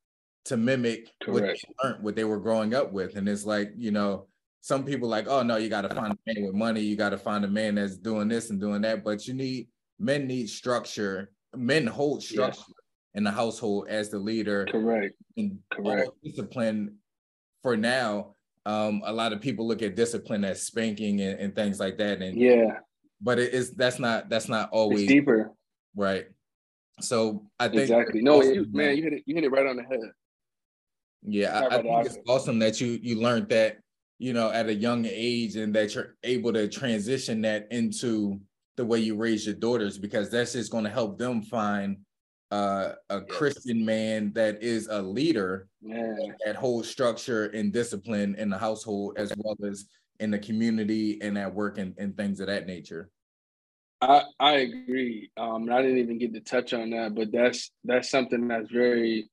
to 0.46 0.58
mimic 0.58 1.10
Correct. 1.22 1.34
what 1.34 1.44
they 1.44 1.88
learned, 1.88 2.04
what 2.04 2.16
they 2.16 2.24
were 2.26 2.40
growing 2.40 2.74
up 2.74 2.92
with. 2.92 3.16
And 3.16 3.30
it's 3.30 3.46
like, 3.46 3.72
you 3.78 3.92
know, 3.92 4.28
some 4.60 4.84
people 4.84 5.08
like, 5.08 5.28
oh 5.28 5.44
no, 5.44 5.58
you 5.58 5.70
got 5.70 5.82
to 5.82 5.90
find 5.90 6.14
a 6.14 6.18
man 6.34 6.46
with 6.46 6.54
money. 6.54 6.82
You 6.82 6.96
got 6.96 7.10
to 7.10 7.18
find 7.18 7.46
a 7.46 7.50
man 7.50 7.76
that's 7.76 7.98
doing 7.98 8.28
this 8.28 8.50
and 8.50 8.60
doing 8.60 8.82
that. 8.82 9.04
But 9.04 9.28
you 9.28 9.34
need 9.34 9.68
men 10.00 10.28
need 10.28 10.50
structure. 10.50 11.32
Men 11.56 11.88
hold 11.88 12.24
structure 12.24 12.64
yes. 12.68 12.83
In 13.16 13.24
the 13.24 13.32
household 13.32 13.88
as 13.90 14.10
the 14.10 14.18
leader. 14.18 14.66
Correct. 14.70 15.16
And 15.38 15.60
Correct. 15.72 16.10
discipline 16.24 16.98
for 17.62 17.78
now. 17.78 18.36
Um, 18.66 19.02
a 19.06 19.12
lot 19.12 19.34
of 19.34 19.42
people 19.42 19.68
look 19.68 19.82
at 19.82 19.96
discipline 19.96 20.46
as 20.46 20.62
spanking 20.62 21.22
and, 21.22 21.40
and 21.40 21.56
things 21.56 21.80
like 21.80 21.98
that. 21.98 22.22
And 22.22 22.38
yeah, 22.38 22.78
but 23.22 23.38
it 23.38 23.54
is 23.54 23.72
that's 23.72 24.00
not 24.00 24.30
that's 24.30 24.48
not 24.48 24.70
always 24.72 25.02
it's 25.02 25.12
deeper. 25.12 25.52
Right. 25.96 26.28
So 27.02 27.46
I 27.60 27.68
think 27.68 27.82
exactly. 27.82 28.22
No, 28.22 28.42
you, 28.42 28.66
man, 28.72 28.96
you 28.96 29.04
hit 29.04 29.14
it. 29.14 29.24
You 29.26 29.36
hit 29.36 29.44
it 29.44 29.52
right 29.52 29.66
on 29.66 29.76
the 29.76 29.84
head. 29.84 30.00
Yeah, 31.24 31.60
I, 31.60 31.78
I 31.78 31.82
think 31.82 32.06
it's 32.06 32.18
awesome 32.28 32.60
that 32.60 32.80
you 32.80 33.00
you 33.02 33.20
learned 33.20 33.50
that 33.50 33.80
you 34.18 34.32
know 34.32 34.50
at 34.52 34.68
a 34.68 34.74
young 34.74 35.06
age 35.06 35.56
and 35.56 35.74
that 35.76 35.96
you're 35.96 36.16
able 36.24 36.54
to 36.54 36.68
transition 36.68 37.42
that 37.42 37.68
into 37.72 38.40
the 38.78 38.86
way 38.86 39.00
you 39.00 39.16
raise 39.16 39.46
your 39.46 39.56
daughters 39.56 39.98
because 39.98 40.30
that's 40.30 40.54
just 40.54 40.72
going 40.72 40.84
to 40.84 40.90
help 40.90 41.18
them 41.18 41.42
find 41.42 41.98
uh, 42.54 42.94
a 43.10 43.16
yes. 43.16 43.38
Christian 43.38 43.84
man 43.84 44.32
that 44.34 44.62
is 44.62 44.88
a 44.88 45.02
leader 45.02 45.68
yeah. 45.82 46.14
that 46.46 46.56
holds 46.56 46.88
structure 46.88 47.48
and 47.48 47.74
discipline 47.74 48.36
in 48.36 48.52
the 48.52 48.58
household 48.58 49.18
as 49.18 49.34
well 49.38 49.58
as 49.68 49.86
in 50.20 50.30
the 50.30 50.38
community 50.38 51.20
and 51.24 51.36
at 51.36 51.52
work 51.52 51.80
and, 51.80 51.96
and 51.98 52.16
things 52.16 52.40
of 52.40 52.46
that 52.46 52.68
nature. 52.68 53.10
I, 54.02 54.26
I 54.40 54.52
agree. 54.58 55.32
Um, 55.36 55.68
I 55.72 55.82
didn't 55.82 55.98
even 55.98 56.20
get 56.20 56.32
to 56.36 56.42
touch 56.42 56.74
on 56.74 56.92
that, 56.92 57.16
but 57.16 57.32
that's 57.32 57.72
that's 57.86 58.12
something 58.12 58.48
that's 58.48 58.70
very 58.70 59.32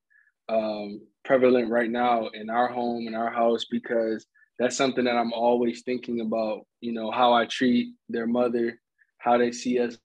um, 0.48 1.02
prevalent 1.22 1.68
right 1.68 1.90
now 1.90 2.28
in 2.28 2.48
our 2.48 2.68
home 2.68 3.06
in 3.06 3.14
our 3.14 3.30
house 3.30 3.66
because 3.70 4.24
that's 4.58 4.78
something 4.78 5.04
that 5.04 5.16
I'm 5.16 5.34
always 5.34 5.82
thinking 5.82 6.20
about. 6.20 6.66
You 6.80 6.92
know 6.92 7.10
how 7.10 7.34
I 7.34 7.44
treat 7.44 7.88
their 8.08 8.26
mother, 8.26 8.80
how 9.18 9.36
they 9.36 9.52
see 9.52 9.78
us 9.78 9.98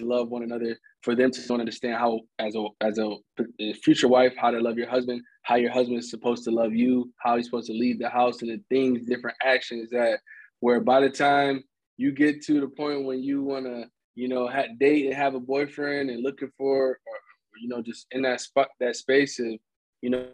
love 0.00 0.30
one 0.30 0.42
another, 0.42 0.78
for 1.02 1.14
them 1.14 1.30
to 1.30 1.54
understand 1.54 1.94
how 1.94 2.20
as 2.38 2.54
a 2.54 2.66
as 2.80 2.98
a 2.98 3.72
future 3.82 4.08
wife 4.08 4.34
how 4.36 4.50
to 4.50 4.60
love 4.60 4.76
your 4.76 4.88
husband, 4.88 5.22
how 5.42 5.56
your 5.56 5.70
husband 5.70 5.98
is 5.98 6.10
supposed 6.10 6.44
to 6.44 6.50
love 6.50 6.74
you, 6.74 7.10
how 7.18 7.36
he's 7.36 7.46
supposed 7.46 7.68
to 7.68 7.72
leave 7.72 7.98
the 7.98 8.08
house, 8.08 8.42
and 8.42 8.50
the 8.50 8.60
things, 8.68 9.06
different 9.06 9.36
actions 9.42 9.90
that 9.90 10.18
where 10.60 10.80
by 10.80 11.00
the 11.00 11.10
time 11.10 11.64
you 11.96 12.12
get 12.12 12.42
to 12.42 12.60
the 12.60 12.68
point 12.68 13.04
when 13.04 13.22
you 13.22 13.42
want 13.42 13.66
to, 13.66 13.84
you 14.14 14.28
know, 14.28 14.46
have, 14.48 14.78
date 14.78 15.06
and 15.06 15.14
have 15.14 15.34
a 15.34 15.40
boyfriend 15.40 16.10
and 16.10 16.22
looking 16.22 16.50
for, 16.56 16.88
or, 16.88 17.18
you 17.60 17.68
know, 17.68 17.82
just 17.82 18.06
in 18.12 18.22
that 18.22 18.40
spot, 18.40 18.68
that 18.78 18.96
space 18.96 19.38
of, 19.38 19.54
you 20.00 20.10
know, 20.10 20.26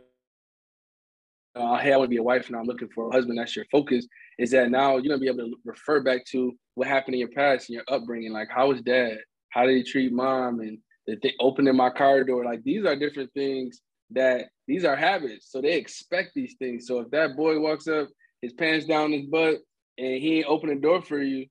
uh, 1.56 1.76
hey, 1.78 1.92
I 1.92 1.96
want 1.96 2.06
to 2.06 2.10
be 2.10 2.18
a 2.18 2.22
wife 2.22 2.48
and 2.48 2.56
I'm 2.56 2.66
looking 2.66 2.88
for 2.94 3.08
a 3.08 3.12
husband. 3.12 3.38
That's 3.38 3.56
your 3.56 3.64
focus. 3.72 4.06
Is 4.38 4.50
that 4.50 4.70
now 4.70 4.96
you're 4.96 5.08
gonna 5.08 5.18
be 5.18 5.28
able 5.28 5.50
to 5.50 5.56
refer 5.64 6.02
back 6.02 6.24
to 6.26 6.52
what 6.74 6.86
happened 6.86 7.14
in 7.14 7.20
your 7.20 7.30
past 7.30 7.68
and 7.68 7.74
your 7.74 7.84
upbringing. 7.88 8.32
Like, 8.32 8.48
how 8.50 8.68
was 8.68 8.82
dad? 8.82 9.18
How 9.56 9.66
he 9.66 9.82
treat 9.82 10.12
mom? 10.12 10.60
And 10.60 10.78
the 11.06 11.16
thing, 11.16 11.32
opening 11.40 11.76
my 11.76 11.90
car 11.90 12.24
door. 12.24 12.44
Like, 12.44 12.62
these 12.62 12.84
are 12.84 12.94
different 12.94 13.32
things 13.32 13.80
that 14.10 14.50
these 14.68 14.84
are 14.84 14.96
habits. 14.96 15.50
So 15.50 15.62
they 15.62 15.72
expect 15.72 16.32
these 16.34 16.56
things. 16.58 16.86
So 16.86 17.00
if 17.00 17.10
that 17.10 17.36
boy 17.36 17.58
walks 17.58 17.88
up, 17.88 18.08
his 18.42 18.52
pants 18.52 18.86
down 18.86 19.12
his 19.12 19.26
butt, 19.26 19.56
and 19.98 20.20
he 20.20 20.38
ain't 20.38 20.46
open 20.46 20.68
the 20.68 20.76
door 20.76 21.00
for 21.00 21.22
you, 21.22 21.46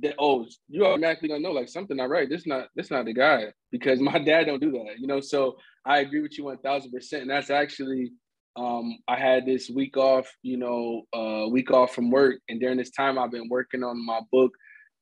that 0.00 0.14
oh, 0.18 0.46
you 0.68 0.86
automatically 0.86 1.28
gonna 1.28 1.40
know 1.40 1.50
like 1.50 1.68
something 1.68 1.96
not 1.96 2.10
right. 2.10 2.28
This 2.28 2.46
not 2.46 2.68
this 2.76 2.90
not 2.90 3.06
the 3.06 3.12
guy 3.12 3.46
because 3.72 3.98
my 3.98 4.18
dad 4.24 4.44
don't 4.44 4.60
do 4.60 4.70
that. 4.72 4.98
You 4.98 5.06
know, 5.06 5.20
so 5.20 5.56
I 5.84 5.98
agree 5.98 6.20
with 6.20 6.38
you 6.38 6.44
one 6.44 6.58
thousand 6.58 6.92
percent. 6.92 7.22
And 7.22 7.30
that's 7.30 7.50
actually 7.50 8.12
um, 8.54 8.98
I 9.08 9.16
had 9.16 9.46
this 9.46 9.70
week 9.70 9.96
off, 9.96 10.28
you 10.42 10.58
know, 10.58 11.02
uh, 11.12 11.48
week 11.48 11.70
off 11.70 11.94
from 11.94 12.10
work, 12.10 12.40
and 12.48 12.60
during 12.60 12.78
this 12.78 12.90
time 12.90 13.18
I've 13.18 13.32
been 13.32 13.48
working 13.48 13.82
on 13.82 14.04
my 14.04 14.20
book, 14.30 14.52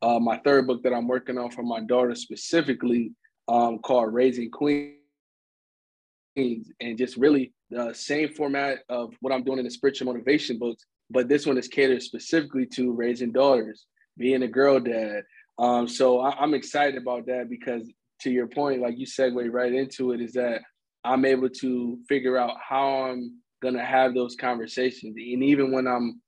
uh, 0.03 0.19
my 0.19 0.39
third 0.39 0.67
book 0.67 0.83
that 0.83 0.93
I'm 0.93 1.09
working 1.09 1.39
on 1.39 1.51
for 1.51 1.63
my 1.63 1.81
daughter 1.81 2.15
specifically, 2.15 3.13
um, 3.49 3.79
called 3.79 4.13
Raising 4.13 4.51
Queens 4.51 4.97
and 6.37 6.99
just 6.99 7.17
really 7.17 7.53
the 7.71 7.93
same 7.95 8.29
format 8.29 8.79
of 8.89 9.15
what 9.21 9.33
I'm 9.33 9.43
doing 9.43 9.59
in 9.59 9.65
the 9.65 9.71
spiritual 9.71 10.13
motivation 10.13 10.59
books, 10.59 10.85
but 11.11 11.29
this 11.29 11.47
one 11.47 11.59
is 11.59 11.69
catered 11.69 12.03
specifically 12.03 12.67
to 12.75 12.93
raising 12.93 13.33
daughters, 13.33 13.87
being 14.19 14.43
a 14.43 14.49
girl 14.49 14.79
dad. 14.81 15.23
Um, 15.59 15.89
so 15.89 16.21
I, 16.21 16.43
am 16.43 16.55
excited 16.55 17.01
about 17.01 17.27
that 17.27 17.49
because 17.49 17.91
to 18.21 18.31
your 18.31 18.47
point, 18.47 18.83
like 18.83 18.99
you 18.99 19.07
segue 19.07 19.51
right 19.51 19.73
into 19.73 20.13
it, 20.13 20.21
is 20.21 20.33
that 20.35 20.61
I'm 21.05 21.25
able 21.25 21.49
to 21.49 21.99
figure 22.09 22.37
out 22.37 22.57
how 22.61 23.05
I'm 23.05 23.41
gonna 23.63 23.85
have 23.85 24.15
those 24.15 24.37
conversations. 24.37 25.17
And 25.17 25.43
even 25.43 25.73
when 25.73 25.87
I'm 25.87 26.21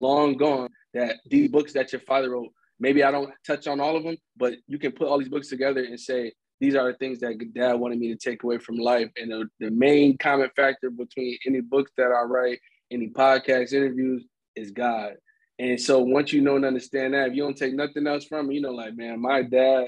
long 0.00 0.36
gone, 0.36 0.68
that 0.94 1.16
these 1.26 1.50
books 1.50 1.72
that 1.74 1.92
your 1.92 2.00
father 2.02 2.30
wrote, 2.30 2.52
maybe 2.80 3.04
I 3.04 3.10
don't 3.10 3.32
touch 3.46 3.66
on 3.66 3.80
all 3.80 3.96
of 3.96 4.04
them, 4.04 4.16
but 4.36 4.54
you 4.66 4.78
can 4.78 4.92
put 4.92 5.08
all 5.08 5.18
these 5.18 5.28
books 5.28 5.48
together 5.48 5.84
and 5.84 5.98
say, 5.98 6.32
these 6.60 6.74
are 6.74 6.90
the 6.90 6.98
things 6.98 7.20
that 7.20 7.38
dad 7.54 7.74
wanted 7.74 7.98
me 7.98 8.08
to 8.08 8.16
take 8.16 8.42
away 8.42 8.58
from 8.58 8.76
life. 8.76 9.10
And 9.16 9.30
the, 9.30 9.48
the 9.60 9.70
main 9.70 10.18
common 10.18 10.50
factor 10.56 10.90
between 10.90 11.38
any 11.46 11.60
books 11.60 11.92
that 11.96 12.10
I 12.10 12.22
write, 12.22 12.58
any 12.90 13.08
podcast 13.08 13.72
interviews 13.72 14.24
is 14.56 14.72
God. 14.72 15.14
And 15.60 15.80
so 15.80 16.00
once 16.00 16.32
you 16.32 16.40
know 16.40 16.56
and 16.56 16.64
understand 16.64 17.14
that, 17.14 17.28
if 17.28 17.34
you 17.34 17.42
don't 17.42 17.56
take 17.56 17.74
nothing 17.74 18.06
else 18.06 18.24
from 18.24 18.48
me, 18.48 18.56
you 18.56 18.60
know, 18.60 18.72
like, 18.72 18.96
man, 18.96 19.20
my 19.20 19.42
dad 19.42 19.86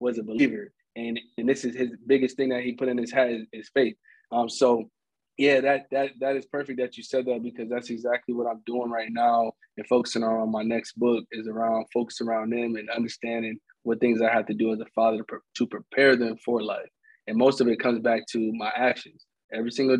was 0.00 0.18
a 0.18 0.22
believer. 0.22 0.72
And 0.96 1.18
and 1.38 1.48
this 1.48 1.64
is 1.64 1.74
his 1.74 1.90
biggest 2.06 2.36
thing 2.36 2.50
that 2.50 2.62
he 2.62 2.72
put 2.72 2.88
in 2.88 2.98
his 2.98 3.10
head 3.12 3.32
is, 3.32 3.46
is 3.52 3.70
faith. 3.74 3.96
Um, 4.30 4.48
so 4.48 4.90
yeah, 5.36 5.60
that 5.60 5.86
that 5.90 6.10
that 6.20 6.36
is 6.36 6.46
perfect 6.46 6.78
that 6.78 6.96
you 6.96 7.02
said 7.02 7.26
that 7.26 7.42
because 7.42 7.68
that's 7.68 7.90
exactly 7.90 8.34
what 8.34 8.46
I'm 8.46 8.62
doing 8.66 8.90
right 8.90 9.10
now 9.10 9.52
and 9.76 9.86
focusing 9.86 10.22
on 10.22 10.52
my 10.52 10.62
next 10.62 10.92
book 10.98 11.24
is 11.32 11.48
around 11.48 11.86
focusing 11.92 12.28
around 12.28 12.50
them 12.50 12.76
and 12.76 12.88
understanding 12.90 13.58
what 13.82 14.00
things 14.00 14.22
I 14.22 14.32
have 14.32 14.46
to 14.46 14.54
do 14.54 14.72
as 14.72 14.80
a 14.80 14.86
father 14.94 15.18
to, 15.18 15.24
pre- 15.24 15.38
to 15.56 15.66
prepare 15.66 16.16
them 16.16 16.36
for 16.44 16.62
life. 16.62 16.88
And 17.26 17.36
most 17.36 17.60
of 17.60 17.68
it 17.68 17.80
comes 17.80 18.00
back 18.00 18.26
to 18.32 18.52
my 18.54 18.70
actions. 18.76 19.24
Every 19.52 19.72
single 19.72 19.96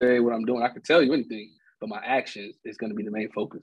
day, 0.00 0.20
what 0.20 0.32
I'm 0.32 0.44
doing, 0.44 0.62
I 0.62 0.68
can 0.68 0.82
tell 0.82 1.02
you 1.02 1.12
anything, 1.12 1.52
but 1.80 1.88
my 1.88 2.00
actions 2.04 2.56
is 2.64 2.76
going 2.76 2.90
to 2.90 2.96
be 2.96 3.04
the 3.04 3.10
main 3.10 3.30
focus. 3.32 3.62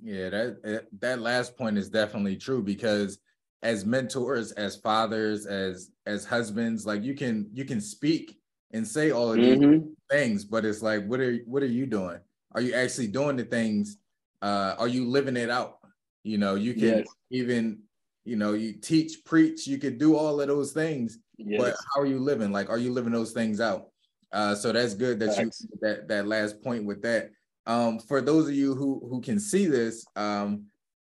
Yeah, 0.00 0.28
that 0.28 0.86
that 1.00 1.20
last 1.20 1.56
point 1.56 1.78
is 1.78 1.88
definitely 1.88 2.36
true 2.36 2.62
because 2.62 3.18
as 3.62 3.86
mentors, 3.86 4.52
as 4.52 4.76
fathers, 4.76 5.46
as 5.46 5.90
as 6.04 6.26
husbands, 6.26 6.84
like 6.84 7.02
you 7.02 7.14
can 7.14 7.48
you 7.52 7.64
can 7.64 7.80
speak 7.80 8.36
and 8.74 8.86
say 8.86 9.12
all 9.12 9.30
of 9.30 9.36
these 9.36 9.56
mm-hmm. 9.56 9.86
things, 10.10 10.44
but 10.44 10.64
it's 10.64 10.82
like, 10.82 11.06
what 11.06 11.20
are 11.20 11.36
what 11.46 11.62
are 11.62 11.66
you 11.66 11.86
doing? 11.86 12.18
Are 12.52 12.60
you 12.60 12.74
actually 12.74 13.06
doing 13.06 13.36
the 13.36 13.44
things? 13.44 13.98
Uh, 14.42 14.74
are 14.78 14.88
you 14.88 15.08
living 15.08 15.36
it 15.36 15.48
out? 15.48 15.78
You 16.24 16.38
know, 16.38 16.56
you 16.56 16.74
can 16.74 16.98
yes. 16.98 17.06
even, 17.30 17.78
you 18.24 18.36
know, 18.36 18.52
you 18.52 18.72
teach, 18.72 19.24
preach, 19.24 19.66
you 19.66 19.78
could 19.78 19.98
do 19.98 20.16
all 20.16 20.40
of 20.40 20.48
those 20.48 20.72
things, 20.72 21.18
yes. 21.38 21.60
but 21.60 21.74
how 21.94 22.00
are 22.00 22.06
you 22.06 22.18
living? 22.18 22.50
Like, 22.50 22.68
are 22.68 22.78
you 22.78 22.92
living 22.92 23.12
those 23.12 23.32
things 23.32 23.60
out? 23.60 23.88
Uh, 24.32 24.54
so 24.54 24.72
that's 24.72 24.94
good 24.94 25.20
that 25.20 25.34
Thanks. 25.36 25.60
you 25.62 25.68
that 25.80 26.08
that 26.08 26.26
last 26.26 26.60
point 26.62 26.84
with 26.84 27.00
that. 27.02 27.30
Um, 27.66 28.00
for 28.00 28.20
those 28.20 28.48
of 28.48 28.54
you 28.54 28.74
who 28.74 29.06
who 29.08 29.20
can 29.20 29.38
see 29.38 29.66
this, 29.66 30.04
um, 30.16 30.64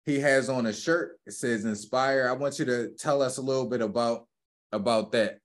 he 0.07 0.19
has 0.19 0.49
on 0.49 0.67
a 0.67 0.73
shirt. 0.73 1.21
It 1.27 1.35
says 1.35 1.67
"Inspire." 1.67 2.27
I 2.27 2.33
want 2.33 2.59
you 2.59 2.65
to 2.65 2.89
tell 2.99 3.21
us 3.21 3.37
a 3.37 3.43
little 3.43 3.67
bit 3.67 3.83
about 3.83 4.27
about 4.73 5.13
that. 5.13 5.41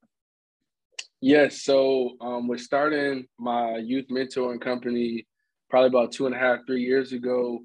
Yes, 1.20 1.62
so 1.62 2.16
um, 2.20 2.46
we're 2.46 2.58
starting 2.58 3.26
my 3.38 3.76
youth 3.78 4.06
mentoring 4.10 4.60
company 4.60 5.26
probably 5.70 5.88
about 5.88 6.12
two 6.12 6.26
and 6.26 6.34
a 6.34 6.38
half, 6.38 6.60
three 6.66 6.82
years 6.82 7.12
ago 7.12 7.60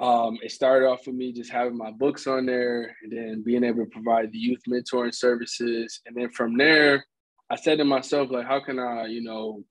um, 0.00 0.38
it 0.42 0.50
started 0.50 0.86
off 0.86 1.06
with 1.06 1.14
me 1.14 1.32
just 1.32 1.52
having 1.52 1.76
my 1.76 1.92
books 1.92 2.26
on 2.26 2.46
there 2.46 2.96
and 3.02 3.12
then 3.12 3.42
being 3.44 3.62
able 3.62 3.84
to 3.84 3.90
provide 3.90 4.32
the 4.32 4.38
youth 4.38 4.60
mentoring 4.68 5.14
services. 5.14 6.00
And 6.06 6.16
then 6.16 6.30
from 6.30 6.56
there, 6.56 7.04
I 7.50 7.56
said 7.56 7.78
to 7.78 7.84
myself, 7.84 8.30
like, 8.30 8.46
how 8.46 8.60
can 8.60 8.78
I, 8.78 9.06
you 9.06 9.22
know, 9.22 9.62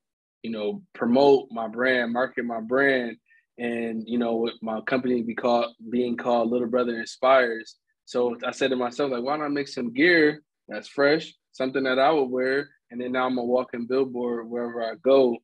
you 0.42 0.52
know, 0.52 0.82
promote 0.94 1.50
my 1.52 1.68
brand, 1.68 2.14
market 2.14 2.46
my 2.46 2.62
brand, 2.62 3.18
and 3.58 4.04
you 4.08 4.18
know, 4.18 4.36
with 4.36 4.56
my 4.62 4.82
company 4.82 5.22
be 5.22 5.36
called 5.36 5.76
being 5.90 6.18
called 6.18 6.50
Little 6.50 6.68
Brother 6.68 7.00
Inspires. 7.00 7.76
So 8.06 8.38
I 8.46 8.52
said 8.52 8.70
to 8.70 8.76
myself, 8.76 9.12
like, 9.12 9.24
why 9.24 9.38
not 9.38 9.52
make 9.52 9.68
some 9.68 9.94
gear 9.94 10.42
that's 10.68 10.88
fresh, 10.88 11.34
something 11.52 11.84
that 11.84 12.00
I 12.00 12.12
would 12.12 12.30
wear, 12.30 12.70
and 12.94 13.02
then 13.02 13.14
now 13.14 13.26
I'm 13.26 13.40
a 13.40 13.44
walking 13.44 13.88
billboard 13.88 14.48
wherever 14.48 14.84
I 14.84 14.94
go. 15.04 15.36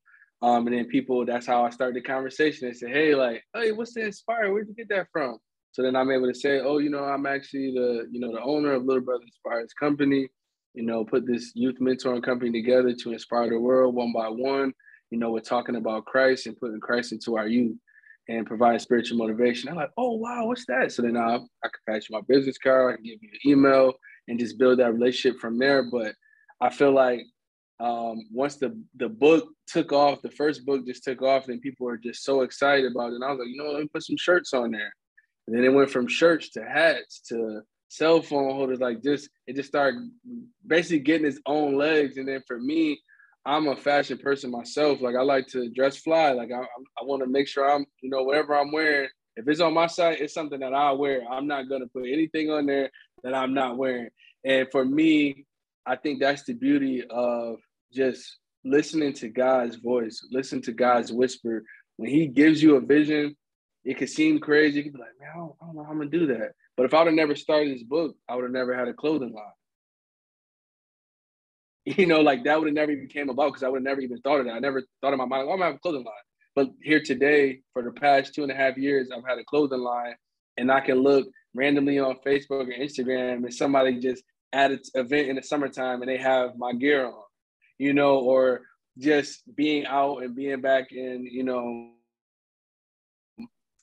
Um, 0.43 0.67
and 0.67 0.77
then 0.77 0.85
people, 0.85 1.25
that's 1.25 1.47
how 1.47 1.65
I 1.65 1.71
start 1.71 1.95
the 1.95 2.01
conversation. 2.01 2.67
They 2.67 2.75
say, 2.75 2.91
hey, 2.91 3.15
like, 3.15 3.43
hey, 3.55 3.71
what's 3.71 3.95
the 3.95 4.05
Inspire? 4.05 4.53
Where'd 4.53 4.67
you 4.67 4.75
get 4.75 4.87
that 4.89 5.07
from? 5.11 5.39
So 5.71 5.81
then 5.81 5.95
I'm 5.95 6.11
able 6.11 6.31
to 6.31 6.39
say, 6.39 6.59
oh, 6.59 6.77
you 6.77 6.91
know, 6.91 7.03
I'm 7.03 7.25
actually 7.25 7.71
the, 7.71 8.07
you 8.11 8.19
know, 8.19 8.31
the 8.31 8.41
owner 8.43 8.73
of 8.73 8.85
Little 8.85 9.01
Brother 9.01 9.23
Inspires 9.23 9.73
Company. 9.73 10.27
You 10.75 10.85
know, 10.85 11.03
put 11.03 11.25
this 11.25 11.51
youth 11.55 11.77
mentoring 11.81 12.21
company 12.21 12.51
together 12.51 12.93
to 12.93 13.11
inspire 13.13 13.49
the 13.49 13.59
world 13.59 13.95
one 13.95 14.13
by 14.13 14.27
one. 14.27 14.71
You 15.09 15.17
know, 15.17 15.31
we're 15.31 15.39
talking 15.39 15.75
about 15.75 16.05
Christ 16.05 16.45
and 16.45 16.55
putting 16.55 16.79
Christ 16.79 17.13
into 17.13 17.35
our 17.35 17.47
youth 17.47 17.75
and 18.27 18.45
provide 18.45 18.79
spiritual 18.79 19.17
motivation. 19.17 19.69
I'm 19.69 19.75
like, 19.75 19.89
oh 19.97 20.17
wow, 20.17 20.45
what's 20.45 20.67
that? 20.67 20.91
So 20.91 21.01
then 21.01 21.17
I, 21.17 21.37
I 21.37 21.37
can 21.37 21.81
pass 21.87 22.07
you 22.07 22.15
my 22.15 22.21
business 22.27 22.59
card, 22.59 22.93
I 22.93 22.95
can 22.97 23.05
give 23.05 23.23
you 23.23 23.29
an 23.33 23.51
email, 23.51 23.93
and 24.27 24.39
just 24.39 24.59
build 24.59 24.77
that 24.77 24.93
relationship 24.93 25.39
from 25.39 25.57
there. 25.57 25.89
But 25.89 26.13
I 26.61 26.69
feel 26.69 26.93
like 26.93 27.21
um, 27.79 28.25
once 28.31 28.55
the 28.55 28.77
the 28.97 29.09
book 29.09 29.49
took 29.67 29.93
off, 29.93 30.21
the 30.21 30.31
first 30.31 30.65
book 30.65 30.85
just 30.85 31.03
took 31.03 31.21
off, 31.21 31.47
and 31.47 31.61
people 31.61 31.85
were 31.85 31.97
just 31.97 32.23
so 32.23 32.41
excited 32.41 32.91
about 32.91 33.11
it. 33.11 33.15
And 33.15 33.23
I 33.23 33.31
was 33.31 33.39
like, 33.39 33.47
you 33.47 33.57
know, 33.57 33.71
let 33.71 33.81
me 33.81 33.89
put 33.93 34.03
some 34.03 34.17
shirts 34.17 34.53
on 34.53 34.71
there. 34.71 34.93
And 35.47 35.55
then 35.55 35.63
it 35.63 35.73
went 35.73 35.89
from 35.89 36.07
shirts 36.07 36.49
to 36.51 36.63
hats 36.63 37.21
to 37.29 37.61
cell 37.87 38.21
phone 38.21 38.53
holders. 38.53 38.79
Like 38.79 39.01
just 39.01 39.29
it 39.47 39.55
just 39.55 39.69
started 39.69 40.09
basically 40.67 40.99
getting 40.99 41.27
its 41.27 41.39
own 41.45 41.75
legs. 41.75 42.17
And 42.17 42.27
then 42.27 42.43
for 42.47 42.59
me, 42.59 42.99
I'm 43.45 43.67
a 43.67 43.75
fashion 43.75 44.17
person 44.17 44.51
myself. 44.51 45.01
Like 45.01 45.15
I 45.15 45.21
like 45.21 45.47
to 45.47 45.69
dress 45.69 45.97
fly. 45.97 46.33
Like 46.33 46.51
I, 46.51 46.59
I 46.59 47.03
want 47.03 47.23
to 47.23 47.29
make 47.29 47.47
sure 47.47 47.69
I'm, 47.69 47.85
you 48.01 48.09
know, 48.09 48.23
whatever 48.23 48.55
I'm 48.55 48.71
wearing, 48.71 49.09
if 49.37 49.47
it's 49.47 49.61
on 49.61 49.73
my 49.73 49.87
site, 49.87 50.19
it's 50.19 50.33
something 50.33 50.59
that 50.59 50.73
I 50.73 50.91
wear. 50.91 51.23
I'm 51.31 51.47
not 51.47 51.69
gonna 51.69 51.87
put 51.87 52.05
anything 52.05 52.51
on 52.51 52.65
there 52.65 52.91
that 53.23 53.33
I'm 53.33 53.53
not 53.53 53.77
wearing. 53.77 54.09
And 54.43 54.67
for 54.69 54.83
me, 54.83 55.45
I 55.85 55.95
think 55.95 56.19
that's 56.19 56.43
the 56.43 56.53
beauty 56.53 57.03
of 57.09 57.59
just 57.91 58.37
listening 58.63 59.13
to 59.13 59.29
God's 59.29 59.77
voice, 59.77 60.25
listen 60.31 60.61
to 60.63 60.71
God's 60.71 61.11
whisper. 61.11 61.63
When 61.97 62.09
He 62.09 62.27
gives 62.27 62.61
you 62.61 62.75
a 62.75 62.81
vision, 62.81 63.35
it 63.83 63.97
could 63.97 64.09
seem 64.09 64.39
crazy. 64.39 64.77
You 64.77 64.83
could 64.83 64.93
be 64.93 64.99
like, 64.99 65.19
man, 65.19 65.29
I 65.33 65.37
don't, 65.37 65.53
I 65.61 65.65
don't 65.65 65.75
know 65.75 65.83
how 65.83 65.91
I'm 65.91 65.97
gonna 65.97 66.09
do 66.09 66.27
that. 66.27 66.51
But 66.75 66.85
if 66.85 66.93
I 66.93 66.99
would 66.99 67.07
have 67.07 67.15
never 67.15 67.35
started 67.35 67.73
this 67.73 67.83
book, 67.83 68.15
I 68.27 68.35
would 68.35 68.43
have 68.43 68.51
never 68.51 68.75
had 68.75 68.87
a 68.87 68.93
clothing 68.93 69.33
line. 69.33 69.45
You 71.85 72.05
know, 72.05 72.21
like 72.21 72.43
that 72.43 72.59
would 72.59 72.67
have 72.67 72.75
never 72.75 72.91
even 72.91 73.07
came 73.07 73.29
about 73.29 73.47
because 73.47 73.63
I 73.63 73.69
would 73.69 73.77
have 73.77 73.83
never 73.83 74.01
even 74.01 74.19
thought 74.21 74.41
of 74.41 74.45
that. 74.45 74.53
I 74.53 74.59
never 74.59 74.83
thought 75.01 75.13
in 75.13 75.17
my 75.17 75.25
mind, 75.25 75.47
oh, 75.47 75.53
I'm 75.53 75.57
gonna 75.57 75.71
have 75.71 75.75
a 75.75 75.79
clothing 75.79 76.03
line. 76.03 76.13
But 76.55 76.69
here 76.83 77.01
today, 77.01 77.61
for 77.73 77.81
the 77.81 77.91
past 77.91 78.35
two 78.35 78.43
and 78.43 78.51
a 78.51 78.55
half 78.55 78.77
years, 78.77 79.09
I've 79.11 79.25
had 79.27 79.39
a 79.39 79.43
clothing 79.45 79.79
line, 79.79 80.13
and 80.57 80.71
I 80.71 80.81
can 80.81 80.99
look 80.99 81.27
randomly 81.55 81.97
on 81.97 82.17
Facebook 82.23 82.67
or 82.67 82.73
Instagram, 82.79 83.45
and 83.45 83.53
somebody 83.53 83.99
just 83.99 84.23
at 84.53 84.71
an 84.71 84.79
event 84.95 85.29
in 85.29 85.35
the 85.35 85.43
summertime 85.43 86.01
and 86.01 86.09
they 86.09 86.17
have 86.17 86.57
my 86.57 86.73
gear 86.73 87.05
on, 87.05 87.23
you 87.79 87.93
know, 87.93 88.19
or 88.19 88.61
just 88.99 89.43
being 89.55 89.85
out 89.85 90.21
and 90.21 90.35
being 90.35 90.61
back 90.61 90.91
in, 90.91 91.25
you 91.25 91.43
know, 91.43 91.91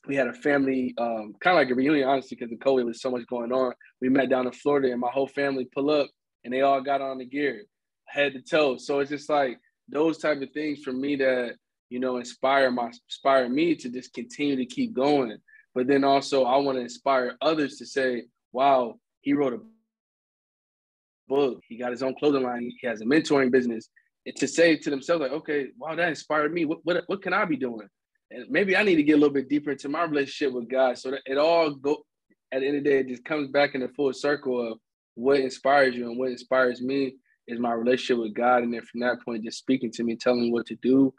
we 0.07 0.15
had 0.15 0.27
a 0.27 0.33
family, 0.33 0.93
um, 0.97 1.33
kind 1.41 1.57
of 1.57 1.61
like 1.61 1.69
a 1.69 1.75
reunion, 1.75 2.07
honestly, 2.07 2.37
because 2.39 2.49
the 2.49 2.63
COVID 2.63 2.85
was 2.85 3.01
so 3.01 3.11
much 3.11 3.27
going 3.27 3.51
on. 3.51 3.73
We 3.99 4.07
met 4.07 4.29
down 4.29 4.45
in 4.45 4.53
Florida 4.53 4.91
and 4.91 5.01
my 5.01 5.09
whole 5.11 5.27
family 5.27 5.67
pull 5.73 5.89
up 5.89 6.09
and 6.45 6.53
they 6.53 6.61
all 6.61 6.79
got 6.79 7.01
on 7.01 7.17
the 7.17 7.25
gear, 7.25 7.63
head 8.05 8.33
to 8.33 8.41
toe. 8.41 8.77
So 8.77 8.99
it's 8.99 9.09
just 9.09 9.29
like 9.29 9.59
those 9.89 10.17
type 10.19 10.41
of 10.41 10.51
things 10.51 10.83
for 10.83 10.93
me 10.93 11.17
that, 11.17 11.55
you 11.89 11.99
know, 11.99 12.17
inspire 12.17 12.71
my 12.71 12.89
inspire 13.09 13.49
me 13.49 13.75
to 13.75 13.89
just 13.89 14.13
continue 14.13 14.55
to 14.55 14.65
keep 14.65 14.93
going. 14.93 15.37
But 15.75 15.87
then 15.87 16.03
also 16.03 16.43
I 16.43 16.57
want 16.57 16.77
to 16.77 16.83
inspire 16.83 17.35
others 17.41 17.77
to 17.77 17.85
say, 17.85 18.23
wow, 18.53 18.99
he 19.21 19.33
wrote 19.33 19.53
a 19.53 19.59
book. 21.27 21.61
He 21.67 21.77
got 21.77 21.91
his 21.91 22.03
own 22.03 22.15
clothing 22.15 22.43
line. 22.43 22.71
He 22.79 22.87
has 22.87 23.01
a 23.01 23.05
mentoring 23.05 23.51
business. 23.51 23.89
And 24.25 24.35
to 24.35 24.47
say 24.47 24.75
to 24.75 24.89
themselves, 24.89 25.21
like, 25.21 25.31
okay, 25.31 25.67
wow, 25.77 25.95
that 25.95 26.09
inspired 26.09 26.53
me. 26.53 26.65
What, 26.65 26.79
what, 26.83 27.03
what 27.07 27.21
can 27.21 27.33
I 27.33 27.45
be 27.45 27.57
doing? 27.57 27.87
And 28.31 28.45
maybe 28.49 28.75
I 28.75 28.83
need 28.83 28.95
to 28.97 29.03
get 29.03 29.13
a 29.13 29.17
little 29.17 29.33
bit 29.33 29.49
deeper 29.49 29.71
into 29.71 29.89
my 29.89 30.03
relationship 30.03 30.53
with 30.53 30.69
God. 30.69 30.97
So 30.97 31.11
that 31.11 31.21
it 31.25 31.37
all 31.37 31.73
go 31.73 32.03
at 32.51 32.61
the 32.61 32.67
end 32.67 32.77
of 32.77 32.83
the 32.83 32.89
day, 32.89 32.99
it 32.99 33.07
just 33.07 33.25
comes 33.25 33.49
back 33.49 33.75
in 33.75 33.81
the 33.81 33.89
full 33.89 34.13
circle 34.13 34.71
of 34.71 34.79
what 35.15 35.39
inspires 35.39 35.95
you 35.95 36.09
and 36.09 36.17
what 36.17 36.31
inspires 36.31 36.81
me 36.81 37.15
is 37.47 37.59
my 37.59 37.71
relationship 37.71 38.21
with 38.21 38.33
God. 38.33 38.63
And 38.63 38.73
then 38.73 38.81
from 38.83 39.01
that 39.01 39.23
point, 39.23 39.43
just 39.43 39.59
speaking 39.59 39.91
to 39.93 40.03
me, 40.03 40.15
telling 40.15 40.41
me 40.41 40.51
what 40.51 40.65
to 40.67 40.75
do 40.81 41.13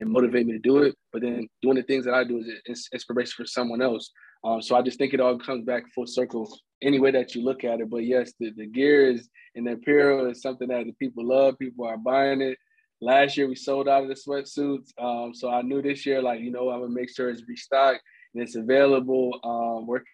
and 0.00 0.10
motivate 0.10 0.46
me 0.46 0.52
to 0.52 0.58
do 0.58 0.78
it. 0.78 0.94
But 1.12 1.22
then 1.22 1.48
doing 1.62 1.76
the 1.76 1.82
things 1.82 2.04
that 2.04 2.14
I 2.14 2.24
do 2.24 2.44
is 2.66 2.88
inspiration 2.92 3.34
for 3.36 3.46
someone 3.46 3.82
else. 3.82 4.10
Um, 4.44 4.62
so 4.62 4.76
I 4.76 4.82
just 4.82 4.98
think 4.98 5.14
it 5.14 5.20
all 5.20 5.38
comes 5.38 5.64
back 5.64 5.84
full 5.94 6.06
circle 6.06 6.48
any 6.82 7.00
way 7.00 7.10
that 7.10 7.34
you 7.34 7.42
look 7.42 7.64
at 7.64 7.80
it. 7.80 7.90
But 7.90 8.04
yes, 8.04 8.32
the, 8.38 8.52
the 8.56 8.66
gear 8.66 9.10
is 9.10 9.28
and 9.54 9.66
the 9.66 9.72
apparel 9.72 10.30
is 10.30 10.40
something 10.40 10.68
that 10.68 10.84
the 10.86 10.92
people 10.92 11.26
love. 11.26 11.58
People 11.58 11.86
are 11.86 11.96
buying 11.96 12.40
it. 12.40 12.58
Last 13.00 13.36
year 13.36 13.48
we 13.48 13.54
sold 13.54 13.88
out 13.88 14.02
of 14.02 14.08
the 14.08 14.14
sweatsuits. 14.14 14.90
Um, 15.00 15.34
so 15.34 15.50
I 15.50 15.62
knew 15.62 15.82
this 15.82 16.06
year, 16.06 16.22
like, 16.22 16.40
you 16.40 16.50
know, 16.50 16.70
I'm 16.70 16.80
gonna 16.80 16.92
make 16.92 17.14
sure 17.14 17.30
it's 17.30 17.42
restocked 17.48 18.02
and 18.34 18.42
it's 18.42 18.56
available. 18.56 19.38
Um, 19.42 19.86
working 19.86 20.06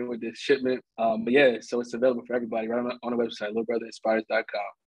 with 0.00 0.20
this 0.20 0.38
shipment. 0.38 0.82
Um, 0.98 1.24
but 1.24 1.32
yeah, 1.32 1.56
so 1.60 1.80
it's 1.80 1.94
available 1.94 2.24
for 2.26 2.34
everybody 2.34 2.68
right 2.68 2.78
on 2.78 2.88
the, 2.88 2.98
on 3.02 3.16
the 3.16 3.22
website, 3.22 3.52
littlebrotherinspires.com. 3.52 4.83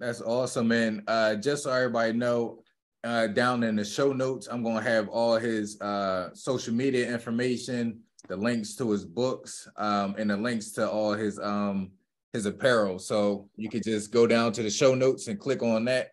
That's 0.00 0.20
awesome, 0.20 0.68
man. 0.68 1.02
Uh, 1.08 1.34
just 1.34 1.64
so 1.64 1.72
everybody 1.72 2.12
know, 2.12 2.62
uh, 3.02 3.26
down 3.26 3.64
in 3.64 3.74
the 3.74 3.84
show 3.84 4.12
notes, 4.12 4.46
I'm 4.50 4.62
gonna 4.62 4.82
have 4.82 5.08
all 5.08 5.36
his 5.36 5.80
uh, 5.80 6.30
social 6.34 6.72
media 6.72 7.12
information, 7.12 8.00
the 8.28 8.36
links 8.36 8.76
to 8.76 8.90
his 8.90 9.04
books, 9.04 9.68
um, 9.76 10.14
and 10.16 10.30
the 10.30 10.36
links 10.36 10.70
to 10.72 10.88
all 10.88 11.14
his 11.14 11.40
um, 11.40 11.90
his 12.32 12.46
apparel. 12.46 13.00
So 13.00 13.48
you 13.56 13.68
could 13.68 13.82
just 13.82 14.12
go 14.12 14.26
down 14.26 14.52
to 14.52 14.62
the 14.62 14.70
show 14.70 14.94
notes 14.94 15.26
and 15.26 15.38
click 15.38 15.64
on 15.64 15.84
that, 15.86 16.10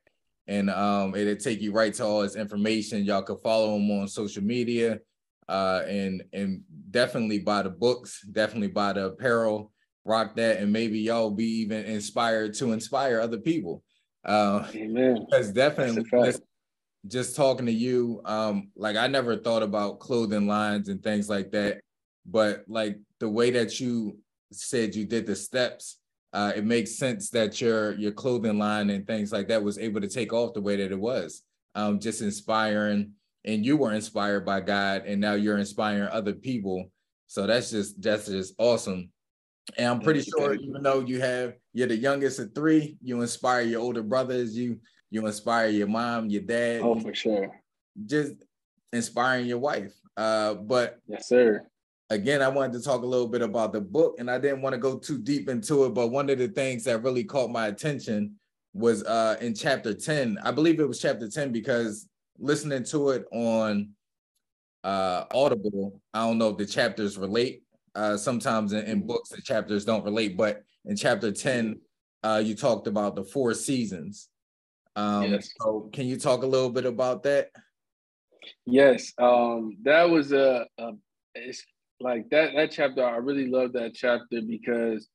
and 0.47 0.71
um, 0.71 1.13
it'll 1.13 1.35
take 1.35 1.61
you 1.61 1.71
right 1.71 1.93
to 1.95 2.05
all 2.05 2.21
his 2.21 2.35
information. 2.35 3.05
Y'all 3.05 3.21
can 3.21 3.37
follow 3.43 3.75
him 3.75 3.91
on 3.91 4.07
social 4.07 4.43
media, 4.43 4.99
uh, 5.47 5.83
and 5.87 6.23
and 6.33 6.63
definitely 6.89 7.37
buy 7.37 7.61
the 7.61 7.69
books, 7.69 8.25
definitely 8.31 8.69
buy 8.69 8.93
the 8.93 9.05
apparel, 9.07 9.71
rock 10.05 10.35
that, 10.35 10.59
and 10.59 10.71
maybe 10.71 10.99
y'all 10.99 11.31
be 11.31 11.61
even 11.61 11.83
inspired 11.85 12.53
to 12.55 12.71
inspire 12.71 13.19
other 13.19 13.39
people. 13.39 13.83
Uh, 14.23 14.65
Amen. 14.73 15.25
Because 15.29 15.51
definitely 15.51 16.03
just 17.07 17.35
talking 17.35 17.65
to 17.65 17.71
you, 17.71 18.21
um, 18.25 18.69
like 18.75 18.95
I 18.95 19.07
never 19.07 19.35
thought 19.37 19.63
about 19.63 19.99
clothing 19.99 20.47
lines 20.47 20.89
and 20.89 21.03
things 21.03 21.29
like 21.29 21.51
that, 21.51 21.81
but 22.25 22.63
like 22.67 22.97
the 23.19 23.29
way 23.29 23.51
that 23.51 23.79
you 23.79 24.17
said 24.51 24.95
you 24.95 25.05
did 25.05 25.25
the 25.25 25.35
steps, 25.35 25.99
uh, 26.33 26.51
it 26.55 26.65
makes 26.65 26.97
sense 26.97 27.29
that 27.29 27.61
your 27.61 27.93
your 27.93 28.11
clothing 28.11 28.57
line 28.57 28.89
and 28.89 29.05
things 29.05 29.31
like 29.31 29.47
that 29.47 29.63
was 29.63 29.77
able 29.77 30.01
to 30.01 30.07
take 30.07 30.33
off 30.33 30.53
the 30.53 30.61
way 30.61 30.75
that 30.75 30.91
it 30.91 30.99
was. 30.99 31.43
Um, 31.75 31.99
just 31.99 32.21
inspiring, 32.21 33.11
and 33.43 33.65
you 33.65 33.77
were 33.77 33.93
inspired 33.93 34.45
by 34.45 34.61
God, 34.61 35.03
and 35.05 35.21
now 35.21 35.33
you're 35.33 35.57
inspiring 35.57 36.09
other 36.09 36.33
people. 36.33 36.91
So 37.27 37.45
that's 37.45 37.71
just 37.71 38.01
that's 38.01 38.27
just 38.27 38.55
awesome. 38.57 39.09
And 39.77 39.87
I'm 39.87 39.99
pretty 39.99 40.21
sure, 40.21 40.53
even 40.53 40.83
though 40.83 40.99
you 41.01 41.19
have 41.21 41.55
you're 41.73 41.87
the 41.87 41.97
youngest 41.97 42.39
of 42.39 42.53
three, 42.53 42.97
you 43.01 43.21
inspire 43.21 43.61
your 43.61 43.81
older 43.81 44.03
brothers. 44.03 44.55
You 44.55 44.79
you 45.09 45.25
inspire 45.25 45.69
your 45.69 45.87
mom, 45.87 46.29
your 46.29 46.43
dad. 46.43 46.81
Oh, 46.81 46.99
for 46.99 47.13
sure. 47.13 47.59
Just 48.05 48.33
inspiring 48.93 49.47
your 49.47 49.57
wife. 49.57 49.93
Uh, 50.15 50.53
but 50.53 50.99
yes, 51.07 51.27
sir. 51.27 51.65
Again, 52.11 52.43
I 52.43 52.47
wanted 52.47 52.73
to 52.73 52.83
talk 52.83 53.01
a 53.01 53.07
little 53.07 53.27
bit 53.27 53.41
about 53.41 53.73
the 53.73 53.81
book, 53.81 54.17
and 54.19 54.29
I 54.29 54.37
didn't 54.37 54.61
want 54.61 54.73
to 54.73 54.79
go 54.79 54.97
too 54.97 55.17
deep 55.17 55.49
into 55.49 55.85
it. 55.85 55.93
But 55.95 56.09
one 56.09 56.29
of 56.29 56.37
the 56.37 56.47
things 56.47 56.83
that 56.83 57.01
really 57.01 57.23
caught 57.23 57.49
my 57.49 57.67
attention 57.67 58.35
was 58.73 59.03
uh, 59.03 59.37
in 59.41 59.55
chapter 59.55 59.93
10. 59.93 60.37
I 60.43 60.51
believe 60.51 60.79
it 60.79 60.87
was 60.87 60.99
chapter 60.99 61.27
10 61.27 61.51
because 61.51 62.07
listening 62.37 62.83
to 62.83 63.09
it 63.09 63.25
on 63.31 63.89
uh, 64.83 65.23
Audible, 65.33 65.99
I 66.13 66.27
don't 66.27 66.37
know 66.37 66.49
if 66.49 66.57
the 66.57 66.65
chapters 66.65 67.17
relate. 67.17 67.63
Uh, 67.95 68.17
sometimes 68.17 68.73
in, 68.73 68.83
in, 68.85 69.07
books, 69.07 69.29
the 69.29 69.41
chapters 69.41 69.85
don't 69.85 70.03
relate, 70.03 70.35
but 70.35 70.61
in 70.83 70.97
chapter 70.97 71.31
10, 71.31 71.79
uh, 72.23 72.41
you 72.43 72.53
talked 72.53 72.87
about 72.87 73.15
the 73.15 73.23
four 73.23 73.53
seasons. 73.53 74.27
Um, 74.95 75.31
yes. 75.31 75.49
So 75.61 75.89
can 75.93 76.05
you 76.05 76.17
talk 76.17 76.43
a 76.43 76.47
little 76.47 76.69
bit 76.69 76.85
about 76.85 77.23
that? 77.23 77.51
Yes, 78.65 79.13
um, 79.17 79.77
that 79.83 80.09
was 80.09 80.31
a, 80.31 80.67
a 80.77 80.91
it's 81.33 81.65
like 81.99 82.29
that 82.29 82.51
that 82.55 82.71
chapter. 82.71 83.03
I 83.03 83.17
really 83.17 83.47
love 83.47 83.73
that 83.73 83.93
chapter 83.93 84.41
because 84.41 85.07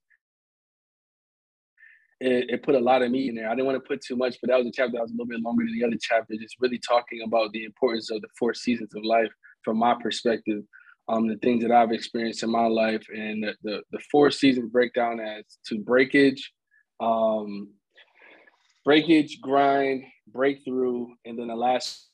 it, 2.20 2.50
it, 2.50 2.62
put 2.62 2.74
a 2.74 2.80
lot 2.80 3.02
of 3.02 3.10
me 3.10 3.28
in 3.28 3.34
there. 3.34 3.48
I 3.48 3.54
didn't 3.54 3.66
want 3.66 3.76
to 3.82 3.88
put 3.88 4.02
too 4.02 4.16
much, 4.16 4.36
but 4.40 4.50
that 4.50 4.58
was 4.58 4.66
a 4.66 4.72
chapter 4.72 4.92
that 4.92 5.02
was 5.02 5.10
a 5.10 5.14
little 5.14 5.26
bit 5.26 5.40
longer 5.40 5.64
than 5.64 5.78
the 5.78 5.86
other 5.86 5.96
chapter, 6.00 6.34
just 6.36 6.56
really 6.60 6.78
talking 6.78 7.22
about 7.24 7.52
the 7.52 7.64
importance 7.64 8.10
of 8.10 8.20
the 8.20 8.28
four 8.38 8.52
seasons 8.52 8.94
of 8.94 9.04
life 9.04 9.30
from 9.64 9.78
my 9.78 9.94
perspective, 10.00 10.62
um, 11.10 11.26
the 11.26 11.36
things 11.36 11.62
that 11.62 11.72
I've 11.72 11.92
experienced 11.92 12.42
in 12.42 12.50
my 12.50 12.66
life, 12.66 13.04
and 13.12 13.42
the 13.42 13.54
the, 13.62 13.82
the 13.90 13.98
four 14.10 14.30
seasons 14.30 14.70
breakdown 14.70 15.18
as 15.20 15.44
to 15.66 15.78
breakage, 15.78 16.52
um, 17.00 17.70
breakage, 18.84 19.40
grind, 19.40 20.04
breakthrough, 20.28 21.06
and 21.24 21.38
then 21.38 21.48
the 21.48 21.56
last 21.56 22.08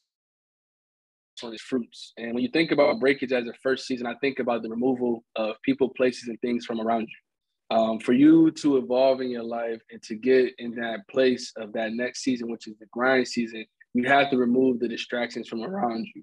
one 1.42 1.55
is 1.55 1.61
fruits. 1.61 2.14
And 2.16 2.34
when 2.34 2.42
you 2.42 2.51
think 2.51 2.70
about 2.72 2.99
breakage 2.99 3.32
as 3.32 3.47
a 3.47 3.53
first 3.62 3.86
season, 3.86 4.07
I 4.07 4.14
think 4.22 4.38
about 4.38 4.62
the 4.62 4.70
removal 4.70 5.22
of 5.36 5.57
people, 5.62 5.90
places, 5.90 6.28
and 6.28 6.40
things 6.40 6.64
from 6.64 6.80
around 6.80 7.03
you. 7.03 7.76
Um, 7.76 7.99
for 7.99 8.12
you 8.12 8.53
to 8.62 8.76
evolve 8.78 9.20
in 9.20 9.28
your 9.28 9.42
life 9.42 9.80
and 9.90 10.01
to 10.05 10.14
get 10.14 10.55
in 10.59 10.70
that 10.76 11.01
place 11.11 11.53
of 11.57 11.72
that 11.72 11.92
next 11.92 12.22
season, 12.22 12.51
which 12.51 12.68
is 12.68 12.78
the 12.78 12.86
grind 12.92 13.26
season, 13.28 13.66
you 13.92 14.09
have 14.09 14.30
to 14.30 14.38
remove 14.38 14.78
the 14.78 14.88
distractions 14.88 15.49
from 15.49 15.64
around 15.64 16.07
you. 16.14 16.22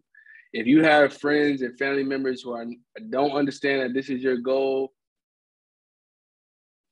If 0.54 0.68
you 0.68 0.84
have 0.84 1.18
friends 1.18 1.64
and 1.64 1.78
family 1.80 2.04
members 2.04 2.44
who 2.44 2.52
are 2.54 2.66
don't 3.10 3.32
understand 3.32 3.82
that 3.82 3.94
this 3.94 4.10
is 4.10 4.22
your 4.22 4.38
goal 4.38 4.94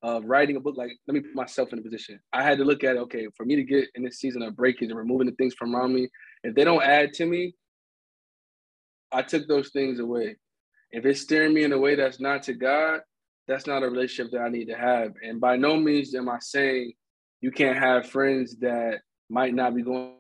of 0.02 0.26
writing 0.26 0.56
a 0.56 0.60
book, 0.60 0.78
like 0.78 0.92
let 1.08 1.14
me 1.14 1.20
put 1.20 1.36
myself 1.36 1.72
in 1.72 1.78
a 1.78 1.82
position. 1.84 2.20
I 2.34 2.42
had 2.42 2.58
to 2.58 2.66
look 2.66 2.84
at 2.84 2.98
okay, 2.98 3.28
for 3.38 3.46
me 3.46 3.56
to 3.56 3.64
get 3.64 3.88
in 3.94 4.04
this 4.04 4.20
season 4.20 4.42
of 4.42 4.56
breakage 4.56 4.90
and 4.90 4.98
removing 4.98 5.28
the 5.28 5.36
things 5.36 5.54
from 5.54 5.76
around 5.76 5.94
me, 5.94 6.10
if 6.44 6.56
they 6.56 6.64
don't 6.64 6.82
add 6.82 7.14
to 7.14 7.26
me, 7.28 7.54
I 9.12 9.22
took 9.22 9.48
those 9.48 9.70
things 9.70 10.00
away. 10.00 10.38
If 10.92 11.06
it's 11.06 11.22
steering 11.22 11.54
me 11.54 11.64
in 11.64 11.72
a 11.72 11.78
way 11.78 11.94
that's 11.96 12.20
not 12.20 12.42
to 12.44 12.54
God, 12.54 13.02
that's 13.48 13.68
not 13.68 13.84
a 13.84 13.90
relationship 13.90 14.32
that 14.32 14.42
I 14.42 14.50
need 14.50 14.66
to 14.66 14.76
have. 14.76 15.14
And 15.24 15.40
by 15.40 15.56
no 15.56 15.78
means 15.78 16.16
am 16.16 16.30
I 16.30 16.38
saying 16.40 16.94
you 17.42 17.52
can't 17.52 17.78
have 17.78 18.10
friends 18.10 18.56
that 18.58 19.02
might 19.30 19.54
not 19.54 19.76
be 19.76 19.84
going 19.84 20.14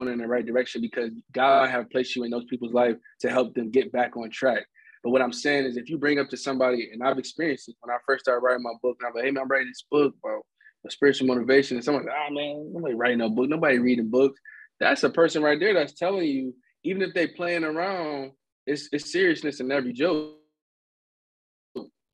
in 0.00 0.18
the 0.18 0.26
right 0.26 0.44
direction 0.44 0.80
because 0.80 1.10
God 1.32 1.70
have 1.70 1.90
placed 1.90 2.16
you 2.16 2.24
in 2.24 2.30
those 2.30 2.44
people's 2.46 2.72
life 2.72 2.96
to 3.20 3.30
help 3.30 3.54
them 3.54 3.70
get 3.70 3.92
back 3.92 4.16
on 4.16 4.30
track. 4.30 4.64
But 5.04 5.10
what 5.10 5.22
I'm 5.22 5.32
saying 5.32 5.66
is, 5.66 5.76
if 5.76 5.88
you 5.88 5.98
bring 5.98 6.18
up 6.18 6.28
to 6.30 6.36
somebody, 6.36 6.90
and 6.92 7.02
I've 7.02 7.18
experienced 7.18 7.68
it 7.68 7.76
when 7.80 7.94
I 7.94 7.98
first 8.06 8.24
started 8.24 8.40
writing 8.40 8.62
my 8.62 8.74
book, 8.82 8.96
and 9.00 9.08
I'm 9.08 9.14
like, 9.14 9.24
hey, 9.24 9.30
man, 9.30 9.42
I'm 9.42 9.48
writing 9.48 9.68
this 9.68 9.84
book, 9.90 10.14
bro, 10.22 10.40
the 10.84 10.90
spiritual 10.90 11.26
motivation, 11.26 11.76
and 11.76 11.84
someone's 11.84 12.06
like, 12.06 12.16
ah, 12.16 12.26
oh, 12.30 12.34
man, 12.34 12.72
nobody 12.72 12.94
writing 12.94 13.18
no 13.18 13.28
book, 13.28 13.48
nobody 13.48 13.78
reading 13.78 14.10
books. 14.10 14.40
That's 14.80 15.02
a 15.02 15.10
person 15.10 15.42
right 15.42 15.58
there 15.58 15.74
that's 15.74 15.94
telling 15.94 16.24
you, 16.24 16.54
even 16.84 17.02
if 17.02 17.14
they 17.14 17.26
playing 17.26 17.64
around, 17.64 18.32
it's, 18.66 18.88
it's 18.92 19.12
seriousness 19.12 19.60
in 19.60 19.70
every 19.70 19.92
joke. 19.92 20.36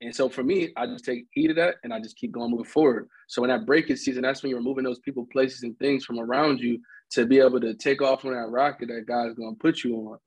And 0.00 0.14
so 0.14 0.28
for 0.28 0.44
me, 0.44 0.72
I 0.76 0.86
just 0.86 1.04
take 1.04 1.26
heed 1.32 1.50
of 1.50 1.56
that 1.56 1.76
and 1.82 1.92
I 1.92 2.00
just 2.00 2.16
keep 2.16 2.30
going 2.30 2.50
moving 2.50 2.64
forward. 2.64 3.08
So 3.26 3.42
when 3.42 3.50
that 3.50 3.66
breakage 3.66 3.98
season, 3.98 4.22
that's 4.22 4.42
when 4.42 4.50
you're 4.50 4.60
removing 4.60 4.84
those 4.84 5.00
people, 5.00 5.26
places, 5.32 5.64
and 5.64 5.76
things 5.78 6.04
from 6.04 6.20
around 6.20 6.60
you 6.60 6.80
to 7.12 7.26
be 7.26 7.40
able 7.40 7.60
to 7.60 7.74
take 7.74 8.00
off 8.00 8.24
on 8.24 8.32
that 8.32 8.48
rocket 8.48 8.88
that 8.88 9.06
God's 9.08 9.34
gonna 9.34 9.56
put 9.56 9.82
you 9.82 9.96
on. 9.96 10.18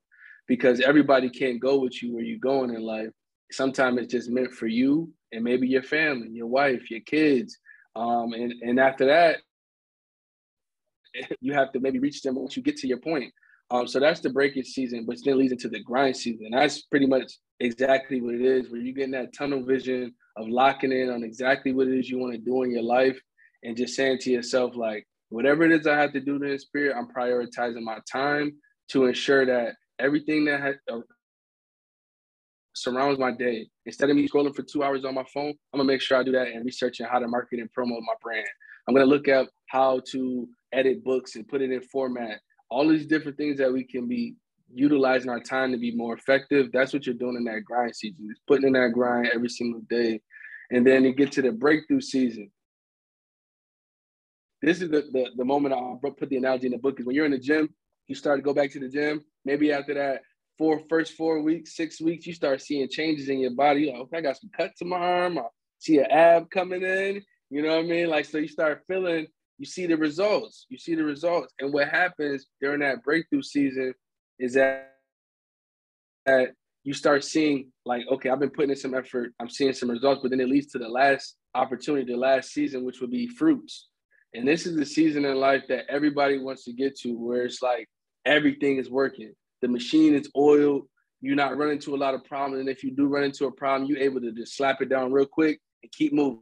Because 0.47 0.82
everybody 0.82 1.30
can't 1.30 1.61
go 1.61 1.80
with 1.80 2.03
you 2.03 2.13
where 2.13 2.24
you're 2.24 2.39
going 2.39 2.72
in 2.72 2.82
life. 2.82 3.11
Sometimes 3.51 3.99
it's 3.99 4.11
just 4.11 4.30
meant 4.30 4.51
for 4.51 4.67
you 4.67 5.11
and 5.32 5.43
maybe 5.43 5.67
your 5.67 5.84
family, 5.84 6.30
your 6.32 6.47
wife, 6.47 6.91
your 6.91 7.01
kids. 7.01 7.57
Um, 7.95 8.34
and, 8.34 8.53
and 8.61 8.80
after 8.80 9.05
that, 9.05 9.38
you 11.39 11.53
have 11.53 11.72
to 11.72 11.80
maybe 11.80 11.99
reach 11.99 12.22
them 12.22 12.36
once 12.36 12.57
you 12.57 12.63
get 12.63 12.78
to 12.78 12.88
your 12.88 12.97
point. 12.99 13.34
Um, 13.72 13.88
so 13.88 14.01
that's 14.01 14.19
the 14.19 14.30
breakage 14.30 14.67
season, 14.67 15.05
which 15.05 15.22
then 15.24 15.38
leads 15.38 15.53
into 15.53 15.69
the 15.69 15.82
grind 15.82 16.17
season. 16.17 16.49
That's 16.51 16.82
pretty 16.82 17.05
much 17.05 17.32
exactly 17.61 18.22
what 18.22 18.36
it 18.36 18.41
is, 18.41 18.69
where 18.69 18.82
you're 18.82 18.93
getting 18.93 19.11
that 19.11 19.34
tunnel 19.34 19.63
vision 19.63 20.13
of 20.36 20.49
locking 20.49 20.91
in 20.91 21.09
on 21.09 21.24
exactly 21.24 21.74
what 21.74 21.88
it 21.88 21.97
is 21.97 22.09
you 22.09 22.19
want 22.19 22.34
to 22.34 22.38
do 22.38 22.63
in 22.63 22.72
your 22.72 22.84
life 22.84 23.17
and 23.63 23.78
just 23.78 23.95
saying 23.95 24.17
to 24.19 24.32
yourself, 24.32 24.76
like, 24.76 25.07
whatever 25.30 25.63
it 25.63 25.72
is 25.72 25.88
I 25.88 25.97
have 25.97 26.11
to 26.13 26.19
do 26.19 26.36
in 26.36 26.41
the 26.41 26.57
spirit, 26.57 26.95
I'm 26.97 27.07
prioritizing 27.07 27.82
my 27.82 27.99
time 28.11 28.53
to 28.89 29.05
ensure 29.05 29.45
that 29.45 29.76
everything 29.99 30.43
that 30.45 30.59
has, 30.59 30.76
uh, 30.91 30.99
surrounds 32.74 33.19
my 33.19 33.32
day. 33.32 33.69
Instead 33.86 34.09
of 34.09 34.17
me 34.17 34.28
scrolling 34.28 34.55
for 34.55 34.63
two 34.63 34.84
hours 34.84 35.05
on 35.05 35.15
my 35.15 35.26
phone, 35.34 35.53
I'm 35.74 35.78
gonna 35.78 35.86
make 35.86 36.01
sure 36.01 36.17
I 36.17 36.24
do 36.24 36.32
that 36.34 36.47
and 36.47 36.65
researching 36.65 37.05
how 37.05 37.19
to 37.19 37.28
market 37.28 37.59
and 37.59 37.72
promote 37.72 38.01
my 38.01 38.13
brand. 38.22 38.47
I'm 38.88 38.95
gonna 38.95 39.05
look 39.05 39.30
up 39.30 39.47
how 39.67 40.01
to 40.11 40.49
edit 40.74 41.03
books 41.03 41.36
and 41.36 41.47
put 41.47 41.61
it 41.61 41.72
in 41.72 41.82
format. 41.82 42.39
All 42.72 42.88
these 42.88 43.05
different 43.05 43.38
things 43.38 43.59
that 43.59 43.72
we 43.72 43.84
can 43.84 44.07
be 44.07 44.36
utilizing 44.74 45.30
our 45.30 45.41
time 45.41 45.72
to 45.74 45.78
be 45.78 45.93
more 45.93 46.15
effective. 46.15 46.72
That's 46.72 46.93
what 46.93 47.05
you're 47.05 47.13
doing 47.13 47.36
in 47.36 47.43
that 47.43 47.65
grind 47.65 47.95
season. 47.95 48.30
Is 48.32 48.39
putting 48.47 48.67
in 48.67 48.74
that 48.74 48.93
grind 48.93 49.30
every 49.34 49.49
single 49.49 49.82
day. 49.82 50.22
And 50.72 50.88
then 50.88 51.03
you 51.03 51.13
get 51.13 51.34
to 51.34 51.41
the 51.41 51.51
breakthrough 51.51 52.01
season. 52.01 52.49
This 54.61 54.82
is 54.82 54.89
the, 54.89 55.01
the, 55.11 55.26
the 55.36 55.45
moment 55.45 55.76
I 55.76 56.09
put 56.17 56.30
the 56.30 56.38
analogy 56.38 56.67
in 56.67 56.72
the 56.72 56.78
book 56.78 56.99
is 56.99 57.05
when 57.05 57.15
you're 57.15 57.26
in 57.26 57.32
the 57.32 57.38
gym, 57.38 57.69
you 58.07 58.15
start 58.15 58.38
to 58.38 58.43
go 58.43 58.53
back 58.53 58.72
to 58.72 58.80
the 58.80 58.88
gym. 58.88 59.22
Maybe 59.43 59.72
after 59.74 59.93
that 59.95 60.22
four 60.57 60.82
first 60.88 61.13
four 61.13 61.41
weeks, 61.41 61.76
six 61.76 61.99
weeks, 61.99 62.26
you 62.26 62.34
start 62.34 62.61
seeing 62.61 62.88
changes 62.88 63.28
in 63.28 63.39
your 63.39 63.51
body. 63.51 63.91
Like, 63.91 64.01
okay, 64.01 64.17
I 64.19 64.22
got 64.22 64.38
some 64.38 64.51
cuts 64.55 64.82
in 64.82 64.89
my 64.89 64.97
arm. 64.97 65.39
I 65.39 65.43
see 65.80 65.97
an 65.97 66.05
ab 66.09 66.49
coming 66.51 66.84
in. 66.84 67.22
You 67.49 67.63
know 67.63 67.76
what 67.76 67.86
I 67.86 67.88
mean? 67.88 68.07
Like, 68.07 68.26
so 68.26 68.38
you 68.38 68.47
start 68.47 68.84
feeling, 68.88 69.28
you 69.62 69.68
see 69.68 69.86
the 69.86 69.95
results. 69.95 70.66
You 70.70 70.80
see 70.80 70.95
the 70.95 71.03
results. 71.03 71.53
And 71.59 71.72
what 71.72 71.88
happens 71.88 72.47
during 72.59 72.80
that 72.80 73.03
breakthrough 73.03 73.43
season 73.43 73.93
is 74.39 74.55
that, 74.55 74.95
that 76.26 76.53
you 76.84 76.95
start 76.95 77.24
seeing 77.24 77.72
like, 77.86 78.01
okay, 78.12 78.30
I've 78.32 78.39
been 78.39 78.49
putting 78.49 78.72
in 78.72 78.76
some 78.76 78.95
effort, 78.95 79.34
I'm 79.39 79.51
seeing 79.51 79.74
some 79.74 79.91
results, 79.91 80.22
but 80.24 80.32
then 80.32 80.39
it 80.39 80.49
leads 80.49 80.72
to 80.72 80.80
the 80.80 80.89
last 80.89 81.36
opportunity, 81.53 82.12
the 82.12 82.18
last 82.18 82.51
season, 82.51 82.84
which 82.84 83.01
would 83.01 83.12
be 83.12 83.28
fruits. 83.28 83.89
And 84.34 84.47
this 84.47 84.66
is 84.66 84.76
the 84.76 84.86
season 84.86 85.26
in 85.26 85.36
life 85.36 85.66
that 85.70 85.86
everybody 85.89 86.39
wants 86.39 86.64
to 86.64 86.74
get 86.74 86.97
to, 87.01 87.14
where 87.14 87.45
it's 87.45 87.62
like 87.62 87.88
everything 88.26 88.78
is 88.78 88.89
working. 88.89 89.32
The 89.62 89.68
machine 89.68 90.16
is 90.16 90.28
oiled. 90.36 90.88
You're 91.22 91.36
not 91.36 91.55
running 91.55 91.76
into 91.76 91.93
a 91.93 91.97
lot 91.97 92.16
of 92.16 92.26
problems. 92.26 92.62
And 92.62 92.70
if 92.70 92.84
you 92.84 92.89
do 92.89 93.05
run 93.05 93.26
into 93.26 93.45
a 93.45 93.51
problem, 93.51 93.88
you're 93.88 93.99
able 93.99 94.22
to 94.22 94.32
just 94.32 94.57
slap 94.57 94.82
it 94.82 94.89
down 94.89 95.12
real 95.12 95.28
quick 95.28 95.59
and 95.84 95.91
keep 95.91 96.14
moving. 96.14 96.41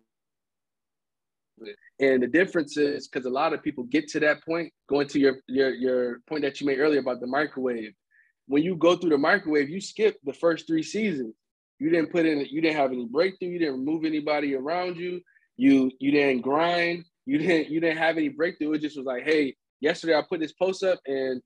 And 1.99 2.23
the 2.23 2.27
difference 2.27 2.77
is 2.77 3.07
because 3.07 3.25
a 3.25 3.29
lot 3.29 3.53
of 3.53 3.63
people 3.63 3.83
get 3.85 4.07
to 4.09 4.19
that 4.21 4.43
point, 4.45 4.71
going 4.87 5.07
to 5.09 5.19
your, 5.19 5.37
your 5.47 5.73
your 5.73 6.19
point 6.27 6.43
that 6.43 6.59
you 6.59 6.67
made 6.67 6.79
earlier 6.79 6.99
about 6.99 7.19
the 7.19 7.27
microwave. 7.27 7.93
When 8.47 8.63
you 8.63 8.75
go 8.75 8.95
through 8.95 9.11
the 9.11 9.17
microwave, 9.17 9.69
you 9.69 9.81
skip 9.81 10.17
the 10.23 10.33
first 10.33 10.67
three 10.67 10.83
seasons. 10.83 11.35
You 11.79 11.89
didn't 11.89 12.11
put 12.11 12.25
in, 12.25 12.45
you 12.49 12.61
didn't 12.61 12.77
have 12.77 12.91
any 12.91 13.05
breakthrough, 13.05 13.49
you 13.49 13.59
didn't 13.59 13.79
remove 13.79 14.05
anybody 14.05 14.55
around 14.55 14.97
you, 14.97 15.21
you 15.57 15.91
you 15.99 16.11
didn't 16.11 16.41
grind, 16.41 17.05
you 17.25 17.37
didn't 17.37 17.69
you 17.69 17.79
didn't 17.79 17.97
have 17.97 18.17
any 18.17 18.29
breakthrough. 18.29 18.73
It 18.73 18.81
just 18.81 18.97
was 18.97 19.05
like, 19.05 19.23
hey, 19.23 19.55
yesterday 19.81 20.15
I 20.15 20.23
put 20.27 20.39
this 20.39 20.53
post 20.53 20.83
up 20.83 20.99
and 21.05 21.41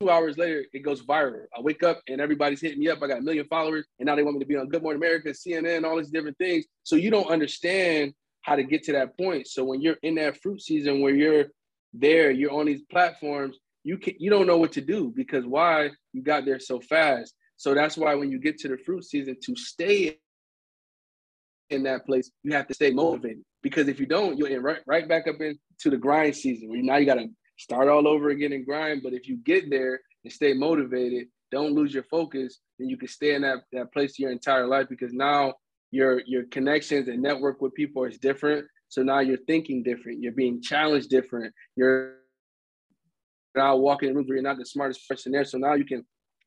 two 0.00 0.10
hours 0.10 0.36
later 0.36 0.64
it 0.72 0.80
goes 0.80 1.02
viral. 1.02 1.44
I 1.56 1.60
wake 1.60 1.82
up 1.82 2.02
and 2.08 2.20
everybody's 2.20 2.60
hitting 2.60 2.80
me 2.80 2.88
up. 2.88 3.02
I 3.02 3.08
got 3.08 3.18
a 3.18 3.22
million 3.22 3.46
followers, 3.46 3.86
and 3.98 4.06
now 4.06 4.16
they 4.16 4.22
want 4.22 4.36
me 4.36 4.40
to 4.40 4.46
be 4.46 4.56
on 4.56 4.68
Good 4.68 4.82
Morning 4.82 5.00
America, 5.00 5.30
CNN, 5.30 5.84
all 5.84 5.96
these 5.96 6.10
different 6.10 6.38
things. 6.38 6.66
So 6.82 6.96
you 6.96 7.10
don't 7.10 7.30
understand 7.30 8.12
how 8.44 8.56
to 8.56 8.62
get 8.62 8.82
to 8.84 8.92
that 8.92 9.16
point. 9.16 9.48
So 9.48 9.64
when 9.64 9.80
you're 9.80 9.96
in 10.02 10.14
that 10.16 10.40
fruit 10.42 10.60
season 10.60 11.00
where 11.00 11.14
you're 11.14 11.46
there, 11.94 12.30
you're 12.30 12.52
on 12.52 12.66
these 12.66 12.82
platforms, 12.90 13.58
you 13.82 13.98
can 13.98 14.14
you 14.18 14.30
don't 14.30 14.46
know 14.46 14.58
what 14.58 14.72
to 14.72 14.80
do 14.80 15.12
because 15.16 15.44
why 15.44 15.90
you 16.12 16.22
got 16.22 16.44
there 16.44 16.60
so 16.60 16.80
fast. 16.80 17.34
So 17.56 17.74
that's 17.74 17.96
why 17.96 18.14
when 18.14 18.30
you 18.30 18.38
get 18.38 18.58
to 18.58 18.68
the 18.68 18.76
fruit 18.76 19.04
season 19.04 19.36
to 19.44 19.56
stay 19.56 20.18
in 21.70 21.82
that 21.84 22.04
place, 22.04 22.30
you 22.42 22.52
have 22.52 22.66
to 22.68 22.74
stay 22.74 22.90
motivated. 22.90 23.42
Because 23.62 23.88
if 23.88 23.98
you 23.98 24.06
don't, 24.06 24.36
you'll 24.36 24.48
end 24.48 24.62
right, 24.62 24.80
right 24.86 25.08
back 25.08 25.26
up 25.26 25.40
into 25.40 25.90
the 25.90 25.96
grind 25.96 26.36
season 26.36 26.68
where 26.68 26.82
now 26.82 26.96
you 26.96 27.06
gotta 27.06 27.28
start 27.56 27.88
all 27.88 28.06
over 28.06 28.28
again 28.28 28.52
and 28.52 28.66
grind. 28.66 29.02
But 29.02 29.14
if 29.14 29.26
you 29.26 29.38
get 29.38 29.70
there 29.70 30.00
and 30.22 30.32
stay 30.32 30.52
motivated, 30.52 31.28
don't 31.50 31.74
lose 31.74 31.94
your 31.94 32.02
focus, 32.04 32.58
then 32.78 32.90
you 32.90 32.98
can 32.98 33.08
stay 33.08 33.34
in 33.34 33.42
that, 33.42 33.60
that 33.72 33.92
place 33.92 34.18
your 34.18 34.32
entire 34.32 34.66
life 34.66 34.88
because 34.90 35.12
now 35.14 35.54
your 35.90 36.22
your 36.26 36.44
connections 36.44 37.08
and 37.08 37.22
network 37.22 37.60
with 37.60 37.74
people 37.74 38.04
is 38.04 38.18
different. 38.18 38.66
So 38.88 39.02
now 39.02 39.20
you're 39.20 39.38
thinking 39.46 39.82
different. 39.82 40.22
You're 40.22 40.32
being 40.32 40.60
challenged 40.62 41.10
different. 41.10 41.52
You're 41.76 42.16
now 43.54 43.76
walking 43.76 44.08
in 44.08 44.14
rooms 44.14 44.28
where 44.28 44.36
you're 44.36 44.42
not 44.42 44.58
the 44.58 44.66
smartest 44.66 45.08
person 45.08 45.32
there. 45.32 45.44
So 45.44 45.58
now 45.58 45.74
you 45.74 45.84
can 45.84 46.04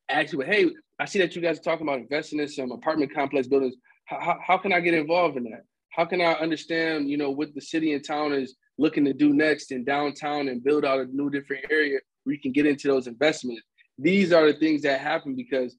actually, 0.09 0.45
hey, 0.45 0.69
I 0.99 1.05
see 1.05 1.19
that 1.19 1.35
you 1.35 1.41
guys 1.41 1.59
are 1.59 1.63
talking 1.63 1.87
about 1.87 1.99
investing 1.99 2.39
in 2.39 2.47
some 2.47 2.71
apartment 2.71 3.13
complex 3.13 3.47
buildings. 3.47 3.75
How, 4.05 4.19
how, 4.19 4.39
how 4.45 4.57
can 4.57 4.73
I 4.73 4.79
get 4.79 4.93
involved 4.93 5.37
in 5.37 5.43
that? 5.45 5.63
How 5.91 6.05
can 6.05 6.21
I 6.21 6.33
understand, 6.33 7.09
you 7.09 7.17
know, 7.17 7.31
what 7.31 7.53
the 7.55 7.61
city 7.61 7.93
and 7.93 8.05
town 8.05 8.33
is 8.33 8.55
looking 8.77 9.05
to 9.05 9.13
do 9.13 9.33
next 9.33 9.71
in 9.71 9.83
downtown 9.83 10.47
and 10.47 10.63
build 10.63 10.85
out 10.85 10.99
a 10.99 11.05
new 11.05 11.29
different 11.29 11.65
area 11.71 11.99
where 12.23 12.35
you 12.35 12.41
can 12.41 12.51
get 12.51 12.65
into 12.65 12.87
those 12.87 13.07
investments? 13.07 13.63
These 13.97 14.31
are 14.31 14.51
the 14.51 14.59
things 14.59 14.83
that 14.83 15.01
happen 15.01 15.35
because 15.35 15.75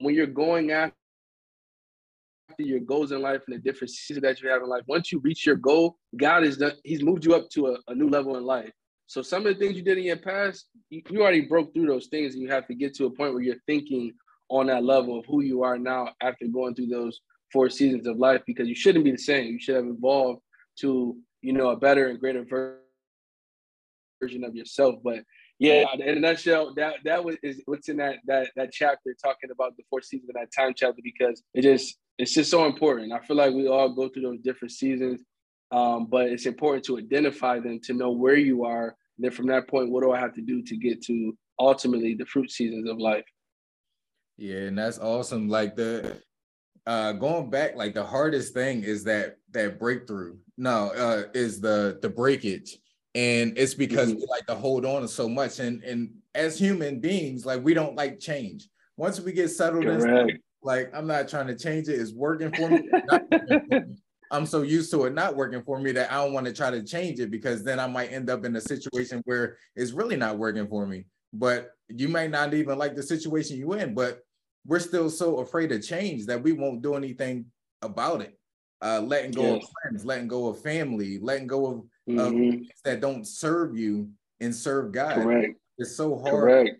when 0.00 0.14
you're 0.14 0.26
going 0.26 0.70
after 0.70 0.94
your 2.66 2.80
goals 2.80 3.12
in 3.12 3.20
life 3.22 3.42
and 3.46 3.56
the 3.56 3.60
different 3.60 3.90
seasons 3.90 4.22
that 4.22 4.40
you 4.40 4.48
have 4.48 4.62
in 4.62 4.68
life, 4.68 4.82
once 4.86 5.12
you 5.12 5.20
reach 5.20 5.46
your 5.46 5.56
goal, 5.56 5.96
God 6.16 6.44
is 6.44 6.56
done, 6.56 6.72
He's 6.84 7.02
moved 7.02 7.24
you 7.24 7.34
up 7.34 7.48
to 7.50 7.68
a, 7.68 7.76
a 7.88 7.94
new 7.94 8.08
level 8.08 8.36
in 8.36 8.44
life. 8.44 8.70
So 9.06 9.22
some 9.22 9.46
of 9.46 9.52
the 9.52 9.58
things 9.58 9.76
you 9.76 9.82
did 9.82 9.98
in 9.98 10.04
your 10.04 10.16
past, 10.16 10.66
you, 10.88 11.02
you 11.10 11.22
already 11.22 11.42
broke 11.42 11.74
through 11.74 11.86
those 11.86 12.06
things, 12.06 12.34
and 12.34 12.42
you 12.42 12.50
have 12.50 12.66
to 12.68 12.74
get 12.74 12.94
to 12.96 13.06
a 13.06 13.10
point 13.10 13.34
where 13.34 13.42
you're 13.42 13.56
thinking 13.66 14.12
on 14.48 14.66
that 14.66 14.84
level 14.84 15.18
of 15.18 15.24
who 15.26 15.42
you 15.42 15.62
are 15.62 15.78
now 15.78 16.08
after 16.22 16.46
going 16.46 16.74
through 16.74 16.88
those 16.88 17.20
four 17.52 17.70
seasons 17.70 18.06
of 18.06 18.18
life 18.18 18.40
because 18.46 18.68
you 18.68 18.74
shouldn't 18.74 19.04
be 19.04 19.10
the 19.10 19.18
same. 19.18 19.46
You 19.46 19.60
should 19.60 19.76
have 19.76 19.86
evolved 19.86 20.42
to, 20.80 21.16
you 21.42 21.52
know, 21.52 21.70
a 21.70 21.76
better 21.76 22.08
and 22.08 22.20
greater 22.20 22.44
version 24.20 24.44
of 24.44 24.54
yourself. 24.54 24.96
But 25.02 25.20
yeah, 25.58 25.84
in 25.94 26.16
a 26.16 26.20
nutshell, 26.20 26.72
that 26.76 26.94
that 27.04 27.22
was 27.22 27.36
is 27.42 27.62
what's 27.66 27.88
in 27.88 27.98
that 27.98 28.16
that 28.26 28.48
that 28.56 28.72
chapter 28.72 29.14
talking 29.22 29.50
about 29.50 29.76
the 29.76 29.82
four 29.90 30.00
seasons 30.00 30.30
of 30.30 30.34
that 30.34 30.50
time 30.56 30.72
chapter 30.74 31.02
because 31.04 31.42
it 31.52 31.62
just 31.62 31.98
it's 32.20 32.34
just 32.34 32.50
so 32.50 32.66
important. 32.66 33.12
I 33.12 33.20
feel 33.20 33.36
like 33.36 33.54
we 33.54 33.66
all 33.66 33.88
go 33.88 34.08
through 34.08 34.22
those 34.22 34.40
different 34.40 34.72
seasons, 34.72 35.22
um, 35.70 36.06
but 36.06 36.26
it's 36.26 36.46
important 36.46 36.84
to 36.84 36.98
identify 36.98 37.58
them 37.58 37.80
to 37.84 37.94
know 37.94 38.10
where 38.10 38.36
you 38.36 38.64
are. 38.64 38.88
And 39.16 39.24
then 39.24 39.30
from 39.30 39.46
that 39.46 39.68
point, 39.68 39.90
what 39.90 40.02
do 40.02 40.12
I 40.12 40.20
have 40.20 40.34
to 40.34 40.42
do 40.42 40.62
to 40.62 40.76
get 40.76 41.02
to 41.06 41.36
ultimately 41.58 42.14
the 42.14 42.26
fruit 42.26 42.50
seasons 42.50 42.88
of 42.88 42.98
life? 42.98 43.24
Yeah, 44.36 44.56
and 44.56 44.78
that's 44.78 44.98
awesome. 44.98 45.48
Like 45.48 45.76
the 45.76 46.20
uh 46.86 47.12
going 47.12 47.50
back, 47.50 47.76
like 47.76 47.94
the 47.94 48.04
hardest 48.04 48.54
thing 48.54 48.84
is 48.84 49.04
that 49.04 49.36
that 49.52 49.78
breakthrough. 49.78 50.36
No, 50.56 50.92
uh 50.96 51.24
is 51.34 51.60
the 51.60 51.98
the 52.02 52.08
breakage. 52.08 52.78
And 53.14 53.58
it's 53.58 53.74
because 53.74 54.10
mm-hmm. 54.10 54.20
we 54.20 54.26
like 54.30 54.46
to 54.46 54.54
hold 54.54 54.84
on 54.86 55.02
to 55.02 55.08
so 55.08 55.28
much. 55.28 55.58
And 55.58 55.82
and 55.84 56.10
as 56.34 56.58
human 56.58 57.00
beings, 57.00 57.44
like 57.44 57.62
we 57.62 57.74
don't 57.74 57.96
like 57.96 58.20
change. 58.20 58.68
Once 58.96 59.20
we 59.20 59.32
get 59.32 59.48
settled 59.48 59.84
in, 59.84 60.38
like 60.62 60.90
I'm 60.94 61.06
not 61.06 61.28
trying 61.28 61.46
to 61.48 61.56
change 61.56 61.88
it, 61.88 62.00
it's 62.00 62.12
working 62.14 62.52
for 62.52 62.68
me. 62.68 62.88
I'm 64.32 64.46
so 64.46 64.62
used 64.62 64.92
to 64.92 65.04
it 65.04 65.14
not 65.14 65.34
working 65.34 65.62
for 65.62 65.80
me 65.80 65.90
that 65.92 66.12
I 66.12 66.22
don't 66.22 66.32
want 66.32 66.46
to 66.46 66.52
try 66.52 66.70
to 66.70 66.82
change 66.82 67.18
it 67.18 67.30
because 67.30 67.64
then 67.64 67.80
I 67.80 67.88
might 67.88 68.12
end 68.12 68.30
up 68.30 68.44
in 68.44 68.54
a 68.54 68.60
situation 68.60 69.22
where 69.24 69.56
it's 69.74 69.90
really 69.90 70.16
not 70.16 70.38
working 70.38 70.68
for 70.68 70.86
me. 70.86 71.06
But 71.32 71.70
you 71.88 72.08
might 72.08 72.30
not 72.30 72.54
even 72.54 72.78
like 72.78 72.94
the 72.94 73.02
situation 73.02 73.56
you 73.56 73.72
in, 73.72 73.94
but 73.94 74.20
we're 74.66 74.78
still 74.78 75.10
so 75.10 75.38
afraid 75.38 75.72
of 75.72 75.84
change 75.84 76.26
that 76.26 76.42
we 76.42 76.52
won't 76.52 76.82
do 76.82 76.94
anything 76.94 77.46
about 77.82 78.20
it. 78.20 78.36
Uh, 78.82 79.00
letting 79.00 79.30
go 79.30 79.56
of 79.56 79.62
friends, 79.82 80.04
letting 80.06 80.28
go 80.28 80.48
of 80.48 80.62
family, 80.62 81.18
letting 81.18 81.46
go 81.46 81.66
of, 81.66 81.82
mm-hmm. 82.08 82.62
that 82.84 83.00
don't 83.00 83.26
serve 83.26 83.76
you 83.76 84.08
and 84.40 84.54
serve 84.54 84.92
God. 84.92 85.16
Correct. 85.16 85.54
It's 85.76 85.96
so 85.96 86.18
hard 86.18 86.32
Correct. 86.32 86.70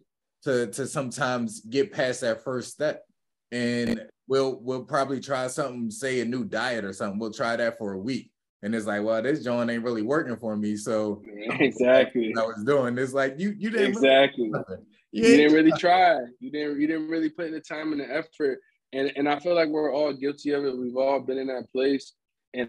to 0.44 0.66
to 0.68 0.86
sometimes 0.86 1.60
get 1.60 1.92
past 1.92 2.22
that 2.22 2.42
first 2.42 2.72
step. 2.72 3.04
And 3.52 4.02
we'll 4.28 4.60
we'll 4.60 4.84
probably 4.84 5.20
try 5.20 5.46
something, 5.48 5.90
say 5.90 6.20
a 6.20 6.24
new 6.24 6.44
diet 6.44 6.84
or 6.84 6.92
something. 6.92 7.18
We'll 7.18 7.32
try 7.32 7.56
that 7.56 7.78
for 7.78 7.92
a 7.92 7.98
week. 7.98 8.30
And 8.62 8.74
it's 8.74 8.86
like, 8.86 9.02
well, 9.02 9.22
this 9.22 9.42
joint 9.42 9.70
ain't 9.70 9.84
really 9.84 10.02
working 10.02 10.36
for 10.36 10.56
me. 10.56 10.76
So 10.76 11.22
exactly 11.26 12.34
I 12.36 12.42
was 12.42 12.62
doing. 12.64 12.96
It's 12.98 13.12
like 13.12 13.36
you 13.38 13.54
you 13.58 13.70
didn't 13.70 13.88
exactly 13.88 14.50
really 14.50 14.82
you, 15.12 15.26
you 15.26 15.36
didn't 15.36 15.54
really 15.54 15.72
try. 15.78 16.18
You 16.38 16.50
didn't 16.50 16.80
you 16.80 16.86
didn't 16.86 17.08
really 17.08 17.30
put 17.30 17.46
in 17.46 17.52
the 17.52 17.60
time 17.60 17.92
and 17.92 18.00
the 18.00 18.10
effort. 18.10 18.60
And 18.92 19.12
and 19.16 19.28
I 19.28 19.38
feel 19.38 19.54
like 19.54 19.68
we're 19.68 19.92
all 19.92 20.12
guilty 20.12 20.52
of 20.52 20.64
it. 20.64 20.76
We've 20.76 20.96
all 20.96 21.20
been 21.20 21.38
in 21.38 21.48
that 21.48 21.70
place. 21.72 22.12
And 22.54 22.68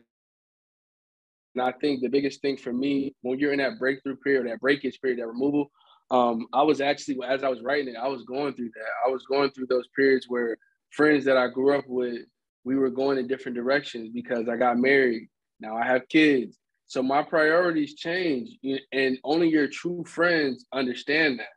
and 1.56 1.64
I 1.64 1.74
think 1.74 2.02
the 2.02 2.10
biggest 2.10 2.42
thing 2.42 2.58
for 2.58 2.72
me, 2.72 3.16
when 3.22 3.40
you're 3.40 3.54
in 3.54 3.60
that 3.60 3.78
breakthrough 3.78 4.16
period, 4.18 4.48
that 4.48 4.62
breakage 4.62 5.00
period, 5.02 5.20
that 5.20 5.28
removal, 5.28 5.70
um, 6.10 6.48
I 6.54 6.62
was 6.64 6.82
actually, 6.82 7.18
as 7.28 7.44
I 7.44 7.50
was 7.50 7.62
writing 7.62 7.96
it, 7.96 7.98
I 7.98 8.08
was 8.08 8.24
going 8.24 8.54
through 8.54 8.72
that. 8.76 8.90
I 9.06 9.10
was 9.10 9.24
going 9.26 9.52
through 9.52 9.68
those 9.68 9.88
periods 9.96 10.28
where 10.30 10.58
friends 10.92 11.26
that 11.26 11.38
I 11.38 11.48
grew 11.48 11.78
up 11.78 11.86
with, 11.88 12.20
we 12.64 12.76
were 12.76 12.90
going 12.90 13.18
in 13.18 13.28
different 13.28 13.56
directions 13.56 14.10
because 14.14 14.48
I 14.48 14.58
got 14.58 14.78
married. 14.78 15.28
Now 15.60 15.76
I 15.76 15.86
have 15.86 16.08
kids. 16.08 16.58
So 16.88 17.02
my 17.02 17.24
priorities 17.24 17.96
change, 17.96 18.50
and 18.92 19.18
only 19.24 19.50
your 19.50 19.68
true 19.68 20.04
friends 20.06 20.66
understand 20.74 21.40
that. 21.40 21.48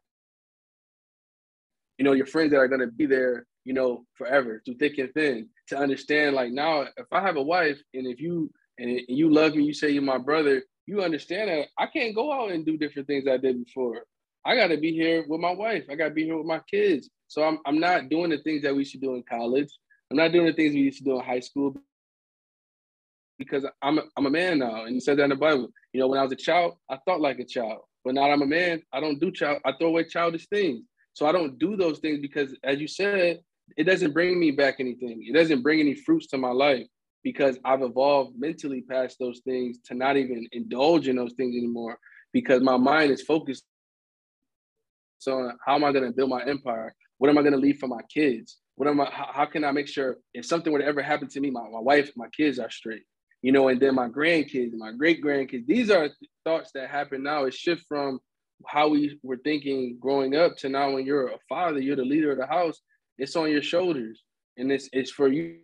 You 1.98 2.04
know, 2.04 2.12
your 2.12 2.26
friends 2.26 2.52
that 2.52 2.58
are 2.58 2.68
going 2.68 2.80
to 2.80 2.86
be 2.86 3.06
there, 3.06 3.44
you 3.64 3.72
know, 3.72 4.04
forever 4.14 4.62
through 4.64 4.76
thick 4.76 4.98
and 4.98 5.12
thin 5.12 5.48
to 5.68 5.76
understand. 5.76 6.36
Like 6.36 6.52
now, 6.52 6.82
if 6.82 7.06
I 7.10 7.20
have 7.20 7.36
a 7.36 7.42
wife, 7.42 7.78
and 7.94 8.06
if 8.06 8.20
you 8.20 8.50
and 8.78 9.00
you 9.08 9.28
love 9.28 9.54
me, 9.54 9.64
you 9.64 9.74
say 9.74 9.90
you're 9.90 10.02
my 10.02 10.18
brother, 10.18 10.62
you 10.86 11.02
understand 11.02 11.50
that 11.50 11.66
I 11.78 11.86
can't 11.86 12.14
go 12.14 12.32
out 12.32 12.52
and 12.52 12.64
do 12.64 12.76
different 12.76 13.08
things 13.08 13.26
I 13.26 13.36
did 13.36 13.64
before. 13.64 14.04
I 14.44 14.54
got 14.54 14.68
to 14.68 14.76
be 14.76 14.92
here 14.92 15.24
with 15.26 15.40
my 15.40 15.52
wife. 15.52 15.84
I 15.90 15.94
got 15.96 16.08
to 16.08 16.14
be 16.14 16.24
here 16.24 16.36
with 16.36 16.46
my 16.46 16.60
kids. 16.70 17.08
So 17.34 17.42
I'm, 17.42 17.58
I'm 17.66 17.80
not 17.80 18.10
doing 18.10 18.30
the 18.30 18.38
things 18.38 18.62
that 18.62 18.76
we 18.76 18.84
should 18.84 19.00
do 19.00 19.16
in 19.16 19.24
college. 19.24 19.68
I'm 20.08 20.16
not 20.16 20.30
doing 20.30 20.46
the 20.46 20.52
things 20.52 20.72
we 20.72 20.82
used 20.82 20.98
to 20.98 21.04
do 21.04 21.18
in 21.18 21.24
high 21.24 21.40
school 21.40 21.76
because 23.40 23.66
I'm 23.82 23.98
a, 23.98 24.02
I'm 24.16 24.26
a 24.26 24.30
man 24.30 24.60
now. 24.60 24.84
And 24.84 24.98
it 24.98 25.02
says 25.02 25.16
that 25.16 25.24
in 25.24 25.30
the 25.30 25.36
Bible. 25.36 25.68
You 25.92 25.98
know, 25.98 26.06
when 26.06 26.20
I 26.20 26.22
was 26.22 26.30
a 26.30 26.36
child, 26.36 26.76
I 26.88 26.96
thought 27.04 27.20
like 27.20 27.40
a 27.40 27.44
child. 27.44 27.80
But 28.04 28.14
now 28.14 28.30
I'm 28.30 28.42
a 28.42 28.46
man, 28.46 28.82
I 28.92 29.00
don't 29.00 29.18
do 29.18 29.32
child, 29.32 29.62
I 29.64 29.72
throw 29.72 29.88
away 29.88 30.04
childish 30.04 30.46
things. 30.46 30.84
So 31.14 31.26
I 31.26 31.32
don't 31.32 31.58
do 31.58 31.76
those 31.76 31.98
things 31.98 32.20
because 32.20 32.54
as 32.62 32.78
you 32.78 32.86
said, 32.86 33.40
it 33.76 33.82
doesn't 33.82 34.12
bring 34.12 34.38
me 34.38 34.52
back 34.52 34.76
anything. 34.78 35.26
It 35.28 35.34
doesn't 35.34 35.62
bring 35.62 35.80
any 35.80 35.96
fruits 35.96 36.28
to 36.28 36.38
my 36.38 36.52
life 36.52 36.86
because 37.24 37.58
I've 37.64 37.82
evolved 37.82 38.38
mentally 38.38 38.82
past 38.82 39.16
those 39.18 39.40
things 39.40 39.78
to 39.86 39.94
not 39.94 40.16
even 40.16 40.46
indulge 40.52 41.08
in 41.08 41.16
those 41.16 41.32
things 41.32 41.56
anymore 41.56 41.98
because 42.32 42.62
my 42.62 42.76
mind 42.76 43.10
is 43.10 43.22
focused 43.22 43.64
on 45.26 45.58
how 45.66 45.74
am 45.74 45.82
I 45.82 45.90
going 45.90 46.04
to 46.04 46.12
build 46.12 46.30
my 46.30 46.44
empire? 46.44 46.94
What 47.18 47.30
am 47.30 47.38
I 47.38 47.42
going 47.42 47.52
to 47.52 47.58
leave 47.58 47.78
for 47.78 47.86
my 47.86 48.02
kids? 48.12 48.58
What 48.76 48.88
am 48.88 49.00
I? 49.00 49.10
How, 49.10 49.30
how, 49.32 49.46
can 49.46 49.64
I 49.64 49.70
make 49.70 49.88
sure 49.88 50.16
if 50.32 50.44
something 50.44 50.76
to 50.76 50.84
ever 50.84 51.02
happen 51.02 51.28
to 51.28 51.40
me, 51.40 51.50
my, 51.50 51.62
my 51.70 51.80
wife, 51.80 52.10
my 52.16 52.26
kids 52.36 52.58
are 52.58 52.70
straight, 52.70 53.02
you 53.42 53.52
know, 53.52 53.68
and 53.68 53.80
then 53.80 53.94
my 53.94 54.08
grandkids, 54.08 54.72
my 54.74 54.92
great 54.92 55.22
grandkids. 55.22 55.66
These 55.66 55.90
are 55.90 56.08
thoughts 56.44 56.70
that 56.74 56.90
happen 56.90 57.22
now. 57.22 57.44
It 57.44 57.54
shift 57.54 57.84
from 57.88 58.20
how 58.66 58.88
we 58.88 59.18
were 59.22 59.38
thinking 59.44 59.96
growing 60.00 60.36
up 60.36 60.56
to 60.56 60.68
now 60.68 60.92
when 60.92 61.06
you're 61.06 61.28
a 61.28 61.38
father, 61.48 61.80
you're 61.80 61.96
the 61.96 62.04
leader 62.04 62.32
of 62.32 62.38
the 62.38 62.46
house. 62.46 62.80
It's 63.18 63.36
on 63.36 63.50
your 63.50 63.62
shoulders, 63.62 64.22
and 64.56 64.72
it's 64.72 64.88
it's 64.92 65.10
for 65.10 65.28
you 65.28 65.58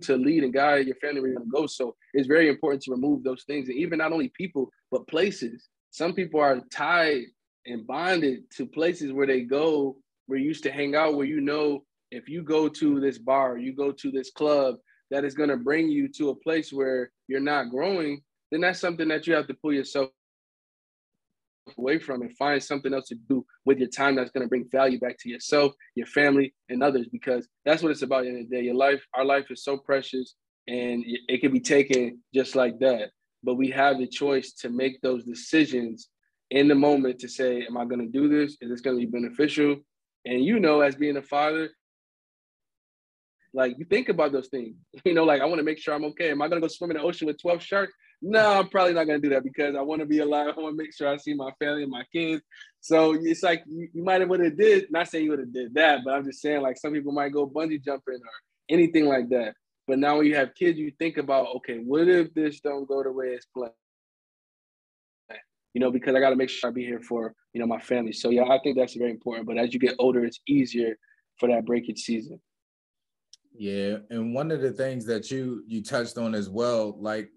to 0.00 0.16
lead 0.16 0.44
and 0.44 0.52
guide 0.52 0.86
your 0.86 0.96
family 0.96 1.20
where 1.20 1.30
you're 1.30 1.38
gonna 1.38 1.50
go. 1.50 1.66
So 1.66 1.96
it's 2.14 2.28
very 2.28 2.48
important 2.48 2.82
to 2.82 2.92
remove 2.92 3.24
those 3.24 3.44
things, 3.44 3.68
and 3.68 3.78
even 3.78 3.98
not 3.98 4.12
only 4.12 4.30
people 4.36 4.70
but 4.90 5.08
places. 5.08 5.68
Some 5.90 6.12
people 6.12 6.40
are 6.40 6.60
tied 6.70 7.24
and 7.68 7.86
bonded 7.86 8.50
to 8.56 8.66
places 8.66 9.12
where 9.12 9.26
they 9.26 9.42
go, 9.42 9.96
where 10.26 10.38
you 10.38 10.46
used 10.46 10.64
to 10.64 10.72
hang 10.72 10.94
out, 10.94 11.14
where 11.14 11.26
you 11.26 11.40
know 11.40 11.84
if 12.10 12.28
you 12.28 12.42
go 12.42 12.68
to 12.68 13.00
this 13.00 13.18
bar, 13.18 13.58
you 13.58 13.72
go 13.72 13.92
to 13.92 14.10
this 14.10 14.30
club, 14.30 14.76
that 15.10 15.24
is 15.24 15.34
going 15.34 15.48
to 15.48 15.56
bring 15.56 15.88
you 15.88 16.08
to 16.08 16.30
a 16.30 16.34
place 16.34 16.72
where 16.72 17.10
you're 17.28 17.40
not 17.40 17.70
growing, 17.70 18.20
then 18.50 18.60
that's 18.60 18.80
something 18.80 19.08
that 19.08 19.26
you 19.26 19.34
have 19.34 19.46
to 19.46 19.54
pull 19.54 19.72
yourself 19.72 20.10
away 21.76 21.98
from 21.98 22.22
and 22.22 22.36
find 22.36 22.62
something 22.62 22.94
else 22.94 23.08
to 23.08 23.14
do 23.28 23.44
with 23.64 23.78
your 23.78 23.88
time 23.88 24.16
that's 24.16 24.30
going 24.30 24.42
to 24.42 24.48
bring 24.48 24.68
value 24.70 24.98
back 24.98 25.18
to 25.18 25.28
yourself, 25.28 25.72
your 25.94 26.06
family, 26.06 26.54
and 26.70 26.82
others, 26.82 27.06
because 27.12 27.46
that's 27.64 27.82
what 27.82 27.92
it's 27.92 28.02
about 28.02 28.26
in 28.26 28.34
the, 28.34 28.44
the 28.44 28.56
day. 28.56 28.62
Your 28.64 28.74
life, 28.74 29.04
our 29.14 29.24
life 29.24 29.50
is 29.50 29.62
so 29.62 29.76
precious 29.76 30.34
and 30.66 31.04
it, 31.06 31.20
it 31.28 31.40
can 31.40 31.52
be 31.52 31.60
taken 31.60 32.20
just 32.34 32.56
like 32.56 32.78
that. 32.80 33.10
But 33.42 33.54
we 33.54 33.70
have 33.70 33.98
the 33.98 34.06
choice 34.06 34.52
to 34.54 34.70
make 34.70 35.00
those 35.00 35.24
decisions 35.24 36.08
in 36.50 36.68
the 36.68 36.74
moment 36.74 37.20
to 37.20 37.28
say, 37.28 37.66
Am 37.66 37.76
I 37.76 37.84
going 37.84 38.00
to 38.00 38.06
do 38.06 38.28
this? 38.28 38.56
Is 38.60 38.70
this 38.70 38.80
going 38.80 38.98
to 38.98 39.06
be 39.06 39.10
beneficial? 39.10 39.76
And 40.24 40.44
you 40.44 40.60
know, 40.60 40.80
as 40.80 40.96
being 40.96 41.16
a 41.16 41.22
father, 41.22 41.70
like 43.54 43.78
you 43.78 43.84
think 43.84 44.08
about 44.08 44.32
those 44.32 44.48
things. 44.48 44.76
You 45.04 45.14
know, 45.14 45.24
like 45.24 45.40
I 45.40 45.46
want 45.46 45.58
to 45.58 45.64
make 45.64 45.78
sure 45.78 45.94
I'm 45.94 46.04
okay. 46.06 46.30
Am 46.30 46.42
I 46.42 46.48
going 46.48 46.60
to 46.60 46.66
go 46.66 46.72
swim 46.72 46.90
in 46.90 46.96
the 46.96 47.02
ocean 47.02 47.26
with 47.26 47.40
12 47.40 47.62
sharks? 47.62 47.92
No, 48.20 48.58
I'm 48.58 48.68
probably 48.68 48.94
not 48.94 49.04
going 49.04 49.22
to 49.22 49.28
do 49.28 49.32
that 49.34 49.44
because 49.44 49.76
I 49.76 49.80
want 49.80 50.00
to 50.00 50.06
be 50.06 50.18
alive. 50.18 50.54
I 50.56 50.60
want 50.60 50.76
to 50.76 50.82
make 50.82 50.92
sure 50.94 51.08
I 51.08 51.16
see 51.18 51.34
my 51.34 51.50
family 51.60 51.84
and 51.84 51.90
my 51.90 52.04
kids. 52.12 52.42
So 52.80 53.14
it's 53.14 53.42
like 53.42 53.62
you, 53.66 53.88
you 53.92 54.04
might 54.04 54.20
have 54.20 54.28
would 54.28 54.40
have 54.40 54.56
did, 54.56 54.90
not 54.90 55.08
saying 55.08 55.24
you 55.24 55.30
would 55.30 55.38
have 55.38 55.52
did 55.52 55.74
that, 55.74 56.00
but 56.04 56.14
I'm 56.14 56.24
just 56.24 56.40
saying 56.42 56.60
like 56.60 56.78
some 56.78 56.92
people 56.92 57.12
might 57.12 57.32
go 57.32 57.48
bungee 57.48 57.82
jumping 57.82 58.16
or 58.16 58.38
anything 58.68 59.06
like 59.06 59.28
that. 59.30 59.54
But 59.86 59.98
now 59.98 60.18
when 60.18 60.26
you 60.26 60.34
have 60.34 60.54
kids, 60.54 60.78
you 60.78 60.92
think 60.98 61.16
about, 61.16 61.54
okay, 61.56 61.78
what 61.78 62.08
if 62.08 62.34
this 62.34 62.60
don't 62.60 62.86
go 62.86 63.02
the 63.02 63.12
way 63.12 63.28
it's 63.28 63.46
planned? 63.46 63.72
You 65.74 65.80
know, 65.80 65.90
because 65.90 66.14
I 66.14 66.20
got 66.20 66.30
to 66.30 66.36
make 66.36 66.48
sure 66.48 66.70
I 66.70 66.72
be 66.72 66.84
here 66.84 67.00
for, 67.00 67.34
you 67.52 67.60
know, 67.60 67.66
my 67.66 67.80
family. 67.80 68.12
So 68.12 68.30
yeah, 68.30 68.44
I 68.44 68.58
think 68.62 68.76
that's 68.76 68.94
very 68.94 69.10
important. 69.10 69.46
But 69.46 69.58
as 69.58 69.72
you 69.72 69.80
get 69.80 69.94
older, 69.98 70.24
it's 70.24 70.40
easier 70.46 70.96
for 71.38 71.48
that 71.48 71.66
breakage 71.66 72.00
season. 72.00 72.40
Yeah, 73.56 73.98
and 74.10 74.34
one 74.34 74.50
of 74.50 74.60
the 74.60 74.72
things 74.72 75.04
that 75.06 75.30
you 75.30 75.64
you 75.66 75.82
touched 75.82 76.16
on 76.16 76.34
as 76.34 76.48
well, 76.48 76.96
like 77.00 77.30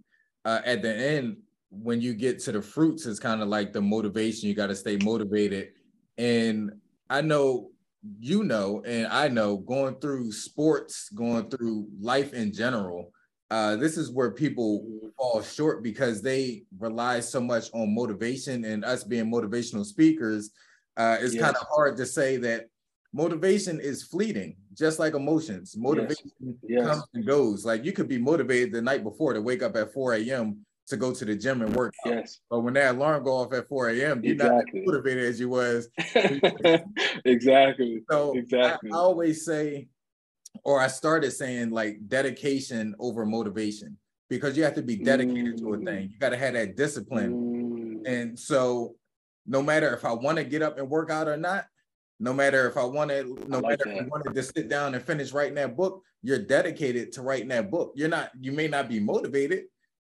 uh, 0.45 0.61
at 0.65 0.81
the 0.81 0.95
end 0.95 1.37
when 1.69 2.01
you 2.01 2.13
get 2.13 2.39
to 2.39 2.51
the 2.51 2.61
fruits, 2.61 3.05
it's 3.05 3.19
kind 3.19 3.41
of 3.41 3.47
like 3.47 3.73
the 3.73 3.81
motivation. 3.81 4.47
You 4.47 4.55
got 4.55 4.67
to 4.67 4.75
stay 4.75 4.97
motivated, 4.97 5.69
and 6.17 6.71
I 7.09 7.21
know 7.21 7.71
you 8.19 8.43
know, 8.43 8.81
and 8.85 9.07
I 9.07 9.27
know 9.27 9.57
going 9.57 9.95
through 9.95 10.31
sports, 10.31 11.09
going 11.09 11.49
through 11.49 11.87
life 11.99 12.33
in 12.33 12.53
general, 12.53 13.11
uh, 13.51 13.75
this 13.75 13.97
is 13.97 14.09
where 14.09 14.31
people 14.31 14.87
fall 15.17 15.41
short 15.41 15.83
because 15.83 16.21
they 16.21 16.63
rely 16.79 17.19
so 17.19 17.41
much 17.41 17.69
on 17.73 17.93
motivation 17.93 18.63
and 18.63 18.85
us 18.85 19.03
being 19.03 19.29
motivational 19.29 19.85
speakers. 19.85 20.51
Uh, 20.95 21.17
it's 21.19 21.33
yes. 21.33 21.43
kind 21.43 21.55
of 21.57 21.67
hard 21.67 21.97
to 21.97 22.05
say 22.05 22.37
that 22.37 22.67
motivation 23.11 23.81
is 23.81 24.03
fleeting, 24.03 24.55
just 24.73 24.99
like 24.99 25.15
emotions. 25.15 25.75
Motivation 25.75 26.31
yes. 26.39 26.55
Yes. 26.63 26.87
comes 26.87 27.03
and 27.13 27.27
goes. 27.27 27.65
Like 27.65 27.83
you 27.83 27.91
could 27.91 28.07
be 28.07 28.17
motivated 28.17 28.71
the 28.71 28.81
night 28.81 29.03
before 29.03 29.33
to 29.33 29.41
wake 29.41 29.63
up 29.63 29.75
at 29.75 29.91
4 29.91 30.13
a.m. 30.13 30.65
to 30.87 30.95
go 30.95 31.13
to 31.13 31.25
the 31.25 31.35
gym 31.35 31.61
and 31.61 31.75
work. 31.75 31.93
Yes. 32.05 32.39
But 32.49 32.61
when 32.61 32.75
that 32.75 32.95
alarm 32.95 33.25
go 33.25 33.33
off 33.33 33.51
at 33.51 33.67
4 33.67 33.89
a.m., 33.89 34.23
you're 34.23 34.35
exactly. 34.35 34.79
not 34.79 34.85
motivated 34.85 35.25
as 35.25 35.41
you 35.41 35.49
was. 35.49 35.89
exactly. 37.25 38.01
So 38.09 38.33
exactly. 38.33 38.91
I, 38.93 38.95
I 38.95 38.97
always 38.97 39.43
say 39.43 39.89
or 40.63 40.79
I 40.79 40.87
started 40.87 41.31
saying 41.31 41.71
like 41.71 42.07
dedication 42.07 42.95
over 42.99 43.25
motivation 43.25 43.97
because 44.29 44.55
you 44.57 44.63
have 44.63 44.75
to 44.75 44.81
be 44.81 44.95
dedicated 44.95 45.55
mm. 45.55 45.59
to 45.59 45.73
a 45.73 45.77
mm. 45.77 45.85
thing. 45.85 46.09
You 46.11 46.19
got 46.19 46.29
to 46.29 46.37
have 46.37 46.53
that 46.53 46.75
discipline. 46.75 48.03
Mm. 48.03 48.07
And 48.07 48.39
so 48.39 48.95
no 49.45 49.61
matter 49.61 49.93
if 49.93 50.05
I 50.05 50.13
want 50.13 50.37
to 50.37 50.43
get 50.43 50.61
up 50.61 50.77
and 50.77 50.89
work 50.89 51.09
out 51.09 51.27
or 51.27 51.37
not, 51.37 51.65
no 52.19 52.33
matter 52.33 52.69
if 52.69 52.77
I 52.77 52.83
want 52.83 53.09
to, 53.09 53.23
no 53.47 53.59
like 53.59 53.79
matter 53.79 53.83
that. 53.85 53.97
if 53.97 54.05
you 54.05 54.09
wanted 54.11 54.35
to 54.35 54.43
sit 54.43 54.69
down 54.69 54.93
and 54.93 55.03
finish 55.03 55.31
writing 55.31 55.55
that 55.55 55.75
book, 55.75 56.03
you're 56.21 56.39
dedicated 56.39 57.11
to 57.13 57.23
writing 57.23 57.47
that 57.47 57.71
book. 57.71 57.93
You're 57.95 58.09
not, 58.09 58.29
you 58.39 58.51
may 58.51 58.67
not 58.67 58.87
be 58.87 58.99
motivated, 58.99 59.63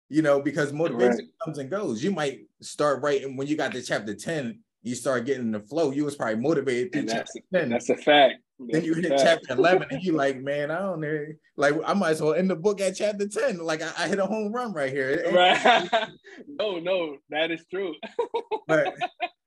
you 0.09 0.21
know, 0.21 0.41
because 0.41 0.71
motivation 0.71 1.17
Correct. 1.17 1.39
comes 1.43 1.57
and 1.57 1.69
goes. 1.69 2.01
You 2.01 2.11
might 2.11 2.39
start 2.61 3.03
writing 3.03 3.35
when 3.35 3.47
you 3.47 3.57
got 3.57 3.73
to 3.73 3.81
chapter 3.81 4.13
10 4.13 4.59
you 4.85 4.93
start 4.93 5.25
getting 5.25 5.51
the 5.51 5.59
flow. 5.59 5.89
You 5.89 6.05
was 6.05 6.15
probably 6.15 6.35
motivated 6.35 6.93
that's, 6.93 7.11
chapter 7.11 7.39
10. 7.53 7.69
That's 7.69 7.89
a 7.89 7.97
fact. 7.97 8.35
Then 8.59 8.83
you 8.85 8.93
hit 8.93 9.11
chapter 9.17 9.53
11 9.53 9.87
and 9.91 10.01
you 10.01 10.13
like, 10.13 10.39
man, 10.39 10.71
I 10.71 10.79
don't 10.79 11.01
know. 11.01 11.25
Like, 11.57 11.75
I 11.85 11.93
might 11.93 12.11
as 12.11 12.21
well 12.21 12.33
end 12.33 12.49
the 12.49 12.55
book 12.55 12.79
at 12.79 12.95
chapter 12.95 13.27
10. 13.27 13.57
Like, 13.57 13.81
I, 13.81 13.91
I 13.97 14.07
hit 14.07 14.19
a 14.19 14.25
home 14.25 14.53
run 14.53 14.73
right 14.73 14.91
here. 14.91 15.23
Right. 15.35 15.89
no, 16.47 16.79
no, 16.79 17.17
that 17.29 17.51
is 17.51 17.65
true. 17.69 17.93
but 18.67 18.95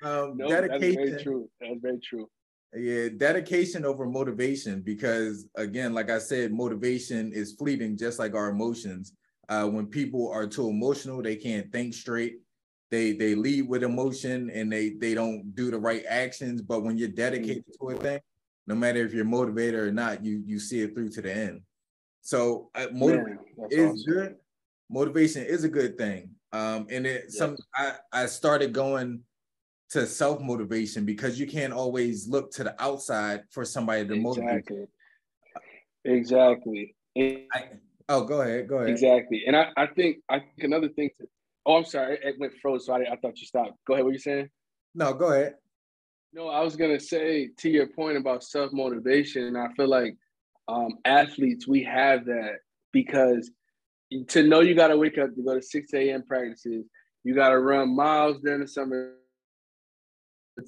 um, 0.02 0.36
no, 0.36 0.48
dedication. 0.48 0.94
That's 0.94 0.94
very 0.94 1.22
true. 1.22 1.50
That's 1.60 1.80
very 1.80 1.98
true. 2.00 2.28
Yeah, 2.76 3.08
dedication 3.16 3.86
over 3.86 4.04
motivation 4.04 4.82
because 4.82 5.48
again, 5.56 5.94
like 5.94 6.10
I 6.10 6.18
said, 6.18 6.52
motivation 6.52 7.32
is 7.32 7.52
fleeting, 7.52 7.96
just 7.96 8.18
like 8.18 8.34
our 8.34 8.50
emotions. 8.50 9.14
Uh, 9.48 9.66
when 9.66 9.86
people 9.86 10.30
are 10.30 10.46
too 10.46 10.68
emotional, 10.68 11.22
they 11.22 11.36
can't 11.36 11.72
think 11.72 11.94
straight. 11.94 12.40
They 12.90 13.12
they 13.12 13.34
lead 13.34 13.68
with 13.68 13.82
emotion 13.82 14.50
and 14.50 14.70
they 14.70 14.90
they 14.90 15.14
don't 15.14 15.54
do 15.54 15.70
the 15.70 15.78
right 15.78 16.04
actions. 16.06 16.60
But 16.60 16.82
when 16.82 16.98
you're 16.98 17.08
dedicated 17.08 17.64
to 17.80 17.88
a 17.88 17.94
thing, 17.96 18.20
no 18.68 18.74
matter 18.74 19.04
if 19.04 19.14
you're 19.14 19.24
motivated 19.24 19.80
or 19.80 19.90
not, 19.90 20.22
you 20.22 20.42
you 20.46 20.60
see 20.60 20.82
it 20.82 20.94
through 20.94 21.08
to 21.10 21.22
the 21.22 21.34
end. 21.34 21.62
So 22.20 22.70
uh, 22.74 22.86
motivation 22.92 23.38
is 23.70 23.90
awesome. 23.90 24.12
good. 24.12 24.36
Motivation 24.90 25.44
is 25.44 25.64
a 25.64 25.68
good 25.68 25.96
thing. 25.96 26.30
Um, 26.52 26.86
and 26.90 27.06
it 27.06 27.24
yes. 27.24 27.38
some 27.38 27.56
I 27.74 27.94
I 28.12 28.26
started 28.26 28.72
going 28.72 29.22
to 29.90 30.06
self 30.06 30.40
motivation 30.40 31.06
because 31.06 31.40
you 31.40 31.46
can't 31.46 31.72
always 31.72 32.28
look 32.28 32.50
to 32.52 32.64
the 32.64 32.80
outside 32.82 33.44
for 33.50 33.64
somebody 33.64 34.06
to 34.06 34.16
motivate. 34.16 34.64
You. 34.68 34.86
Exactly. 36.04 36.94
I, 37.16 37.44
oh, 38.10 38.24
go 38.24 38.42
ahead. 38.42 38.68
Go 38.68 38.76
ahead. 38.76 38.90
Exactly. 38.90 39.44
And 39.46 39.56
I, 39.56 39.70
I 39.76 39.86
think 39.86 40.18
I 40.28 40.40
think 40.40 40.62
another 40.62 40.90
thing 40.90 41.10
to 41.18 41.26
oh 41.64 41.76
I'm 41.76 41.84
sorry, 41.84 42.18
it 42.22 42.36
went 42.38 42.52
froze, 42.60 42.86
so 42.86 42.92
I, 42.92 43.12
I 43.12 43.16
thought 43.16 43.38
you 43.38 43.46
stopped. 43.46 43.72
Go 43.86 43.94
ahead, 43.94 44.04
what 44.04 44.12
you 44.12 44.18
saying? 44.18 44.50
No, 44.94 45.14
go 45.14 45.32
ahead. 45.32 45.54
No, 46.32 46.48
I 46.48 46.60
was 46.60 46.76
gonna 46.76 47.00
say 47.00 47.50
to 47.58 47.70
your 47.70 47.86
point 47.86 48.16
about 48.16 48.44
self 48.44 48.72
motivation. 48.72 49.56
I 49.56 49.68
feel 49.74 49.88
like 49.88 50.16
um, 50.68 50.98
athletes 51.04 51.66
we 51.66 51.82
have 51.84 52.26
that 52.26 52.56
because 52.92 53.50
to 54.28 54.42
know 54.42 54.60
you 54.60 54.74
got 54.74 54.88
to 54.88 54.96
wake 54.96 55.18
up 55.18 55.34
to 55.34 55.42
go 55.42 55.54
to 55.54 55.62
six 55.62 55.92
a.m. 55.94 56.22
practices, 56.22 56.86
you 57.24 57.34
got 57.34 57.50
to 57.50 57.58
run 57.58 57.94
miles 57.94 58.38
during 58.42 58.60
the 58.60 58.68
summer 58.68 59.14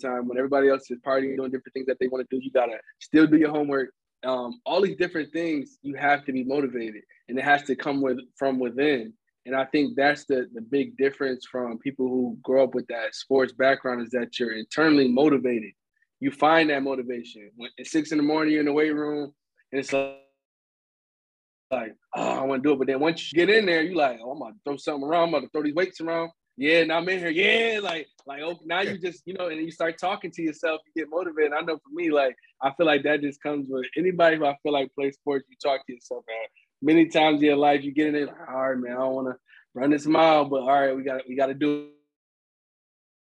time 0.00 0.28
when 0.28 0.38
everybody 0.38 0.68
else 0.68 0.90
is 0.90 0.98
partying, 1.04 1.36
doing 1.36 1.50
different 1.50 1.74
things 1.74 1.86
that 1.86 1.98
they 1.98 2.08
want 2.08 2.28
to 2.28 2.36
do. 2.36 2.42
You 2.42 2.50
gotta 2.52 2.78
still 3.00 3.26
do 3.26 3.36
your 3.36 3.50
homework. 3.50 3.90
Um, 4.22 4.60
all 4.66 4.82
these 4.82 4.96
different 4.96 5.32
things, 5.32 5.78
you 5.82 5.94
have 5.94 6.24
to 6.26 6.32
be 6.32 6.44
motivated, 6.44 7.02
and 7.28 7.38
it 7.38 7.44
has 7.44 7.62
to 7.64 7.76
come 7.76 8.00
with 8.00 8.18
from 8.36 8.58
within. 8.58 9.12
And 9.46 9.56
I 9.56 9.64
think 9.66 9.96
that's 9.96 10.24
the 10.26 10.48
the 10.54 10.60
big 10.60 10.96
difference 10.96 11.46
from 11.46 11.78
people 11.78 12.08
who 12.08 12.38
grow 12.42 12.64
up 12.64 12.74
with 12.74 12.86
that 12.88 13.14
sports 13.14 13.52
background 13.52 14.02
is 14.02 14.10
that 14.10 14.38
you're 14.38 14.52
internally 14.52 15.08
motivated. 15.08 15.72
You 16.20 16.30
find 16.30 16.68
that 16.70 16.82
motivation 16.82 17.50
when 17.56 17.70
at 17.78 17.86
six 17.86 18.12
in 18.12 18.18
the 18.18 18.24
morning 18.24 18.52
you're 18.52 18.60
in 18.60 18.66
the 18.66 18.72
weight 18.72 18.94
room, 18.94 19.32
and 19.72 19.80
it's 19.80 19.92
like 19.92 20.16
like, 21.70 21.94
oh, 22.16 22.40
I 22.40 22.44
want 22.44 22.64
to 22.64 22.68
do 22.68 22.72
it. 22.72 22.78
But 22.78 22.88
then 22.88 22.98
once 22.98 23.32
you 23.32 23.36
get 23.36 23.48
in 23.48 23.64
there, 23.64 23.82
you're 23.82 23.96
like, 23.96 24.18
oh, 24.22 24.32
I'm 24.32 24.40
gonna 24.40 24.54
throw 24.64 24.76
something 24.76 25.08
around, 25.08 25.28
I'm 25.28 25.32
gonna 25.32 25.48
throw 25.52 25.62
these 25.62 25.74
weights 25.74 26.00
around 26.00 26.30
yeah, 26.60 26.80
and 26.80 26.92
I'm 26.92 27.08
in 27.08 27.18
here, 27.18 27.30
yeah, 27.30 27.80
like, 27.80 28.06
like, 28.26 28.42
oh, 28.42 28.60
now 28.66 28.82
you 28.82 28.98
just, 28.98 29.22
you 29.24 29.32
know, 29.32 29.48
and 29.48 29.64
you 29.64 29.70
start 29.70 29.98
talking 29.98 30.30
to 30.32 30.42
yourself, 30.42 30.82
you 30.84 31.02
get 31.02 31.10
motivated. 31.10 31.54
I 31.54 31.62
know 31.62 31.78
for 31.78 31.90
me, 31.90 32.10
like, 32.10 32.36
I 32.62 32.70
feel 32.76 32.84
like 32.84 33.02
that 33.04 33.22
just 33.22 33.42
comes 33.42 33.68
with 33.70 33.86
anybody 33.96 34.36
who 34.36 34.44
I 34.44 34.54
feel 34.62 34.74
like 34.74 34.94
plays 34.94 35.14
sports, 35.14 35.46
you 35.48 35.56
talk 35.62 35.86
to 35.86 35.92
yourself, 35.94 36.22
man. 36.28 36.36
Many 36.82 37.06
times 37.06 37.40
in 37.40 37.46
your 37.46 37.56
life, 37.56 37.82
you 37.82 37.92
get 37.92 38.08
in 38.08 38.14
it, 38.14 38.26
like, 38.26 38.48
all 38.48 38.70
right, 38.70 38.78
man, 38.78 38.92
I 38.92 39.00
don't 39.00 39.14
want 39.14 39.28
to 39.28 39.36
run 39.74 39.90
this 39.90 40.06
mile, 40.06 40.46
but 40.46 40.60
all 40.60 40.80
right, 40.80 40.96
we 40.96 41.02
got, 41.02 41.22
we 41.28 41.36
got 41.36 41.46
to 41.46 41.54
do 41.54 41.88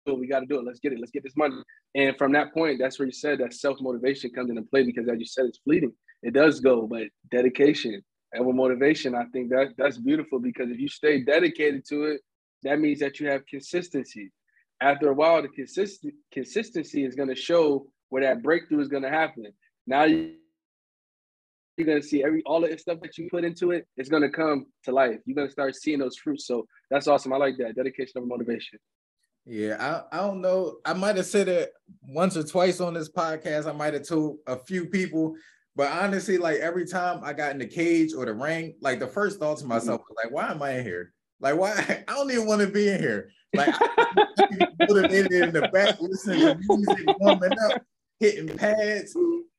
it. 0.06 0.18
We 0.18 0.28
got 0.28 0.42
to 0.42 0.46
do 0.46 0.60
it. 0.60 0.66
Let's 0.66 0.80
get 0.80 0.94
it. 0.94 1.00
Let's 1.00 1.12
get 1.12 1.24
this 1.24 1.36
money. 1.36 1.56
And 1.96 2.16
from 2.18 2.32
that 2.34 2.54
point, 2.54 2.78
that's 2.80 3.00
where 3.00 3.08
you 3.08 3.12
said 3.12 3.40
that 3.40 3.54
self 3.54 3.78
motivation 3.82 4.30
comes 4.32 4.50
into 4.50 4.62
play 4.62 4.84
because, 4.84 5.08
as 5.08 5.18
you 5.18 5.26
said, 5.26 5.46
it's 5.46 5.60
fleeting. 5.60 5.94
It 6.22 6.34
does 6.34 6.60
go, 6.60 6.86
but 6.86 7.08
dedication 7.32 8.04
and 8.36 8.46
with 8.46 8.56
motivation, 8.56 9.16
I 9.16 9.26
think 9.32 9.50
that 9.52 9.74
that's 9.78 9.98
beautiful 9.98 10.40
because 10.40 10.70
if 10.70 10.78
you 10.78 10.90
stay 10.90 11.24
dedicated 11.24 11.86
to 11.90 12.04
it, 12.06 12.22
that 12.64 12.80
means 12.80 13.00
that 13.00 13.20
you 13.20 13.30
have 13.30 13.46
consistency. 13.46 14.32
After 14.82 15.10
a 15.10 15.14
while, 15.14 15.42
the 15.42 15.48
consist- 15.48 16.06
consistency 16.32 17.06
is 17.06 17.16
going 17.16 17.30
to 17.30 17.36
show 17.36 17.88
where 18.10 18.24
that 18.24 18.44
breakthrough 18.44 18.82
is 18.82 18.90
going 18.90 19.04
to 19.04 19.10
happen. 19.10 19.46
Now 19.88 20.04
you, 20.04 20.34
you're 21.78 22.00
to 22.00 22.06
see 22.06 22.24
every 22.24 22.42
all 22.46 22.64
of 22.64 22.70
the 22.70 22.78
stuff 22.78 23.00
that 23.02 23.18
you 23.18 23.28
put 23.30 23.44
into 23.44 23.72
it. 23.72 23.88
It's 23.98 24.10
to 24.10 24.30
come 24.30 24.68
to 24.84 24.92
life. 24.92 25.18
You're 25.26 25.36
to 25.48 25.52
start 25.52 25.76
seeing 25.76 26.00
those 26.00 26.18
fruits. 26.18 26.48
So 26.48 26.66
that's 26.90 27.08
awesome. 27.08 27.34
I 27.34 27.38
like 27.38 27.58
that 27.58 27.76
dedication 27.76 28.14
over 28.18 28.28
motivation. 28.28 28.80
Yeah, 29.46 30.02
I, 30.12 30.18
I 30.18 30.22
don't 30.22 30.42
know. 30.42 30.78
I 30.86 30.94
might 30.94 31.18
have 31.18 31.28
said 31.28 31.48
it 31.48 31.72
once 32.08 32.36
or 32.36 32.44
twice 32.44 32.82
on 32.82 32.96
this 32.96 33.12
podcast. 33.12 33.68
I 33.68 33.74
might 33.74 33.94
have 33.94 34.08
told 34.08 34.38
a 34.48 34.58
few 34.58 34.88
people, 34.88 35.36
but 35.76 35.92
honestly, 35.92 36.38
like 36.38 36.58
every 36.58 36.86
time 36.88 37.20
I 37.24 37.34
got 37.34 37.52
in 37.52 37.60
the 37.60 37.68
cage 37.68 38.14
or 38.14 38.26
the 38.26 38.34
ring, 38.34 38.76
like 38.82 39.00
the 39.00 39.08
first 39.08 39.40
thought 39.40 39.60
to 39.60 39.66
myself 39.66 40.02
was 40.10 40.18
like, 40.24 40.34
why 40.34 40.50
am 40.50 40.64
I 40.64 40.80
in 40.80 40.86
here? 40.86 41.14
Like, 41.40 41.58
why? 41.58 42.04
I 42.08 42.14
don't 42.14 42.32
even 42.32 42.48
want 42.48 42.62
to 42.62 42.68
be 42.68 42.90
in 42.90 43.00
here. 43.00 43.30
Like, 43.54 43.76
I 43.80 44.68
motivated 44.90 45.32
in 45.32 45.54
the 45.54 45.70
back, 45.72 46.02
listening 46.02 46.40
to 46.40 46.56
music, 46.68 47.06
warming 47.20 47.52
up, 47.70 47.84
hitting 48.20 48.58
pads. 48.58 49.16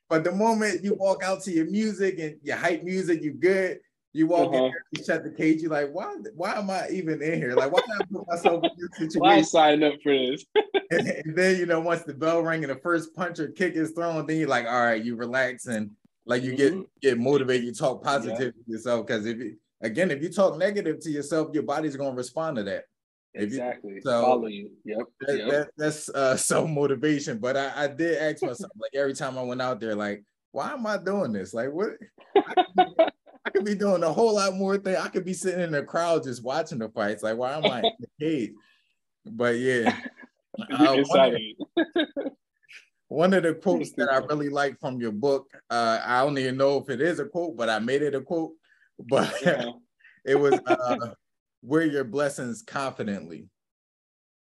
But 0.09 0.25
the 0.25 0.33
moment 0.33 0.85
you 0.85 0.95
walk 0.95 1.23
out 1.23 1.43
to 1.45 1.53
your 1.53 1.67
music 1.67 2.19
and 2.19 2.37
your 2.43 2.57
hype 2.57 2.85
music, 2.85 3.23
you 3.23 3.33
good. 3.33 3.81
You 4.13 4.27
walk 4.27 4.49
uh-huh. 4.49 4.65
in 4.65 4.71
there, 4.71 4.85
you 4.93 5.05
shut 5.05 5.25
the 5.25 5.31
cage. 5.31 5.61
You're 5.61 5.71
like, 5.71 5.91
why? 5.93 6.15
Why 6.35 6.55
am 6.55 6.71
I 6.71 6.89
even 6.91 7.21
in 7.21 7.35
here? 7.35 7.55
Like, 7.55 7.71
why 7.71 7.81
not 7.87 8.01
I 8.01 8.05
put 8.11 8.27
myself 8.27 8.65
in 8.65 8.71
this 8.79 8.91
situation? 8.93 9.21
Why 9.21 9.43
sign 9.43 9.83
up 9.83 9.93
for 10.03 10.13
this? 10.13 10.43
and, 10.91 11.07
and, 11.27 11.37
then 11.37 11.59
you 11.59 11.67
know, 11.67 11.81
once 11.81 12.03
the 12.03 12.15
bell 12.15 12.41
ring 12.41 12.65
and 12.65 12.73
the 12.73 12.81
first 12.81 13.15
punch 13.15 13.41
or 13.41 13.49
kick 13.49 13.75
is 13.75 13.91
thrown, 13.91 14.25
then 14.27 14.39
you're 14.39 14.49
like, 14.49 14.67
all 14.67 14.83
right, 14.85 15.05
you 15.05 15.17
relax 15.17 15.67
and 15.67 15.91
like 16.25 16.43
you 16.43 16.53
mm-hmm. 16.53 16.79
get 16.79 17.01
get 17.03 17.19
motivated. 17.19 17.67
You 17.67 17.75
talk 17.75 18.03
positive 18.03 18.39
yeah. 18.41 18.65
to 18.65 18.71
yourself 18.73 19.07
because 19.07 19.27
if 19.27 19.37
you 19.37 19.57
again, 19.83 20.11
if 20.11 20.23
you 20.23 20.31
talk 20.31 20.57
negative 20.57 20.99
to 21.01 21.11
yourself, 21.11 21.51
your 21.53 21.65
body's 21.65 21.97
gonna 21.97 22.17
respond 22.17 22.57
to 22.57 22.63
that. 22.63 22.85
Exactly. 23.37 24.01
So 24.03 24.23
follow 24.23 24.47
you. 24.47 24.71
Yep. 24.85 25.07
That, 25.21 25.39
yep. 25.39 25.51
That, 25.51 25.71
that's 25.77 26.09
uh, 26.09 26.37
self 26.37 26.69
motivation. 26.69 27.39
But 27.39 27.57
I, 27.57 27.85
I 27.85 27.87
did 27.89 28.19
ask 28.19 28.43
myself, 28.43 28.73
like 28.79 28.93
every 28.95 29.15
time 29.15 29.39
I 29.39 29.43
went 29.43 29.63
out 29.63 29.81
there, 29.81 29.95
like, 29.95 30.25
why 30.53 30.73
am 30.73 30.87
I 30.87 30.97
doing 30.97 31.33
this? 31.33 31.55
Like, 31.55 31.71
what? 31.73 31.91
I 32.37 32.55
could, 32.55 32.75
be, 32.77 33.05
I 33.45 33.51
could 33.51 33.65
be 33.65 33.75
doing 33.75 34.03
a 34.03 34.13
whole 34.13 34.35
lot 34.35 34.55
more 34.55 34.79
thing. 34.79 34.97
I 34.97 35.09
could 35.09 35.25
be 35.25 35.35
sitting 35.35 35.61
in 35.61 35.73
the 35.73 35.83
crowd 35.83 36.25
just 36.25 36.43
watching 36.43 36.79
the 36.79 36.89
fights. 36.89 37.23
Like, 37.23 37.37
why 37.37 37.55
am 37.55 37.65
I 37.67 37.79
in 37.81 37.93
the 38.01 38.09
cage? 38.21 38.53
But 39.25 39.59
yeah. 39.59 39.97
Uh, 40.73 40.97
one, 41.09 41.35
of, 41.35 42.17
one 43.09 43.35
of 43.35 43.43
the 43.43 43.53
quotes 43.63 43.93
that 43.93 44.11
I 44.11 44.17
really 44.25 44.49
like 44.49 44.81
from 44.81 44.99
your 44.99 45.13
book, 45.13 45.49
uh, 45.69 46.01
I 46.03 46.23
don't 46.23 46.39
even 46.39 46.57
know 46.57 46.79
if 46.79 46.89
it 46.89 47.03
is 47.03 47.19
a 47.19 47.27
quote, 47.27 47.59
but 47.59 47.69
I 47.69 47.79
made 47.79 48.01
it 48.01 48.15
a 48.15 48.23
quote 48.23 48.53
but 48.99 49.33
yeah. 49.43 49.65
it 50.25 50.35
was 50.37 50.59
uh, 50.67 50.97
wear 51.67 51.85
your 51.85 52.05
blessings 52.05 52.63
confidently. 52.63 53.49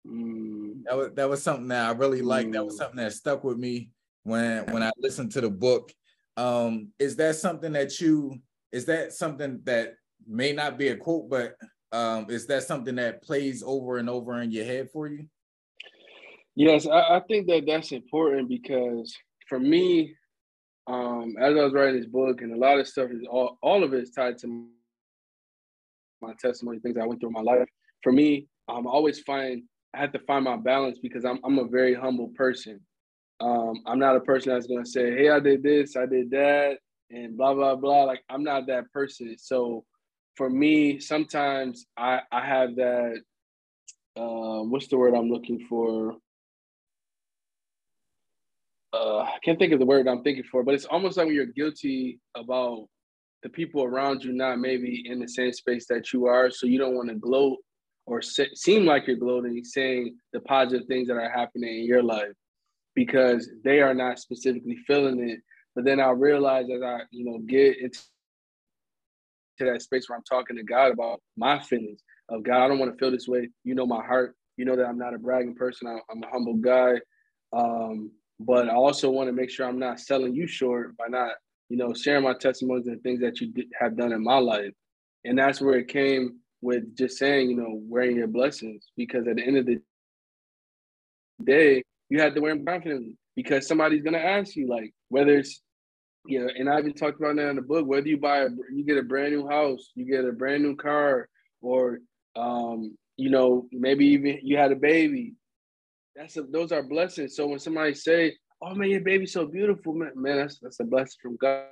Mm. 0.07 0.83
That 0.85 0.97
was 0.97 1.09
that 1.15 1.29
was 1.29 1.43
something 1.43 1.67
that 1.69 1.89
I 1.89 1.91
really 1.91 2.21
liked. 2.21 2.49
Mm. 2.49 2.53
That 2.53 2.65
was 2.65 2.75
mm. 2.75 2.77
something 2.77 2.97
that 2.97 3.13
stuck 3.13 3.43
with 3.43 3.57
me 3.57 3.89
when 4.23 4.71
when 4.71 4.83
I 4.83 4.91
listened 4.97 5.31
to 5.33 5.41
the 5.41 5.49
book. 5.49 5.91
Um, 6.37 6.89
is 6.99 7.15
that 7.17 7.35
something 7.35 7.73
that 7.73 7.99
you 7.99 8.39
is 8.71 8.85
that 8.85 9.13
something 9.13 9.59
that 9.63 9.95
may 10.27 10.53
not 10.53 10.77
be 10.77 10.89
a 10.89 10.95
quote, 10.95 11.29
but 11.29 11.55
um, 11.91 12.27
is 12.29 12.45
that 12.47 12.63
something 12.63 12.95
that 12.95 13.23
plays 13.23 13.63
over 13.65 13.97
and 13.97 14.09
over 14.09 14.41
in 14.41 14.51
your 14.51 14.65
head 14.65 14.89
for 14.91 15.07
you? 15.07 15.25
Yes, 16.55 16.85
I, 16.85 17.17
I 17.17 17.21
think 17.27 17.47
that 17.47 17.63
that's 17.65 17.91
important 17.91 18.49
because 18.49 19.15
for 19.47 19.59
me, 19.59 20.13
um, 20.87 21.35
as 21.39 21.55
I 21.55 21.63
was 21.63 21.73
writing 21.73 21.97
this 21.99 22.09
book, 22.09 22.41
and 22.41 22.53
a 22.53 22.57
lot 22.57 22.79
of 22.79 22.87
stuff 22.87 23.09
is 23.11 23.21
all, 23.29 23.57
all 23.61 23.83
of 23.83 23.93
it 23.93 24.03
is 24.03 24.11
tied 24.11 24.37
to 24.39 24.67
my 26.21 26.33
testimony, 26.39 26.79
things 26.79 26.97
I 26.97 27.05
went 27.05 27.19
through 27.19 27.29
in 27.29 27.33
my 27.33 27.41
life. 27.41 27.67
For 28.03 28.11
me, 28.11 28.47
I'm 28.67 28.87
always 28.87 29.19
find 29.21 29.63
I 29.93 29.99
have 29.99 30.11
to 30.13 30.19
find 30.19 30.45
my 30.45 30.57
balance 30.57 30.99
because 30.99 31.25
I'm 31.25 31.39
I'm 31.43 31.59
a 31.59 31.65
very 31.67 31.93
humble 31.93 32.29
person. 32.35 32.79
Um, 33.41 33.81
I'm 33.85 33.99
not 33.99 34.15
a 34.15 34.21
person 34.21 34.53
that's 34.53 34.67
gonna 34.67 34.85
say, 34.85 35.11
"Hey, 35.15 35.29
I 35.29 35.39
did 35.39 35.63
this, 35.63 35.95
I 35.95 36.05
did 36.05 36.29
that," 36.31 36.77
and 37.09 37.37
blah 37.37 37.53
blah 37.53 37.75
blah. 37.75 38.03
Like 38.03 38.23
I'm 38.29 38.43
not 38.43 38.67
that 38.67 38.91
person. 38.91 39.35
So 39.37 39.85
for 40.35 40.49
me, 40.49 40.99
sometimes 40.99 41.85
I 41.97 42.21
I 42.31 42.45
have 42.45 42.75
that. 42.75 43.21
Uh, 44.15 44.63
what's 44.63 44.87
the 44.87 44.97
word 44.97 45.15
I'm 45.15 45.29
looking 45.29 45.65
for? 45.69 46.17
uh, 48.93 49.19
I 49.19 49.37
can't 49.43 49.59
think 49.59 49.73
of 49.73 49.79
the 49.79 49.85
word 49.85 50.07
I'm 50.07 50.23
thinking 50.23 50.43
for, 50.43 50.63
but 50.63 50.73
it's 50.73 50.85
almost 50.85 51.17
like 51.17 51.27
when 51.27 51.35
you're 51.35 51.45
guilty 51.45 52.19
about 52.35 52.87
the 53.43 53.49
people 53.49 53.83
around 53.83 54.23
you 54.23 54.33
not 54.33 54.59
maybe 54.59 55.03
in 55.05 55.19
the 55.19 55.27
same 55.27 55.53
space 55.53 55.85
that 55.87 56.11
you 56.13 56.25
are, 56.25 56.49
so 56.49 56.67
you 56.67 56.77
don't 56.77 56.95
want 56.95 57.09
to 57.09 57.15
gloat 57.15 57.57
or 58.05 58.21
se- 58.21 58.55
seem 58.55 58.85
like 58.85 59.07
you're 59.07 59.15
gloating, 59.15 59.63
saying 59.63 60.17
the 60.33 60.39
positive 60.41 60.87
things 60.87 61.07
that 61.07 61.15
are 61.17 61.29
happening 61.29 61.79
in 61.79 61.85
your 61.85 62.03
life 62.03 62.33
because 62.95 63.49
they 63.63 63.81
are 63.81 63.93
not 63.93 64.19
specifically 64.19 64.77
feeling 64.87 65.29
it. 65.29 65.39
But 65.75 65.85
then 65.85 65.99
I 65.99 66.09
realize 66.09 66.65
as 66.73 66.81
I, 66.81 67.01
you 67.11 67.23
know, 67.23 67.37
get 67.39 67.77
into 67.77 67.99
that 69.59 69.81
space 69.81 70.09
where 70.09 70.17
I'm 70.17 70.23
talking 70.23 70.57
to 70.57 70.63
God 70.63 70.91
about 70.91 71.21
my 71.37 71.59
feelings 71.59 72.01
of 72.29 72.43
God, 72.43 72.65
I 72.65 72.67
don't 72.67 72.79
want 72.79 72.91
to 72.91 72.97
feel 72.97 73.11
this 73.11 73.27
way. 73.27 73.49
You 73.63 73.75
know 73.75 73.85
my 73.85 74.03
heart. 74.03 74.35
You 74.57 74.65
know 74.65 74.75
that 74.75 74.87
I'm 74.87 74.97
not 74.97 75.13
a 75.13 75.19
bragging 75.19 75.55
person. 75.55 75.87
I'm 75.87 76.23
a 76.23 76.29
humble 76.29 76.55
guy. 76.55 76.95
Um, 77.53 78.11
but 78.39 78.69
I 78.69 78.73
also 78.73 79.09
want 79.09 79.27
to 79.27 79.33
make 79.33 79.49
sure 79.49 79.65
I'm 79.65 79.79
not 79.79 79.99
selling 79.99 80.33
you 80.33 80.47
short 80.47 80.97
by 80.97 81.07
not, 81.07 81.31
you 81.69 81.77
know, 81.77 81.93
sharing 81.93 82.23
my 82.23 82.33
testimonies 82.33 82.87
and 82.87 83.01
things 83.01 83.21
that 83.21 83.39
you 83.39 83.51
did, 83.51 83.67
have 83.79 83.97
done 83.97 84.11
in 84.11 84.23
my 84.23 84.37
life. 84.37 84.73
And 85.25 85.37
that's 85.37 85.61
where 85.61 85.75
it 85.75 85.87
came 85.87 86.39
with 86.61 86.95
just 86.97 87.17
saying, 87.17 87.49
you 87.49 87.55
know, 87.55 87.79
wearing 87.83 88.17
your 88.17 88.27
blessings 88.27 88.87
because 88.97 89.27
at 89.27 89.37
the 89.37 89.43
end 89.45 89.57
of 89.57 89.65
the 89.65 89.81
day, 91.43 91.83
you 92.09 92.19
have 92.19 92.33
to 92.33 92.41
wear 92.41 92.55
them 92.55 92.65
confidently 92.65 93.17
because 93.35 93.67
somebody's 93.67 94.03
gonna 94.03 94.17
ask 94.17 94.55
you, 94.55 94.67
like, 94.67 94.93
whether 95.09 95.37
it's 95.37 95.61
you 96.25 96.39
know, 96.39 96.51
and 96.57 96.69
I 96.69 96.79
even 96.79 96.93
talked 96.93 97.19
about 97.19 97.35
that 97.37 97.49
in 97.49 97.55
the 97.55 97.61
book. 97.61 97.87
Whether 97.87 98.07
you 98.07 98.17
buy 98.17 98.39
a, 98.39 98.49
you 98.71 98.83
get 98.83 98.97
a 98.97 99.03
brand 99.03 99.33
new 99.33 99.47
house, 99.47 99.91
you 99.95 100.05
get 100.05 100.25
a 100.25 100.31
brand 100.31 100.63
new 100.63 100.75
car, 100.75 101.29
or 101.61 101.99
um, 102.35 102.97
you 103.17 103.29
know, 103.29 103.67
maybe 103.71 104.05
even 104.07 104.39
you 104.43 104.57
had 104.57 104.71
a 104.71 104.75
baby. 104.75 105.35
That's 106.15 106.37
a, 106.37 106.43
those 106.43 106.71
are 106.71 106.83
blessings. 106.83 107.35
So 107.35 107.47
when 107.47 107.59
somebody 107.59 107.93
say, 107.93 108.35
"Oh 108.61 108.75
man, 108.75 108.89
your 108.89 109.01
baby's 109.01 109.33
so 109.33 109.45
beautiful," 109.45 109.93
man, 109.93 110.11
man, 110.15 110.37
that's 110.37 110.59
that's 110.59 110.79
a 110.79 110.83
blessing 110.83 111.19
from 111.21 111.37
God. 111.37 111.65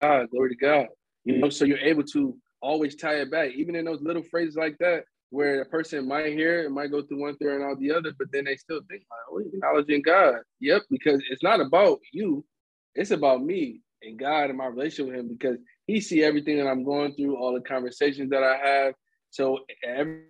God, 0.00 0.30
glory 0.30 0.50
to 0.50 0.56
God. 0.56 0.86
You 1.24 1.38
know, 1.38 1.50
so 1.50 1.64
you're 1.64 1.78
able 1.78 2.04
to 2.04 2.36
always 2.62 2.96
tie 2.96 3.16
it 3.16 3.30
back, 3.30 3.50
even 3.52 3.74
in 3.74 3.84
those 3.84 4.00
little 4.00 4.22
phrases 4.30 4.56
like 4.56 4.76
that, 4.78 5.04
where 5.30 5.62
a 5.62 5.66
person 5.66 6.08
might 6.08 6.32
hear 6.32 6.64
it, 6.64 6.70
might 6.70 6.90
go 6.90 7.02
through 7.02 7.20
one 7.20 7.36
thing 7.36 7.48
and 7.48 7.62
out 7.62 7.78
the 7.78 7.92
other, 7.92 8.12
but 8.18 8.28
then 8.32 8.44
they 8.44 8.56
still 8.56 8.80
think, 8.88 9.02
like, 9.10 9.20
oh, 9.30 9.38
acknowledging 9.38 10.02
God. 10.02 10.36
Yep, 10.60 10.82
because 10.90 11.22
it's 11.30 11.42
not 11.42 11.60
about 11.60 11.98
you, 12.12 12.44
it's 12.94 13.10
about 13.10 13.42
me 13.42 13.80
and 14.02 14.18
God 14.18 14.48
and 14.48 14.58
my 14.58 14.66
relationship 14.66 15.06
with 15.06 15.20
Him 15.20 15.28
because 15.28 15.58
He 15.86 16.00
see 16.00 16.22
everything 16.22 16.56
that 16.58 16.66
I'm 16.66 16.84
going 16.84 17.14
through, 17.14 17.36
all 17.36 17.54
the 17.54 17.60
conversations 17.60 18.30
that 18.30 18.42
I 18.42 18.56
have. 18.56 18.94
So 19.30 19.60
every 19.84 20.22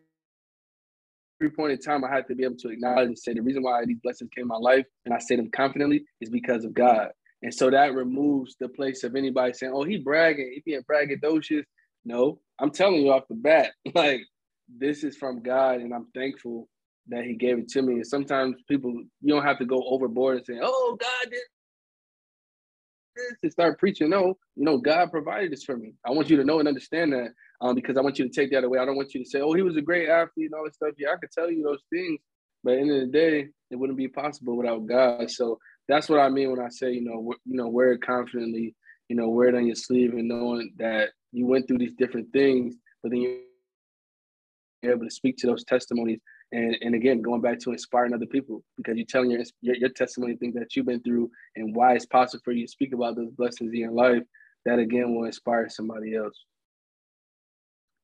point 1.49 1.73
in 1.73 1.79
time, 1.79 2.05
I 2.05 2.15
had 2.15 2.27
to 2.29 2.35
be 2.35 2.45
able 2.45 2.57
to 2.57 2.69
acknowledge 2.69 3.07
and 3.07 3.19
say 3.19 3.33
the 3.33 3.41
reason 3.41 3.63
why 3.63 3.85
these 3.87 4.01
blessings 4.03 4.31
came 4.35 4.43
in 4.43 4.49
my 4.49 4.57
life, 4.57 4.85
and 5.07 5.15
I 5.15 5.19
say 5.19 5.37
them 5.37 5.51
confidently, 5.51 6.05
is 6.21 6.29
because 6.29 6.65
of 6.65 6.75
God. 6.75 7.09
And 7.43 7.55
so 7.55 7.71
that 7.71 7.95
removes 7.95 8.57
the 8.61 8.69
place 8.69 9.03
of 9.05 9.17
anybody 9.17 9.55
saying, 9.55 9.73
"Oh, 9.75 9.85
he 9.85 9.97
bragging, 9.97 10.53
he 10.55 10.61
being 10.65 10.83
braggadocious." 10.83 11.65
No, 12.05 12.41
I'm 12.59 12.71
telling 12.71 13.03
you 13.03 13.13
off 13.13 13.29
the 13.29 13.35
bat, 13.35 13.73
like 13.95 14.21
this 14.69 15.05
is 15.05 15.17
from 15.17 15.43
God, 15.43 15.81
and 15.81 15.95
I'm 15.95 16.07
thankful 16.15 16.69
that 17.09 17.25
He 17.25 17.35
gave 17.35 17.59
it 17.59 17.69
to 17.71 17.83
me. 17.83 17.95
And 17.95 18.07
sometimes 18.07 18.57
people, 18.69 18.93
you 18.93 19.35
don't 19.35 19.45
have 19.45 19.59
to 19.59 19.65
go 19.65 19.83
overboard 19.89 20.37
and 20.39 20.47
say, 20.47 20.59
"Oh, 20.63 20.97
God 21.01 21.31
did 21.31 21.41
this," 23.17 23.37
and 23.43 23.53
start 23.53 23.79
preaching. 23.79 24.11
No, 24.11 24.37
you 24.57 24.65
know, 24.65 24.79
God 24.79 25.11
provided 25.11 25.53
this 25.53 25.65
for 25.65 25.77
me. 25.77 25.95
I 26.07 26.11
want 26.11 26.31
you 26.31 26.37
to 26.37 26.45
know 26.45 26.59
and 26.59 26.69
understand 26.69 27.13
that, 27.13 27.31
um, 27.61 27.75
because 27.75 27.97
I 27.97 28.01
want 28.01 28.19
you 28.19 28.29
to 28.29 28.31
take 28.31 28.51
that 28.53 28.65
away. 28.65 28.79
I 28.79 28.85
don't 28.85 28.97
want 28.97 29.15
you 29.15 29.23
to 29.23 29.29
say, 29.29 29.41
"Oh, 29.41 29.53
he 29.53 29.63
was 29.63 29.77
a 29.77 29.83
great 29.83 30.09
athlete 30.09 30.47
and 30.47 30.55
all 30.55 30.65
this 30.65 30.75
stuff." 30.75 30.95
Yeah, 30.99 31.11
I 31.13 31.17
could 31.17 31.31
tell 31.31 31.51
you 31.51 31.63
those 31.63 31.83
things, 31.91 32.21
but 32.65 32.73
at 32.73 32.77
the 32.77 32.81
end 32.83 32.91
of 32.93 33.01
the 33.01 33.19
day, 33.19 33.49
it 33.71 33.77
wouldn't 33.77 33.99
be 33.99 34.09
possible 34.09 34.57
without 34.57 34.87
God. 34.87 35.31
So 35.31 35.59
that's 35.89 36.09
what 36.09 36.21
I 36.21 36.29
mean 36.29 36.51
when 36.51 36.61
I 36.61 36.69
say, 36.69 36.93
you 36.93 37.03
know, 37.03 37.35
you 37.45 37.57
know, 37.57 37.69
wear 37.69 37.93
it 37.93 38.03
confidently, 38.03 38.75
you 39.09 39.17
know, 39.17 39.29
wear 39.29 39.49
it 39.49 39.55
on 39.55 39.67
your 39.67 39.77
sleeve 39.77 40.13
and 40.13 40.29
knowing 40.29 40.73
that 40.79 41.11
you 41.33 41.47
went 41.47 41.67
through 41.67 41.79
these 41.79 41.95
different 41.99 42.33
things, 42.33 42.77
but 43.03 43.11
then 43.11 43.21
you're 43.21 44.93
able 44.93 45.05
to 45.05 45.11
speak 45.11 45.37
to 45.39 45.47
those 45.47 45.65
testimonies. 45.65 46.21
And, 46.53 46.77
and 46.81 46.95
again, 46.95 47.23
going 47.23 47.41
back 47.41 47.61
to 47.61 47.73
inspiring 47.73 48.13
other 48.13 48.27
people 48.27 48.63
because 48.77 48.97
you're 48.97 49.07
telling 49.07 49.31
your, 49.31 49.43
your, 49.61 49.77
your 49.77 49.89
testimony, 49.91 50.37
things 50.37 50.55
that 50.55 50.75
you've 50.75 50.87
been 50.87 51.03
through 51.03 51.31
and 51.55 51.75
why 51.75 51.95
it's 51.95 52.07
possible 52.07 52.43
for 52.45 52.53
you 52.53 52.67
to 52.67 52.71
speak 52.71 52.93
about 52.93 53.17
those 53.17 53.31
blessings 53.31 53.73
in 53.73 53.79
your 53.79 53.93
life, 53.93 54.23
that 54.65 54.79
again 54.79 55.15
will 55.15 55.25
inspire 55.25 55.69
somebody 55.69 56.17
else. 56.17 56.45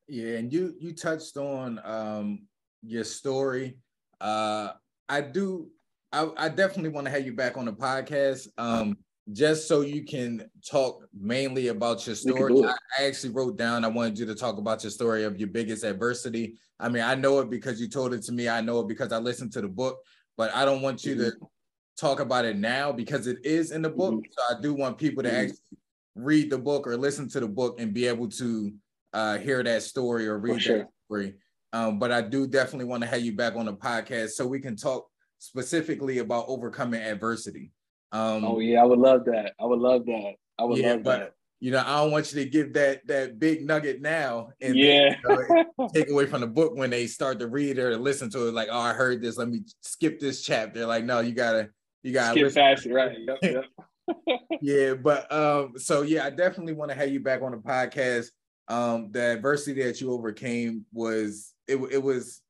Yeah, 0.08 0.36
and 0.36 0.52
you 0.52 0.74
you 0.78 0.92
touched 0.92 1.36
on 1.36 1.80
um 1.84 2.46
your 2.82 3.04
story. 3.04 3.78
Uh 4.20 4.70
I 5.08 5.20
do 5.20 5.68
I, 6.12 6.28
I 6.36 6.48
definitely 6.48 6.90
want 6.90 7.06
to 7.06 7.10
have 7.10 7.26
you 7.26 7.34
back 7.34 7.56
on 7.56 7.64
the 7.64 7.72
podcast. 7.72 8.48
Um 8.58 8.96
just 9.32 9.66
so 9.66 9.80
you 9.80 10.04
can 10.04 10.48
talk 10.68 11.04
mainly 11.12 11.68
about 11.68 12.06
your 12.06 12.14
story. 12.14 12.62
I, 12.62 12.74
I 12.98 13.06
actually 13.06 13.30
wrote 13.30 13.56
down 13.56 13.84
I 13.84 13.88
wanted 13.88 14.18
you 14.18 14.26
to 14.26 14.34
talk 14.36 14.58
about 14.58 14.84
your 14.84 14.92
story 14.92 15.24
of 15.24 15.38
your 15.38 15.48
biggest 15.48 15.82
adversity. 15.82 16.58
I 16.78 16.88
mean, 16.88 17.02
I 17.02 17.14
know 17.14 17.40
it 17.40 17.50
because 17.50 17.80
you 17.80 17.88
told 17.88 18.14
it 18.14 18.22
to 18.24 18.32
me. 18.32 18.48
I 18.48 18.60
know 18.60 18.80
it 18.80 18.88
because 18.88 19.12
I 19.12 19.18
listened 19.18 19.52
to 19.54 19.60
the 19.60 19.68
book, 19.68 19.98
but 20.36 20.54
I 20.54 20.64
don't 20.64 20.82
want 20.82 21.04
you 21.04 21.16
mm-hmm. 21.16 21.24
to 21.24 21.48
talk 21.96 22.20
about 22.20 22.44
it 22.44 22.56
now 22.56 22.92
because 22.92 23.26
it 23.26 23.38
is 23.44 23.72
in 23.72 23.82
the 23.82 23.88
book. 23.90 24.14
Mm-hmm. 24.14 24.30
So 24.30 24.56
I 24.56 24.60
do 24.60 24.74
want 24.74 24.98
people 24.98 25.22
to 25.22 25.28
mm-hmm. 25.28 25.44
actually 25.44 25.78
read 26.14 26.50
the 26.50 26.58
book 26.58 26.86
or 26.86 26.96
listen 26.96 27.28
to 27.30 27.40
the 27.40 27.48
book 27.48 27.80
and 27.80 27.92
be 27.92 28.06
able 28.06 28.28
to 28.28 28.72
uh, 29.12 29.38
hear 29.38 29.62
that 29.62 29.82
story 29.82 30.26
or 30.26 30.38
read 30.38 30.62
sure. 30.62 30.78
that 30.78 30.88
story. 31.06 31.34
Um, 31.72 31.98
but 31.98 32.12
I 32.12 32.22
do 32.22 32.46
definitely 32.46 32.86
want 32.86 33.02
to 33.02 33.08
have 33.08 33.20
you 33.20 33.34
back 33.34 33.54
on 33.56 33.66
the 33.66 33.74
podcast 33.74 34.30
so 34.30 34.46
we 34.46 34.60
can 34.60 34.76
talk 34.76 35.08
specifically 35.38 36.18
about 36.18 36.46
overcoming 36.48 37.00
adversity. 37.00 37.72
Um, 38.12 38.44
oh 38.44 38.58
yeah, 38.60 38.80
I 38.80 38.84
would 38.84 38.98
love 38.98 39.24
that. 39.26 39.54
I 39.60 39.64
would 39.64 39.80
love 39.80 40.06
that. 40.06 40.34
I 40.58 40.64
would 40.64 40.78
yeah, 40.78 40.92
love 40.92 41.02
but, 41.02 41.18
that. 41.18 41.32
You 41.58 41.70
know, 41.70 41.82
I 41.84 42.02
don't 42.02 42.10
want 42.10 42.32
you 42.32 42.44
to 42.44 42.50
give 42.50 42.74
that 42.74 43.06
that 43.06 43.38
big 43.38 43.66
nugget 43.66 44.02
now 44.02 44.50
and 44.60 44.76
yeah, 44.76 45.16
then, 45.26 45.38
you 45.38 45.64
know, 45.78 45.88
take 45.94 46.10
away 46.10 46.26
from 46.26 46.42
the 46.42 46.46
book 46.46 46.76
when 46.76 46.90
they 46.90 47.06
start 47.06 47.38
to 47.38 47.46
read 47.46 47.78
or 47.78 47.96
listen 47.96 48.28
to 48.30 48.48
it. 48.48 48.54
Like, 48.54 48.68
oh, 48.70 48.78
I 48.78 48.92
heard 48.92 49.22
this. 49.22 49.38
Let 49.38 49.48
me 49.48 49.62
skip 49.80 50.20
this 50.20 50.42
chapter. 50.42 50.84
Like, 50.84 51.04
no, 51.04 51.20
you 51.20 51.32
gotta, 51.32 51.70
you 52.02 52.12
gotta 52.12 52.32
skip 52.32 52.44
listen. 52.44 52.62
fast, 52.62 52.86
right? 52.86 53.16
Yep, 53.18 53.38
yep. 53.42 54.40
yeah, 54.60 54.94
but 54.94 55.32
um, 55.32 55.72
so 55.76 56.02
yeah, 56.02 56.26
I 56.26 56.30
definitely 56.30 56.74
want 56.74 56.90
to 56.90 56.96
have 56.96 57.08
you 57.08 57.20
back 57.20 57.40
on 57.40 57.52
the 57.52 57.58
podcast. 57.58 58.26
Um, 58.68 59.10
the 59.12 59.34
adversity 59.34 59.82
that 59.84 60.00
you 60.00 60.12
overcame 60.12 60.84
was 60.92 61.54
it, 61.68 61.76
it 61.92 62.02
was 62.02 62.42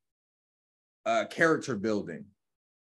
uh 1.04 1.26
character 1.26 1.76
building 1.76 2.24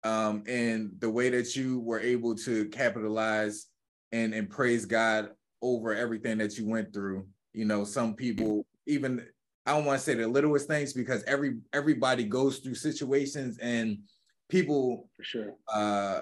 um, 0.03 0.43
and 0.47 0.91
the 0.99 1.09
way 1.09 1.29
that 1.29 1.55
you 1.55 1.79
were 1.79 1.99
able 1.99 2.35
to 2.35 2.65
capitalize 2.69 3.67
and 4.11 4.33
and 4.33 4.49
praise 4.49 4.85
God 4.85 5.29
over 5.61 5.93
everything 5.93 6.37
that 6.37 6.57
you 6.57 6.67
went 6.67 6.93
through. 6.93 7.27
You 7.53 7.65
know, 7.65 7.83
some 7.83 8.15
people 8.15 8.65
even 8.87 9.25
I 9.65 9.73
don't 9.73 9.85
want 9.85 9.99
to 9.99 10.03
say 10.03 10.15
the 10.15 10.27
littlest 10.27 10.67
things 10.67 10.93
because 10.93 11.23
every 11.23 11.57
everybody 11.73 12.23
goes 12.23 12.59
through 12.59 12.75
situations 12.75 13.57
and 13.59 13.99
people 14.49 15.09
for 15.15 15.23
sure 15.23 15.53
uh 15.71 16.21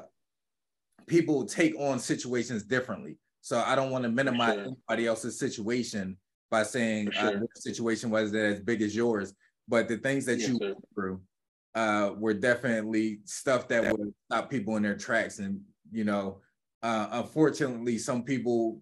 people 1.06 1.46
take 1.46 1.74
on 1.80 2.00
situations 2.00 2.64
differently. 2.64 3.18
So 3.42 3.64
I 3.66 3.76
don't 3.76 3.92
want 3.92 4.04
to 4.04 4.10
minimize 4.10 4.56
sure. 4.56 4.64
anybody 4.64 5.08
else's 5.08 5.40
situation 5.40 6.18
by 6.50 6.64
saying 6.64 7.10
uh, 7.10 7.12
sure. 7.12 7.38
uh, 7.38 7.40
the 7.40 7.62
situation 7.62 8.10
wasn't 8.10 8.42
as 8.42 8.60
big 8.60 8.82
as 8.82 8.96
yours, 8.96 9.34
but 9.68 9.88
the 9.88 9.98
things 9.98 10.26
that 10.26 10.40
yes, 10.40 10.50
you 10.50 10.58
sir. 10.58 10.66
went 10.68 10.86
through 10.94 11.22
uh, 11.76 12.12
were 12.18 12.34
definitely 12.34 13.20
stuff 13.26 13.68
that 13.68 13.92
would 13.92 14.14
stop 14.26 14.50
people 14.50 14.78
in 14.78 14.84
their 14.84 14.98
tracks. 14.98 15.40
And, 15.40 15.62
you 15.92 16.04
know, 16.04 16.40
uh, 16.82 17.08
unfortunately, 17.12 17.98
some 17.98 18.24
people 18.24 18.82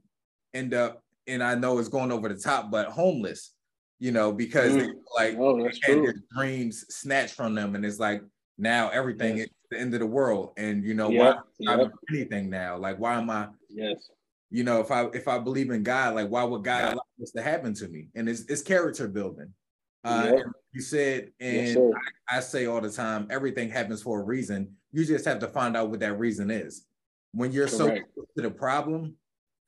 end 0.53 0.74
up, 0.74 1.03
and 1.28 1.43
I 1.43 1.55
know 1.55 1.80
it's 1.80 1.89
going 1.89 2.11
over 2.11 2.30
the 2.30 2.36
top, 2.39 2.70
but 2.70 2.88
homeless, 2.88 3.53
you 3.99 4.11
know, 4.11 4.32
because 4.32 4.74
mm. 4.74 4.80
they, 4.80 4.89
like 5.16 5.38
oh, 5.39 5.63
had 5.63 6.03
their 6.03 6.16
dreams 6.36 6.86
snatched 6.89 7.34
from 7.34 7.55
them. 7.55 7.76
And 7.76 7.86
it's 7.86 7.99
like 7.99 8.22
now 8.57 8.89
everything 8.89 9.38
yes. 9.38 9.47
is 9.47 9.53
the 9.72 9.80
end 9.80 9.93
of 9.93 9.99
the 10.01 10.05
world. 10.05 10.51
And, 10.55 10.86
you 10.86 10.93
know, 10.93 11.09
yep. 11.09 11.39
why 11.57 11.78
yep. 11.78 11.91
anything 12.11 12.49
now? 12.49 12.78
Like, 12.78 12.99
why 12.99 13.16
am 13.16 13.30
I? 13.30 13.47
Yes. 13.70 14.09
You 14.56 14.64
know, 14.64 14.80
if 14.80 14.89
I 14.89 15.08
if 15.14 15.28
I 15.28 15.38
believe 15.38 15.70
in 15.70 15.84
God, 15.84 16.16
like 16.16 16.30
why 16.30 16.45
would 16.45 16.64
God 16.64 16.93
allow 16.93 17.03
this 17.18 17.34
to 17.34 17.41
happen 17.41 17.74
to 17.74 17.89
me? 17.89 18.08
And 18.16 18.30
it's 18.30 18.45
it's 18.45 18.62
character 18.62 19.06
building. 19.06 19.51
Uh, 20.06 20.32
yep. 20.34 20.45
You 20.72 20.82
said, 20.82 21.32
and 21.41 21.68
yes, 21.68 21.78
I, 22.30 22.38
I, 22.38 22.39
say 22.39 22.66
all 22.66 22.80
the 22.80 22.89
time, 22.91 23.28
everything 23.30 23.70
happens 23.70 24.01
for 24.01 24.22
a 24.22 24.24
reason. 24.24 24.74
You 24.93 25.03
just 25.03 25.26
have 25.26 25.39
to 25.39 25.47
find 25.49 25.76
out 25.76 25.89
what 25.89 25.99
that 25.99 26.20
reason 26.20 26.49
is. 26.51 26.86
When 27.34 27.51
you're 27.51 27.68
Correct. 27.68 27.78
so 27.78 28.14
close 28.14 28.28
to 28.38 28.43
the 28.43 28.51
problem, 28.51 29.16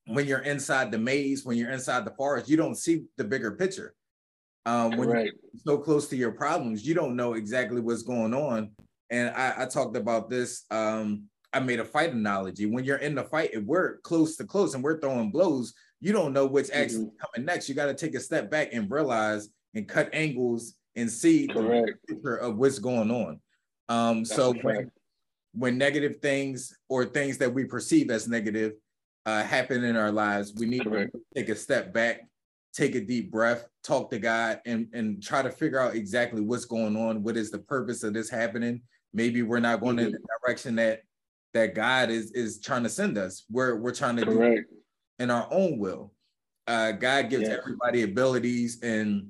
when 0.06 0.26
you're 0.26 0.44
inside 0.44 0.92
the 0.92 1.00
maze, 1.00 1.44
when 1.44 1.58
you're 1.58 1.72
inside 1.72 2.06
the 2.06 2.12
forest, 2.12 2.48
you 2.48 2.56
don't 2.56 2.76
see 2.76 3.06
the 3.18 3.26
bigger 3.26 3.52
picture. 3.52 3.94
Um, 4.66 4.96
when 4.96 5.10
you're 5.10 5.32
so 5.66 5.80
close 5.80 6.08
to 6.10 6.16
your 6.16 6.32
problems, 6.32 6.86
you 6.86 6.94
don't 6.94 7.18
know 7.18 7.34
exactly 7.34 7.82
what's 7.82 8.04
going 8.04 8.34
on. 8.34 8.72
And 9.10 9.36
I, 9.36 9.64
I 9.64 9.66
talked 9.66 9.98
about 9.98 10.30
this. 10.30 10.64
Um, 10.72 11.24
I 11.58 11.60
made 11.60 11.80
a 11.80 11.86
fight 11.86 12.14
analogy. 12.14 12.68
When 12.68 12.84
you're 12.84 12.98
in 12.98 13.16
the 13.16 13.24
fight, 13.24 13.50
if 13.54 13.64
we're 13.64 13.98
close 13.98 14.38
to 14.38 14.46
close 14.46 14.76
and 14.76 14.84
we're 14.84 15.00
throwing 15.00 15.32
blows, 15.32 15.74
you 16.00 16.14
don't 16.14 16.32
know 16.32 16.46
what's 16.46 16.70
actually 16.70 17.06
mm-hmm. 17.06 17.34
coming 17.34 17.48
next. 17.48 17.68
You 17.68 17.74
got 17.74 17.88
to 17.88 17.96
take 17.96 18.14
a 18.14 18.20
step 18.20 18.52
back 18.52 18.70
and 18.74 18.90
realize 18.92 19.50
and 19.74 19.88
cut 19.88 20.10
angles 20.14 20.76
and 20.96 21.12
see 21.12 21.48
Correct. 21.48 21.94
the 22.08 22.14
picture 22.14 22.36
of 22.36 22.58
what's 22.58 22.78
going 22.78 23.10
on. 23.10 23.40
Um, 23.90 24.24
so 24.24 24.54
when, 24.62 24.92
when 25.54 25.80
negative 25.80 26.18
things 26.18 26.78
or 26.90 27.06
things 27.06 27.40
that 27.40 27.52
we 27.52 27.66
perceive 27.66 28.12
as 28.12 28.28
negative 28.28 28.74
uh, 29.26 29.42
happen 29.42 29.84
in 29.84 29.96
our 29.96 30.12
lives, 30.12 30.54
we 30.56 30.68
need 30.68 30.84
Correct. 30.84 31.12
to 31.12 31.22
take 31.36 31.50
a 31.50 31.56
step 31.56 31.92
back, 31.92 32.28
take 32.72 32.94
a 32.94 33.02
deep 33.02 33.32
breath, 33.32 33.66
talk 33.84 34.12
to 34.12 34.20
God, 34.20 34.62
and 34.68 34.90
and 34.94 35.24
try 35.24 35.42
to 35.42 35.50
figure 35.50 35.80
out 35.80 35.96
exactly 35.96 36.42
what's 36.42 36.66
going 36.66 36.96
on. 36.96 37.24
What 37.24 37.36
is 37.36 37.50
the 37.50 37.60
purpose 37.60 38.04
of 38.04 38.14
this 38.14 38.30
happening? 38.30 38.82
Maybe 39.12 39.42
we're 39.42 39.60
not 39.60 39.82
going 39.82 39.96
mm-hmm. 39.98 40.06
in 40.08 40.12
the 40.12 40.20
direction 40.44 40.76
that 40.76 41.02
that 41.58 41.74
God 41.74 42.10
is 42.10 42.32
is 42.32 42.60
trying 42.60 42.84
to 42.84 42.90
send 42.90 43.18
us. 43.18 43.44
We're 43.50 43.76
we're 43.76 43.94
trying 43.94 44.18
to 44.18 44.26
Correct. 44.26 44.70
do 44.70 44.78
in 45.24 45.32
our 45.32 45.48
own 45.52 45.80
will. 45.80 46.14
Uh, 46.68 46.92
God 46.92 47.30
gives 47.30 47.48
yeah. 47.48 47.58
everybody 47.58 48.04
abilities 48.04 48.82
and 48.82 49.30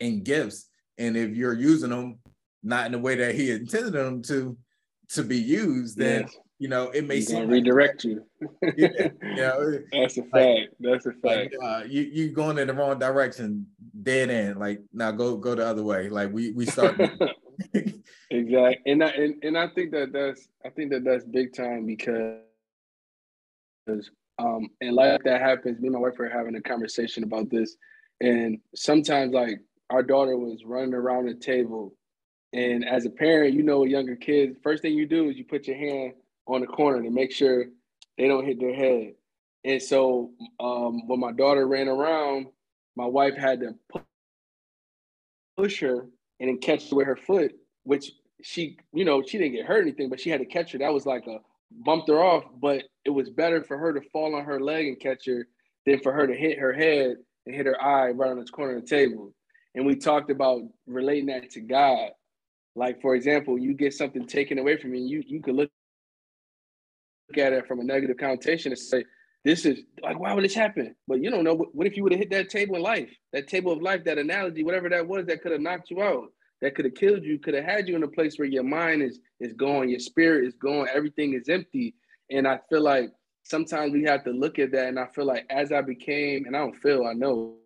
and 0.00 0.24
gifts. 0.24 0.68
And 0.98 1.16
if 1.16 1.30
you're 1.30 1.54
using 1.54 1.90
them 1.90 2.18
not 2.62 2.86
in 2.86 2.92
the 2.92 2.98
way 2.98 3.16
that 3.16 3.34
he 3.34 3.50
intended 3.50 3.92
them 3.92 4.22
to, 4.22 4.56
to 5.10 5.22
be 5.22 5.38
used, 5.38 5.96
then 5.96 6.22
yes. 6.22 6.36
you 6.58 6.68
know 6.68 6.90
it 6.90 7.06
may 7.06 7.20
seem 7.20 7.48
redirect 7.48 8.04
like, 8.04 8.14
you. 8.14 8.26
yeah, 8.76 9.08
you 9.22 9.36
know, 9.36 9.78
that's 9.92 10.18
a 10.18 10.22
fact. 10.22 10.32
Like, 10.32 10.70
that's 10.80 11.06
a 11.06 11.12
fact. 11.12 11.54
Like, 11.58 11.82
uh, 11.82 11.84
you 11.86 12.02
you 12.02 12.30
going 12.30 12.58
in 12.58 12.68
the 12.68 12.74
wrong 12.74 12.98
direction, 12.98 13.66
dead 14.02 14.30
end. 14.30 14.58
Like 14.58 14.80
now, 14.92 15.10
go 15.10 15.36
go 15.36 15.54
the 15.54 15.66
other 15.66 15.82
way. 15.82 16.08
Like 16.08 16.32
we 16.32 16.52
we 16.52 16.66
start. 16.66 17.00
exactly, 18.30 18.78
and 18.86 19.04
I 19.04 19.08
and, 19.08 19.42
and 19.42 19.58
I 19.58 19.68
think 19.68 19.90
that 19.92 20.12
that's 20.12 20.48
I 20.64 20.70
think 20.70 20.90
that 20.92 21.04
that's 21.04 21.24
big 21.24 21.54
time 21.54 21.86
because 21.86 22.40
um 24.38 24.68
and 24.80 24.94
like 24.94 25.22
that 25.24 25.40
happens. 25.40 25.80
Me 25.80 25.88
and 25.88 25.94
my 25.94 26.00
wife 26.00 26.18
are 26.18 26.28
having 26.28 26.56
a 26.56 26.60
conversation 26.60 27.24
about 27.24 27.50
this, 27.50 27.76
and 28.20 28.58
sometimes 28.74 29.32
like 29.32 29.60
our 29.90 30.02
daughter 30.02 30.36
was 30.36 30.64
running 30.64 30.94
around 30.94 31.26
the 31.26 31.34
table 31.34 31.94
and 32.54 32.88
as 32.88 33.04
a 33.04 33.10
parent, 33.10 33.54
you 33.54 33.64
know, 33.64 33.84
younger 33.84 34.14
kids, 34.14 34.56
first 34.62 34.80
thing 34.80 34.94
you 34.94 35.06
do 35.06 35.28
is 35.28 35.36
you 35.36 35.44
put 35.44 35.66
your 35.66 35.76
hand 35.76 36.12
on 36.46 36.60
the 36.60 36.68
corner 36.68 37.02
to 37.02 37.10
make 37.10 37.32
sure 37.32 37.66
they 38.16 38.28
don't 38.28 38.44
hit 38.44 38.60
their 38.60 38.74
head. 38.74 39.14
And 39.64 39.82
so 39.82 40.30
um, 40.60 41.08
when 41.08 41.18
my 41.18 41.32
daughter 41.32 41.66
ran 41.66 41.88
around, 41.88 42.46
my 42.94 43.06
wife 43.06 43.36
had 43.36 43.60
to 43.60 43.74
push 45.56 45.80
her 45.80 46.06
and 46.40 46.48
then 46.48 46.58
catch 46.58 46.90
with 46.90 47.06
her 47.06 47.16
foot, 47.16 47.52
which 47.84 48.12
she, 48.42 48.78
you 48.92 49.04
know, 49.04 49.22
she 49.22 49.38
didn't 49.38 49.54
get 49.54 49.66
hurt 49.66 49.82
anything, 49.82 50.10
but 50.10 50.20
she 50.20 50.30
had 50.30 50.40
to 50.40 50.46
catch 50.46 50.72
her. 50.72 50.78
That 50.78 50.92
was 50.92 51.06
like 51.06 51.26
a 51.26 51.38
bumped 51.84 52.08
her 52.08 52.22
off, 52.22 52.44
but 52.60 52.84
it 53.04 53.10
was 53.10 53.30
better 53.30 53.62
for 53.64 53.78
her 53.78 53.92
to 53.92 54.00
fall 54.12 54.34
on 54.34 54.44
her 54.44 54.60
leg 54.60 54.86
and 54.86 55.00
catch 55.00 55.26
her 55.26 55.46
than 55.86 56.00
for 56.00 56.12
her 56.12 56.26
to 56.26 56.34
hit 56.34 56.58
her 56.58 56.72
head 56.72 57.16
and 57.46 57.54
hit 57.54 57.66
her 57.66 57.80
eye 57.82 58.10
right 58.10 58.30
on 58.30 58.38
the 58.38 58.44
corner 58.44 58.76
of 58.76 58.82
the 58.82 58.88
table. 58.88 59.34
And 59.74 59.84
we 59.84 59.96
talked 59.96 60.30
about 60.30 60.62
relating 60.86 61.26
that 61.26 61.50
to 61.50 61.60
God 61.60 62.10
like 62.76 63.00
for 63.00 63.14
example, 63.14 63.58
you 63.58 63.74
get 63.74 63.94
something 63.94 64.26
taken 64.26 64.58
away 64.58 64.76
from 64.76 64.94
you, 64.94 65.04
you 65.04 65.22
you 65.26 65.40
could 65.40 65.54
look 65.54 65.70
at 67.36 67.52
it 67.52 67.66
from 67.66 67.80
a 67.80 67.84
negative 67.84 68.16
connotation 68.16 68.72
and 68.72 68.78
say, 68.78 69.04
"This 69.44 69.66
is 69.66 69.80
like 70.02 70.18
why 70.18 70.32
would 70.32 70.44
this 70.44 70.54
happen?" 70.54 70.94
But 71.06 71.22
you 71.22 71.30
don't 71.30 71.44
know. 71.44 71.54
What 71.54 71.86
if 71.86 71.96
you 71.96 72.02
would 72.02 72.12
have 72.12 72.20
hit 72.20 72.30
that 72.30 72.50
table 72.50 72.76
in 72.76 72.82
life, 72.82 73.10
that 73.32 73.48
table 73.48 73.72
of 73.72 73.82
life, 73.82 74.04
that 74.04 74.18
analogy, 74.18 74.64
whatever 74.64 74.88
that 74.88 75.06
was, 75.06 75.26
that 75.26 75.42
could 75.42 75.52
have 75.52 75.60
knocked 75.60 75.90
you 75.90 76.02
out, 76.02 76.32
that 76.60 76.74
could 76.74 76.84
have 76.86 76.94
killed 76.94 77.24
you, 77.24 77.38
could 77.38 77.54
have 77.54 77.64
had 77.64 77.88
you 77.88 77.96
in 77.96 78.02
a 78.02 78.08
place 78.08 78.38
where 78.38 78.48
your 78.48 78.64
mind 78.64 79.02
is 79.02 79.20
is 79.40 79.52
gone, 79.52 79.88
your 79.88 80.00
spirit 80.00 80.46
is 80.46 80.54
gone, 80.54 80.88
everything 80.92 81.34
is 81.34 81.48
empty. 81.48 81.94
And 82.30 82.48
I 82.48 82.58
feel 82.68 82.82
like 82.82 83.10
sometimes 83.42 83.92
we 83.92 84.04
have 84.04 84.24
to 84.24 84.30
look 84.30 84.58
at 84.58 84.72
that. 84.72 84.88
And 84.88 84.98
I 84.98 85.06
feel 85.14 85.26
like 85.26 85.46
as 85.50 85.72
I 85.72 85.82
became, 85.82 86.46
and 86.46 86.56
I 86.56 86.60
don't 86.60 86.76
feel, 86.76 87.04
I 87.04 87.12
know, 87.12 87.56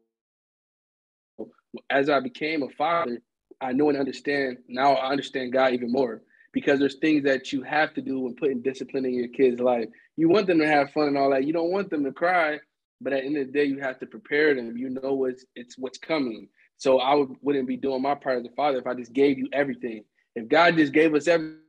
as 1.91 2.11
I 2.11 2.21
became 2.21 2.63
a 2.63 2.69
father, 2.71 3.21
I 3.61 3.73
know 3.73 3.89
and 3.89 3.99
understand 3.99 4.59
now. 4.69 4.95
I 4.95 5.11
understand 5.11 5.53
God 5.53 5.73
even 5.73 5.93
more 5.93 6.23
because 6.53 6.79
there's 6.79 6.97
things 6.97 7.25
that 7.25 7.53
you 7.53 7.63
have 7.63 7.95
to 7.95 8.03
do 8.03 8.21
when 8.21 8.35
putting 8.35 8.63
discipline 8.63 9.05
in 9.05 9.15
your 9.15 9.29
kids' 9.29 9.61
life. 9.61 9.89
You 10.19 10.29
want 10.29 10.49
them 10.49 10.59
to 10.59 10.67
have 10.67 10.91
fun 10.91 11.09
and 11.09 11.17
all 11.17 11.31
that. 11.31 11.45
You 11.45 11.53
don't 11.53 11.71
want 11.71 11.91
them 11.91 12.05
to 12.05 12.13
cry, 12.13 12.59
but 13.01 13.13
at 13.13 13.21
the 13.21 13.27
end 13.27 13.37
of 13.39 13.47
the 13.47 13.53
day, 13.53 13.65
you 13.65 13.79
have 13.79 14.01
to 14.01 14.07
prepare 14.07 14.55
them. 14.55 14.77
You 14.77 14.91
know 14.91 15.15
what's 15.15 15.45
it's 15.55 15.79
what's 15.79 15.99
coming. 15.99 16.49
So 16.77 16.99
I 16.99 17.15
would, 17.15 17.31
wouldn't 17.41 17.69
be 17.69 17.77
doing 17.77 18.03
my 18.03 18.15
part 18.17 18.41
as 18.41 18.45
a 18.45 18.55
father 18.57 18.79
if 18.79 18.87
I 18.87 18.95
just 18.95 19.13
gave 19.13 19.39
you 19.39 19.49
everything. 19.53 20.05
If 20.35 20.49
God 20.49 20.77
just 20.77 20.93
gave 20.93 21.15
us 21.15 21.29
everything 21.29 21.61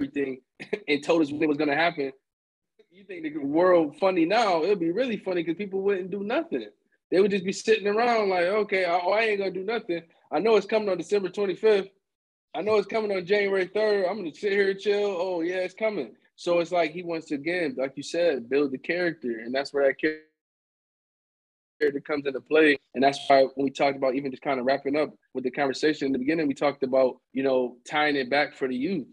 and 0.88 1.04
told 1.04 1.22
us 1.22 1.30
what 1.30 1.48
was 1.48 1.58
going 1.58 1.70
to 1.70 1.76
happen, 1.76 2.12
you 2.90 3.04
think 3.04 3.22
the 3.22 3.38
world 3.38 3.96
funny 3.98 4.26
now? 4.26 4.62
It 4.62 4.68
would 4.68 4.80
be 4.80 4.90
really 4.90 5.16
funny 5.16 5.42
because 5.42 5.56
people 5.56 5.80
wouldn't 5.80 6.10
do 6.10 6.22
nothing. 6.22 6.66
They 7.10 7.20
would 7.20 7.30
just 7.30 7.44
be 7.44 7.52
sitting 7.52 7.86
around 7.86 8.28
like, 8.28 8.44
okay, 8.44 8.84
oh, 8.86 9.10
I 9.10 9.22
ain't 9.22 9.38
gonna 9.38 9.50
do 9.50 9.64
nothing. 9.64 10.02
I 10.30 10.38
know 10.38 10.56
it's 10.56 10.66
coming 10.66 10.88
on 10.88 10.98
December 10.98 11.28
25th. 11.28 11.88
I 12.54 12.60
know 12.60 12.76
it's 12.76 12.86
coming 12.86 13.10
on 13.10 13.24
January 13.24 13.66
3rd. 13.66 14.08
I'm 14.08 14.18
gonna 14.18 14.34
sit 14.34 14.52
here 14.52 14.70
and 14.70 14.78
chill. 14.78 15.16
Oh 15.18 15.40
yeah, 15.40 15.56
it's 15.56 15.74
coming. 15.74 16.14
So 16.42 16.58
it's 16.58 16.72
like 16.72 16.90
he 16.90 17.04
wants 17.04 17.28
to 17.28 17.36
again, 17.36 17.76
like 17.78 17.92
you 17.94 18.02
said, 18.02 18.50
build 18.50 18.72
the 18.72 18.78
character, 18.78 19.30
and 19.44 19.54
that's 19.54 19.72
where 19.72 19.86
that 19.86 19.98
character 21.80 22.00
comes 22.00 22.26
into 22.26 22.40
play. 22.40 22.78
And 22.94 23.04
that's 23.04 23.20
why 23.28 23.42
when 23.54 23.64
we 23.64 23.70
talked 23.70 23.96
about 23.96 24.16
even 24.16 24.32
just 24.32 24.42
kind 24.42 24.58
of 24.58 24.66
wrapping 24.66 24.96
up 24.96 25.14
with 25.34 25.44
the 25.44 25.50
conversation 25.52 26.06
in 26.06 26.12
the 26.12 26.18
beginning, 26.18 26.48
we 26.48 26.54
talked 26.54 26.82
about 26.82 27.18
you 27.32 27.44
know 27.44 27.76
tying 27.88 28.16
it 28.16 28.28
back 28.28 28.56
for 28.56 28.66
the 28.66 28.74
youth 28.74 29.06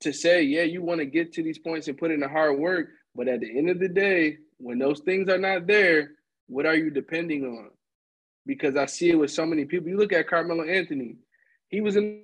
to 0.00 0.12
say, 0.12 0.42
yeah, 0.42 0.62
you 0.62 0.82
want 0.82 1.00
to 1.00 1.06
get 1.06 1.32
to 1.32 1.42
these 1.42 1.58
points 1.58 1.88
and 1.88 1.96
put 1.96 2.10
in 2.10 2.20
the 2.20 2.28
hard 2.28 2.58
work, 2.58 2.88
but 3.14 3.28
at 3.28 3.40
the 3.40 3.58
end 3.58 3.70
of 3.70 3.80
the 3.80 3.88
day, 3.88 4.36
when 4.58 4.78
those 4.78 5.00
things 5.00 5.28
are 5.28 5.38
not 5.38 5.66
there, 5.66 6.10
what 6.48 6.66
are 6.66 6.76
you 6.76 6.90
depending 6.90 7.44
on? 7.44 7.70
because 8.48 8.76
I 8.76 8.86
see 8.86 9.10
it 9.10 9.14
with 9.14 9.30
so 9.30 9.44
many 9.44 9.66
people. 9.66 9.88
You 9.88 9.98
look 9.98 10.12
at 10.12 10.26
Carmelo 10.26 10.64
Anthony, 10.64 11.16
he 11.68 11.82
was 11.82 11.96
in 11.96 12.22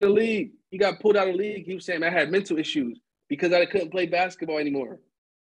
the 0.00 0.08
league. 0.08 0.52
He 0.72 0.78
got 0.78 1.00
pulled 1.00 1.18
out 1.18 1.28
of 1.28 1.34
the 1.34 1.38
league. 1.38 1.66
He 1.66 1.74
was 1.74 1.84
saying 1.84 2.02
I 2.02 2.08
had 2.08 2.30
mental 2.30 2.58
issues 2.58 2.98
because 3.28 3.52
I 3.52 3.66
couldn't 3.66 3.90
play 3.90 4.06
basketball 4.06 4.56
anymore. 4.56 5.00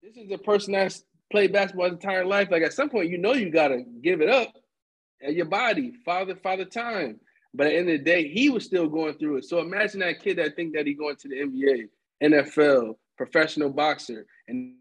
This 0.03 0.17
is 0.17 0.33
a 0.33 0.39
person 0.39 0.73
that's 0.73 1.05
played 1.31 1.53
basketball 1.53 1.85
his 1.85 1.93
entire 1.93 2.25
life. 2.25 2.49
Like 2.51 2.63
at 2.63 2.73
some 2.73 2.89
point, 2.89 3.11
you 3.11 3.19
know 3.19 3.35
you 3.35 3.51
gotta 3.51 3.85
give 4.03 4.23
it 4.23 4.31
up 4.31 4.51
at 5.23 5.35
your 5.35 5.45
body, 5.45 5.93
father, 6.07 6.35
father 6.37 6.65
time. 6.65 7.21
But 7.53 7.67
at 7.67 7.71
the 7.71 7.77
end 7.77 7.91
of 7.91 7.99
the 7.99 8.05
day, 8.05 8.29
he 8.29 8.49
was 8.49 8.65
still 8.65 8.89
going 8.89 9.13
through 9.19 9.37
it. 9.37 9.45
So 9.45 9.59
imagine 9.59 10.01
that 10.01 10.23
kid 10.23 10.39
that 10.39 10.57
think 10.57 10.75
that 10.75 10.87
he 10.87 10.95
going 10.95 11.17
to 11.17 11.29
the 11.29 11.37
NBA, 11.37 11.89
NFL, 12.23 12.95
professional 13.19 13.69
boxer, 13.69 14.25
and 14.49 14.77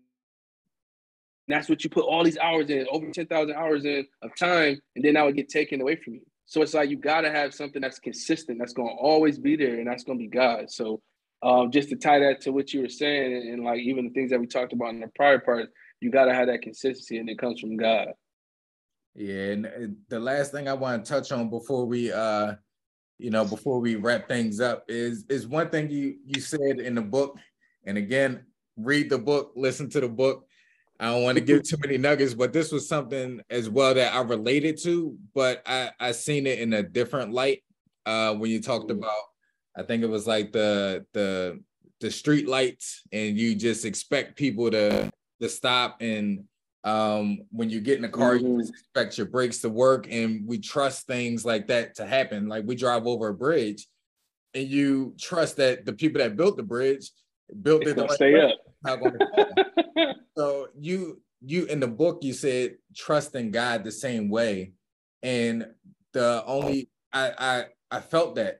that's 1.49 1.67
what 1.67 1.83
you 1.83 1.89
put 1.89 2.05
all 2.05 2.23
these 2.23 2.37
hours 2.37 2.69
in, 2.69 2.87
over 2.89 3.09
10,000 3.11 3.53
hours 3.53 3.83
in 3.83 4.07
of 4.21 4.33
time, 4.37 4.79
and 4.95 5.03
then 5.03 5.15
that 5.15 5.25
would 5.25 5.35
get 5.35 5.49
taken 5.49 5.81
away 5.81 5.97
from 5.97 6.13
you. 6.13 6.21
So 6.49 6.63
it's 6.63 6.73
like 6.73 6.89
you 6.89 6.97
got 6.97 7.21
to 7.21 7.31
have 7.31 7.53
something 7.53 7.79
that's 7.79 7.99
consistent, 7.99 8.57
that's 8.57 8.73
going 8.73 8.89
to 8.89 8.95
always 8.95 9.37
be 9.37 9.55
there, 9.55 9.75
and 9.75 9.87
that's 9.87 10.03
going 10.03 10.17
to 10.17 10.23
be 10.23 10.27
God. 10.27 10.71
So 10.71 10.99
um, 11.43 11.69
just 11.69 11.89
to 11.89 11.95
tie 11.95 12.17
that 12.19 12.41
to 12.41 12.51
what 12.51 12.73
you 12.73 12.81
were 12.81 12.89
saying, 12.89 13.35
and, 13.35 13.53
and, 13.53 13.63
like 13.63 13.79
even 13.81 14.05
the 14.05 14.09
things 14.09 14.31
that 14.31 14.39
we 14.39 14.47
talked 14.47 14.73
about 14.73 14.89
in 14.89 14.99
the 14.99 15.11
prior 15.15 15.37
part, 15.37 15.69
you 16.01 16.09
got 16.09 16.25
to 16.25 16.33
have 16.33 16.47
that 16.47 16.63
consistency, 16.63 17.19
and 17.19 17.29
it 17.29 17.37
comes 17.37 17.59
from 17.59 17.77
God. 17.77 18.09
Yeah, 19.13 19.51
and 19.51 19.97
the 20.09 20.19
last 20.19 20.51
thing 20.51 20.67
I 20.67 20.73
want 20.73 21.05
to 21.05 21.11
touch 21.11 21.31
on 21.31 21.51
before 21.51 21.85
we, 21.85 22.11
uh, 22.11 22.55
you 23.19 23.29
know, 23.29 23.45
before 23.45 23.79
we 23.79 23.95
wrap 23.95 24.27
things 24.27 24.59
up 24.59 24.85
is 24.87 25.25
is 25.29 25.45
one 25.45 25.69
thing 25.69 25.91
you 25.91 26.17
you 26.25 26.41
said 26.41 26.79
in 26.79 26.95
the 26.95 27.01
book, 27.01 27.37
and 27.85 27.95
again, 27.95 28.43
read 28.75 29.11
the 29.11 29.19
book, 29.19 29.51
listen 29.55 29.87
to 29.91 30.01
the 30.01 30.09
book 30.09 30.47
I 30.99 31.05
don't 31.05 31.23
want 31.23 31.37
to 31.37 31.43
give 31.43 31.63
too 31.63 31.77
many 31.81 31.97
nuggets, 31.97 32.33
but 32.33 32.51
this 32.51 32.71
was 32.71 32.87
something 32.87 33.41
as 33.49 33.69
well 33.69 33.93
that 33.93 34.13
I 34.13 34.21
related 34.21 34.81
to, 34.83 35.17
but 35.33 35.61
I 35.65 35.91
I 35.99 36.11
seen 36.11 36.45
it 36.45 36.59
in 36.59 36.73
a 36.73 36.83
different 36.83 37.31
light. 37.31 37.63
Uh, 38.05 38.33
when 38.33 38.51
you 38.51 38.61
talked 38.61 38.91
about, 38.91 39.21
I 39.77 39.83
think 39.83 40.03
it 40.03 40.09
was 40.09 40.27
like 40.27 40.51
the 40.51 41.05
the 41.13 41.61
the 42.01 42.11
street 42.11 42.47
lights, 42.47 43.03
and 43.13 43.37
you 43.37 43.55
just 43.55 43.85
expect 43.85 44.35
people 44.35 44.69
to 44.71 45.09
to 45.41 45.49
stop 45.49 46.01
and 46.01 46.43
um 46.85 47.39
when 47.51 47.69
you 47.69 47.81
get 47.81 47.97
in 47.97 48.01
the 48.01 48.09
car 48.09 48.35
mm-hmm. 48.35 48.45
you 48.45 48.59
expect 48.59 49.17
your 49.17 49.27
brakes 49.27 49.59
to 49.59 49.69
work 49.69 50.07
and 50.09 50.47
we 50.47 50.57
trust 50.57 51.07
things 51.07 51.43
like 51.45 51.67
that 51.67 51.95
to 51.95 52.05
happen 52.05 52.47
like 52.47 52.63
we 52.65 52.75
drive 52.75 53.05
over 53.05 53.27
a 53.27 53.33
bridge 53.33 53.85
and 54.53 54.67
you 54.67 55.13
trust 55.19 55.57
that 55.57 55.85
the 55.85 55.91
people 55.91 56.21
that 56.21 56.37
built 56.37 56.55
the 56.55 56.63
bridge 56.63 57.11
built 57.63 57.85
it 57.85 57.97
the 57.97 58.03
right 58.03 58.11
stay 58.11 58.41
up 58.41 58.51
so 60.39 60.69
you 60.79 61.21
you 61.41 61.65
in 61.65 61.81
the 61.81 61.87
book 61.87 62.19
you 62.21 62.31
said 62.31 62.77
trust 62.95 63.35
in 63.35 63.51
God 63.51 63.83
the 63.83 63.91
same 63.91 64.29
way, 64.29 64.71
and 65.21 65.67
the 66.13 66.43
only 66.45 66.89
I 67.11 67.33
I 67.37 67.97
I 67.97 67.99
felt 67.99 68.35
that, 68.35 68.59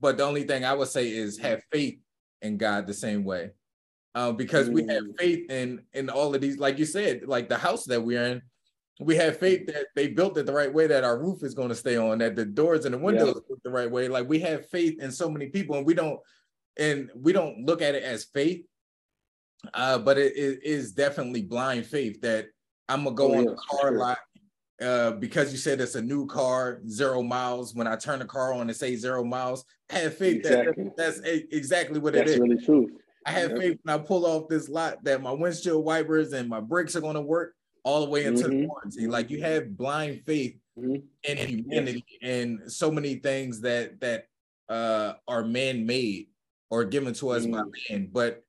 but 0.00 0.16
the 0.16 0.24
only 0.24 0.44
thing 0.44 0.64
I 0.64 0.72
would 0.72 0.88
say 0.88 1.10
is 1.10 1.38
have 1.38 1.62
faith 1.70 1.98
in 2.40 2.56
God 2.56 2.86
the 2.86 2.94
same 2.94 3.24
way, 3.24 3.50
uh, 4.14 4.32
because 4.32 4.70
we 4.70 4.86
have 4.86 5.02
mm. 5.02 5.18
faith 5.18 5.50
in 5.50 5.82
in 5.92 6.08
all 6.08 6.34
of 6.34 6.40
these, 6.40 6.58
like 6.58 6.78
you 6.78 6.86
said, 6.86 7.24
like 7.26 7.50
the 7.50 7.58
house 7.58 7.84
that 7.84 8.00
we're 8.00 8.24
in. 8.24 8.42
We 9.00 9.16
have 9.16 9.38
faith 9.38 9.66
that 9.66 9.86
they 9.96 10.08
built 10.08 10.38
it 10.38 10.46
the 10.46 10.52
right 10.52 10.72
way, 10.72 10.86
that 10.86 11.04
our 11.04 11.18
roof 11.18 11.42
is 11.42 11.54
going 11.54 11.70
to 11.70 11.74
stay 11.74 11.96
on, 11.96 12.18
that 12.18 12.36
the 12.36 12.44
doors 12.44 12.84
and 12.86 12.94
the 12.94 12.98
windows 12.98 13.40
yeah. 13.50 13.56
the 13.64 13.70
right 13.70 13.90
way. 13.90 14.08
Like 14.08 14.28
we 14.28 14.38
have 14.40 14.68
faith 14.68 15.02
in 15.02 15.10
so 15.10 15.28
many 15.28 15.48
people, 15.48 15.76
and 15.76 15.84
we 15.84 15.92
don't, 15.92 16.20
and 16.78 17.10
we 17.14 17.32
don't 17.32 17.66
look 17.66 17.82
at 17.82 17.94
it 17.94 18.02
as 18.02 18.24
faith 18.24 18.64
uh, 19.74 19.98
but 19.98 20.18
it, 20.18 20.36
it 20.36 20.64
is 20.64 20.92
definitely 20.92 21.42
blind 21.42 21.86
faith 21.86 22.20
that 22.22 22.46
I'm 22.88 23.04
gonna 23.04 23.16
go 23.16 23.32
oh, 23.32 23.38
on 23.38 23.44
yeah, 23.44 23.50
the 23.50 23.56
car 23.56 23.90
sure. 23.90 23.98
lot 23.98 24.18
uh, 24.80 25.12
because 25.12 25.52
you 25.52 25.58
said 25.58 25.80
it's 25.80 25.94
a 25.94 26.02
new 26.02 26.26
car, 26.26 26.80
zero 26.88 27.22
miles. 27.22 27.74
When 27.74 27.86
I 27.86 27.96
turn 27.96 28.18
the 28.18 28.24
car 28.24 28.52
on 28.52 28.68
and 28.68 28.76
say 28.76 28.96
zero 28.96 29.24
miles, 29.24 29.64
I 29.90 29.98
have 29.98 30.16
faith 30.16 30.38
exactly. 30.38 30.84
that 30.84 30.96
that's 30.96 31.20
exactly 31.20 32.00
what 32.00 32.14
that's 32.14 32.30
it 32.30 32.34
is. 32.34 32.40
Really 32.40 32.64
true. 32.64 32.90
I 33.24 33.30
have 33.30 33.52
faith 33.52 33.78
when 33.82 33.94
I 33.94 33.98
pull 33.98 34.26
off 34.26 34.48
this 34.48 34.68
lot 34.68 35.02
that 35.04 35.22
my 35.22 35.30
windshield 35.30 35.84
wipers 35.84 36.32
and 36.32 36.48
my 36.48 36.60
brakes 36.60 36.96
are 36.96 37.00
going 37.00 37.14
to 37.14 37.20
work 37.20 37.54
all 37.84 38.04
the 38.04 38.10
way 38.10 38.24
into 38.24 38.44
mm-hmm. 38.44 38.62
the 38.62 38.66
warranty. 38.66 39.06
Like 39.06 39.30
you 39.30 39.40
have 39.42 39.76
blind 39.76 40.22
faith 40.26 40.56
mm-hmm. 40.76 40.96
in 41.22 41.48
humanity 41.48 42.04
yes. 42.20 42.30
and 42.32 42.72
so 42.72 42.90
many 42.90 43.16
things 43.16 43.60
that 43.60 44.00
that 44.00 44.26
uh, 44.68 45.14
are 45.28 45.44
man 45.44 45.86
made 45.86 46.28
or 46.70 46.84
given 46.84 47.14
to 47.14 47.30
us 47.30 47.44
mm-hmm. 47.44 47.52
by 47.52 47.62
man, 47.90 48.08
but 48.12 48.42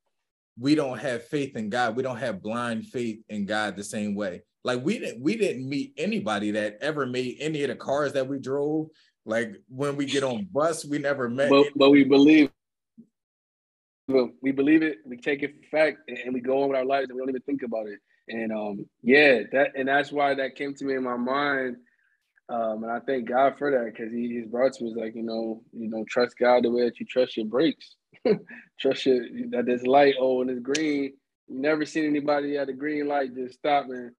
we 0.58 0.76
don't 0.76 1.00
have 1.00 1.28
faith 1.28 1.56
in 1.56 1.70
God. 1.70 1.96
We 1.96 2.04
don't 2.04 2.18
have 2.18 2.42
blind 2.42 2.88
faith 2.88 3.24
in 3.30 3.46
God 3.46 3.76
the 3.76 3.84
same 3.84 4.16
way. 4.16 4.44
Like 4.64 4.84
we 4.84 5.00
didn't 5.00 5.22
we 5.22 5.36
didn't 5.36 5.68
meet 5.68 5.94
anybody 5.98 6.52
that 6.52 6.78
ever 6.82 7.06
made 7.06 7.38
any 7.40 7.64
of 7.64 7.70
the 7.70 7.76
cars 7.76 8.14
that 8.14 8.28
we 8.28 8.40
drove. 8.40 8.88
Like 9.26 9.56
when 9.68 9.96
we 9.96 10.06
get 10.06 10.24
on 10.24 10.48
bus, 10.52 10.86
we 10.86 11.00
never 11.00 11.30
met. 11.30 11.50
But, 11.50 11.68
but 11.76 11.90
we 11.90 12.04
believe 12.04 12.50
we 14.08 14.52
believe 14.52 14.84
it, 14.84 14.98
we 15.06 15.18
take 15.18 15.44
it 15.44 15.56
for 15.56 15.78
fact, 15.78 15.98
and 16.08 16.34
we 16.34 16.42
go 16.42 16.64
on 16.64 16.70
with 16.70 16.78
our 16.78 16.86
lives, 16.86 17.10
and 17.10 17.16
we 17.16 17.22
don't 17.22 17.30
even 17.30 17.42
think 17.42 17.64
about 17.64 17.88
it. 17.88 18.00
And 18.28 18.52
um, 18.52 18.86
yeah, 19.02 19.42
that 19.52 19.72
and 19.76 19.88
that's 19.88 20.12
why 20.12 20.34
that 20.36 20.56
came 20.56 20.74
to 20.76 20.86
me 20.86 20.96
in 20.96 21.04
my 21.04 21.18
mind. 21.18 21.78
Um, 22.50 22.84
and 22.84 22.92
I 22.92 23.00
thank 23.00 23.30
God 23.30 23.58
for 23.58 23.72
that 23.72 23.86
because 23.86 24.12
he, 24.14 24.28
he's 24.28 24.48
brought 24.48 24.74
to 24.74 24.88
us 24.88 24.94
like 24.96 25.16
you 25.16 25.24
know, 25.24 25.64
you 25.72 25.90
know, 25.90 26.06
trust 26.10 26.38
God 26.38 26.64
the 26.64 26.72
way 26.72 26.84
that 26.84 27.00
you 27.00 27.06
trust 27.06 27.38
your 27.38 27.46
brakes. 27.46 27.96
trust 28.80 29.06
you 29.06 29.50
that 29.52 29.66
this 29.66 29.84
light, 29.84 30.16
oh, 30.20 30.42
and 30.42 30.50
it's 30.50 30.60
green. 30.60 31.14
You 31.48 31.60
never 31.60 31.86
seen 31.86 32.06
anybody 32.06 32.58
at 32.58 32.70
a 32.70 32.74
green 32.74 33.08
light 33.08 33.36
just 33.36 33.56
stop 33.56 33.86
and 33.90 34.12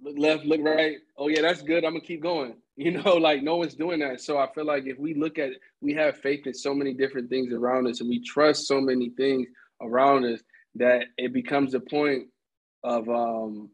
look 0.00 0.18
left, 0.18 0.44
look 0.44 0.60
right. 0.62 0.96
Oh 1.16 1.28
yeah, 1.28 1.42
that's 1.42 1.62
good. 1.62 1.84
I'm 1.84 1.92
gonna 1.92 2.04
keep 2.04 2.22
going. 2.22 2.54
You 2.80 2.92
know, 2.92 3.14
like 3.14 3.42
no 3.42 3.56
one's 3.56 3.74
doing 3.74 3.98
that. 3.98 4.20
So 4.20 4.38
I 4.38 4.46
feel 4.54 4.64
like 4.64 4.86
if 4.86 4.96
we 5.00 5.12
look 5.12 5.36
at, 5.36 5.50
we 5.80 5.94
have 5.94 6.16
faith 6.18 6.46
in 6.46 6.54
so 6.54 6.72
many 6.72 6.94
different 6.94 7.28
things 7.28 7.52
around 7.52 7.88
us, 7.88 8.00
and 8.00 8.08
we 8.08 8.22
trust 8.22 8.68
so 8.68 8.80
many 8.80 9.10
things 9.16 9.48
around 9.82 10.24
us 10.24 10.40
that 10.76 11.06
it 11.16 11.32
becomes 11.32 11.74
a 11.74 11.80
point 11.80 12.28
of 12.84 13.08
um, 13.08 13.70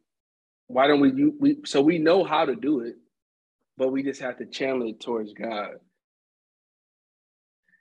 why 0.68 0.87
don't 0.87 1.01
we 1.01 1.11
we 1.39 1.59
so 1.66 1.82
we 1.82 1.99
know 1.99 2.24
how 2.24 2.47
to 2.47 2.57
do 2.57 2.80
it, 2.80 2.97
but 3.76 3.93
we 3.93 4.03
just 4.03 4.22
have 4.22 4.39
to 4.39 4.47
channel 4.47 4.89
it 4.89 5.01
towards 5.01 5.35
God. 5.35 5.72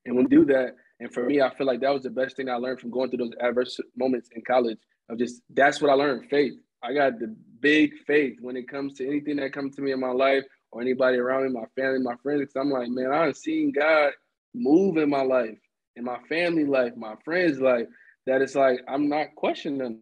And 0.06 0.16
we 0.16 0.26
do 0.26 0.46
that, 0.46 0.76
and 1.00 1.14
for 1.14 1.26
me, 1.26 1.42
I 1.42 1.54
feel 1.56 1.68
like 1.68 1.82
that 1.82 1.94
was 1.94 2.04
the 2.04 2.10
best 2.10 2.36
thing 2.36 2.50
I 2.50 2.56
learned 2.56 2.80
from 2.80 2.92
going 2.92 3.10
through 3.10 3.26
those 3.26 3.34
adverse 3.42 3.80
moments 3.96 4.30
in 4.36 4.42
college. 4.42 4.78
Of 5.10 5.18
just 5.18 5.42
that's 5.50 5.82
what 5.82 5.92
I 5.92 5.96
learned, 5.96 6.30
faith. 6.30 6.54
I 6.82 6.94
got 6.94 7.20
the 7.20 7.36
big 7.62 7.94
faith 8.06 8.38
when 8.42 8.58
it 8.58 8.68
comes 8.68 8.94
to 8.96 9.08
anything 9.08 9.38
that 9.38 9.54
comes 9.54 9.76
to 9.76 9.82
me 9.82 9.92
in 9.92 10.00
my 10.00 10.12
life 10.12 10.44
or 10.72 10.82
anybody 10.82 11.18
around 11.18 11.46
me, 11.46 11.50
my 11.50 11.66
family, 11.82 12.00
my 12.00 12.16
friends. 12.24 12.42
Because 12.42 12.56
I'm 12.56 12.72
like, 12.72 12.90
man, 12.90 13.12
I've 13.12 13.38
seen 13.38 13.72
God 13.72 14.12
move 14.54 14.98
in 14.98 15.10
my 15.10 15.22
life, 15.22 15.58
in 15.96 16.04
my 16.04 16.20
family 16.30 16.66
life, 16.66 16.94
my 16.98 17.16
friends' 17.24 17.60
life. 17.60 17.88
That 18.26 18.42
it's 18.42 18.56
like 18.56 18.80
I'm 18.88 19.10
not 19.10 19.36
questioning 19.36 20.02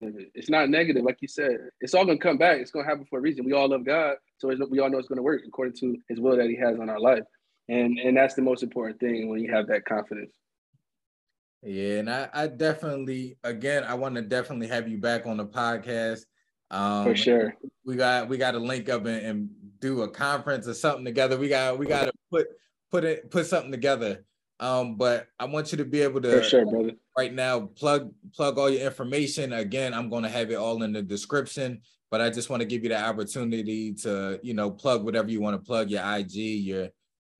It's 0.00 0.50
not 0.50 0.70
negative, 0.70 1.04
like 1.04 1.18
you 1.20 1.28
said. 1.28 1.56
It's 1.80 1.94
all 1.94 2.04
gonna 2.04 2.18
come 2.18 2.38
back. 2.38 2.58
It's 2.60 2.70
gonna 2.70 2.86
happen 2.86 3.06
for 3.08 3.18
a 3.18 3.22
reason. 3.22 3.44
We 3.44 3.52
all 3.52 3.68
love 3.68 3.84
God, 3.84 4.16
so 4.38 4.52
we 4.70 4.80
all 4.80 4.90
know 4.90 4.98
it's 4.98 5.08
gonna 5.08 5.22
work 5.22 5.42
according 5.46 5.74
to 5.80 5.96
His 6.08 6.20
will 6.20 6.36
that 6.36 6.50
He 6.50 6.56
has 6.56 6.78
on 6.78 6.90
our 6.90 7.00
life, 7.00 7.22
and 7.68 7.98
and 7.98 8.16
that's 8.16 8.34
the 8.34 8.42
most 8.42 8.62
important 8.62 9.00
thing 9.00 9.28
when 9.28 9.40
you 9.40 9.52
have 9.52 9.66
that 9.68 9.84
confidence. 9.84 10.32
Yeah, 11.64 11.98
and 11.98 12.10
I, 12.10 12.28
I 12.34 12.46
definitely, 12.46 13.38
again, 13.42 13.84
I 13.84 13.94
want 13.94 14.16
to 14.16 14.22
definitely 14.22 14.66
have 14.66 14.86
you 14.86 14.98
back 14.98 15.26
on 15.26 15.38
the 15.38 15.46
podcast. 15.46 16.20
Um, 16.70 17.04
For 17.04 17.16
sure. 17.16 17.54
We 17.86 17.96
got 17.96 18.28
we 18.28 18.36
got 18.36 18.50
to 18.52 18.58
link 18.58 18.88
up 18.88 19.06
and, 19.06 19.24
and, 19.24 19.50
do 19.80 20.00
a 20.00 20.08
conference 20.08 20.66
or 20.66 20.72
something 20.72 21.04
together. 21.04 21.36
We 21.36 21.48
got 21.48 21.78
we 21.78 21.84
got 21.84 22.06
to 22.06 22.12
put 22.30 22.46
put 22.90 23.04
it 23.04 23.30
put 23.30 23.44
something 23.44 23.70
together. 23.70 24.24
Um, 24.58 24.96
but 24.96 25.26
I 25.38 25.44
want 25.44 25.72
you 25.72 25.78
to 25.78 25.84
be 25.84 26.00
able 26.00 26.22
to 26.22 26.38
For 26.38 26.42
sure, 26.42 26.64
brother. 26.64 26.92
right 27.18 27.34
now 27.34 27.60
plug 27.60 28.10
plug 28.34 28.56
all 28.56 28.70
your 28.70 28.86
information. 28.86 29.52
Again, 29.52 29.92
I'm 29.92 30.08
going 30.08 30.22
to 30.22 30.30
have 30.30 30.50
it 30.50 30.54
all 30.54 30.82
in 30.82 30.92
the 30.92 31.02
description. 31.02 31.82
But 32.10 32.22
I 32.22 32.30
just 32.30 32.48
want 32.48 32.60
to 32.60 32.66
give 32.66 32.82
you 32.82 32.90
the 32.90 33.02
opportunity 33.02 33.92
to 33.94 34.40
you 34.42 34.54
know 34.54 34.70
plug 34.70 35.04
whatever 35.04 35.30
you 35.30 35.42
want 35.42 35.60
to 35.60 35.66
plug 35.66 35.90
your 35.90 36.02
IG, 36.02 36.32
your 36.32 36.88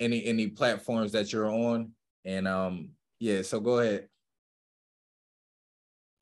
any 0.01 0.24
any 0.24 0.49
platforms 0.49 1.12
that 1.12 1.32
you're 1.32 1.51
on, 1.51 1.92
and 2.24 2.49
um 2.49 2.90
yeah. 3.20 3.42
So 3.42 3.61
go 3.61 3.78
ahead. 3.78 4.09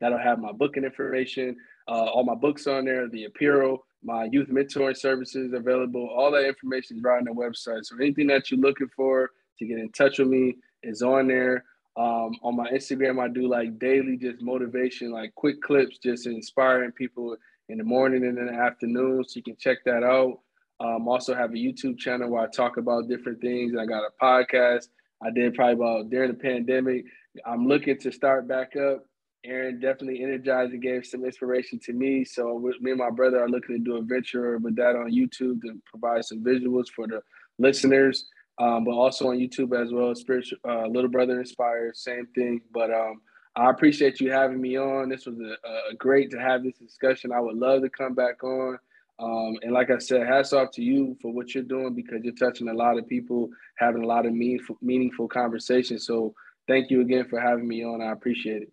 That'll 0.00 0.18
have 0.18 0.38
my 0.38 0.52
booking 0.52 0.84
information, 0.84 1.56
uh, 1.88 2.06
all 2.06 2.24
my 2.24 2.34
books 2.34 2.66
on 2.66 2.84
there, 2.84 3.08
the 3.08 3.24
apparel, 3.24 3.84
my 4.02 4.24
youth 4.24 4.48
mentoring 4.48 4.96
services 4.96 5.52
available. 5.52 6.08
All 6.08 6.30
that 6.32 6.46
information 6.46 6.96
is 6.96 7.02
right 7.02 7.18
on 7.18 7.24
the 7.24 7.30
website. 7.30 7.84
So 7.84 7.96
anything 7.96 8.26
that 8.28 8.50
you're 8.50 8.60
looking 8.60 8.88
for 8.94 9.30
to 9.58 9.66
get 9.66 9.78
in 9.78 9.90
touch 9.92 10.18
with 10.18 10.28
me 10.28 10.56
is 10.82 11.02
on 11.02 11.28
there. 11.28 11.64
Um, 11.96 12.36
on 12.42 12.56
my 12.56 12.70
Instagram, 12.70 13.22
I 13.22 13.28
do 13.28 13.48
like 13.48 13.78
daily 13.78 14.16
just 14.16 14.42
motivation, 14.42 15.12
like 15.12 15.34
quick 15.34 15.62
clips, 15.62 15.98
just 15.98 16.26
inspiring 16.26 16.92
people 16.92 17.36
in 17.68 17.78
the 17.78 17.84
morning 17.84 18.24
and 18.24 18.38
in 18.38 18.46
the 18.46 18.52
afternoon. 18.52 19.24
So 19.24 19.38
you 19.38 19.42
can 19.42 19.56
check 19.56 19.78
that 19.86 20.02
out. 20.02 20.40
Um, 20.78 21.08
also 21.08 21.34
have 21.34 21.52
a 21.52 21.56
YouTube 21.56 21.98
channel 21.98 22.30
where 22.30 22.42
I 22.42 22.48
talk 22.48 22.76
about 22.76 23.08
different 23.08 23.40
things. 23.40 23.74
I 23.78 23.86
got 23.86 24.02
a 24.04 24.10
podcast 24.22 24.88
I 25.22 25.30
did 25.30 25.54
probably 25.54 25.74
about 25.74 26.10
during 26.10 26.30
the 26.30 26.36
pandemic. 26.36 27.04
I'm 27.44 27.66
looking 27.66 27.98
to 28.00 28.12
start 28.12 28.46
back 28.46 28.76
up 28.76 29.04
Aaron 29.46 29.80
definitely 29.80 30.22
energized 30.22 30.72
and 30.72 30.82
gave 30.82 31.06
some 31.06 31.24
inspiration 31.24 31.78
to 31.80 31.92
me. 31.92 32.24
So 32.24 32.58
me 32.80 32.90
and 32.90 32.98
my 32.98 33.10
brother 33.10 33.42
are 33.42 33.48
looking 33.48 33.76
to 33.76 33.82
do 33.82 33.96
a 33.96 34.02
venture 34.02 34.58
with 34.58 34.76
that 34.76 34.96
on 34.96 35.12
YouTube 35.12 35.62
to 35.62 35.80
provide 35.86 36.24
some 36.24 36.42
visuals 36.42 36.88
for 36.88 37.06
the 37.06 37.20
listeners, 37.58 38.28
um, 38.58 38.84
but 38.84 38.92
also 38.92 39.28
on 39.28 39.38
YouTube 39.38 39.80
as 39.80 39.92
well. 39.92 40.14
Spiritual 40.14 40.58
uh, 40.68 40.86
Little 40.86 41.10
Brother 41.10 41.38
Inspired, 41.38 41.96
same 41.96 42.26
thing. 42.34 42.60
But 42.72 42.90
um, 42.90 43.20
I 43.54 43.70
appreciate 43.70 44.20
you 44.20 44.30
having 44.30 44.60
me 44.60 44.76
on. 44.76 45.08
This 45.08 45.26
was 45.26 45.38
a, 45.40 45.90
a, 45.90 45.94
great 45.94 46.30
to 46.32 46.38
have 46.38 46.62
this 46.62 46.76
discussion. 46.76 47.32
I 47.32 47.40
would 47.40 47.56
love 47.56 47.82
to 47.82 47.88
come 47.88 48.14
back 48.14 48.44
on. 48.44 48.78
Um, 49.18 49.56
and 49.62 49.72
like 49.72 49.90
I 49.90 49.98
said, 49.98 50.26
hats 50.26 50.52
off 50.52 50.72
to 50.72 50.82
you 50.82 51.16
for 51.22 51.32
what 51.32 51.54
you're 51.54 51.64
doing 51.64 51.94
because 51.94 52.22
you're 52.22 52.34
touching 52.34 52.68
a 52.68 52.74
lot 52.74 52.98
of 52.98 53.08
people, 53.08 53.48
having 53.78 54.04
a 54.04 54.06
lot 54.06 54.26
of 54.26 54.34
meaningful, 54.34 54.76
meaningful 54.82 55.26
conversations. 55.26 56.06
So 56.06 56.34
thank 56.68 56.90
you 56.90 57.00
again 57.00 57.26
for 57.28 57.40
having 57.40 57.66
me 57.66 57.82
on. 57.82 58.02
I 58.02 58.12
appreciate 58.12 58.62
it. 58.62 58.72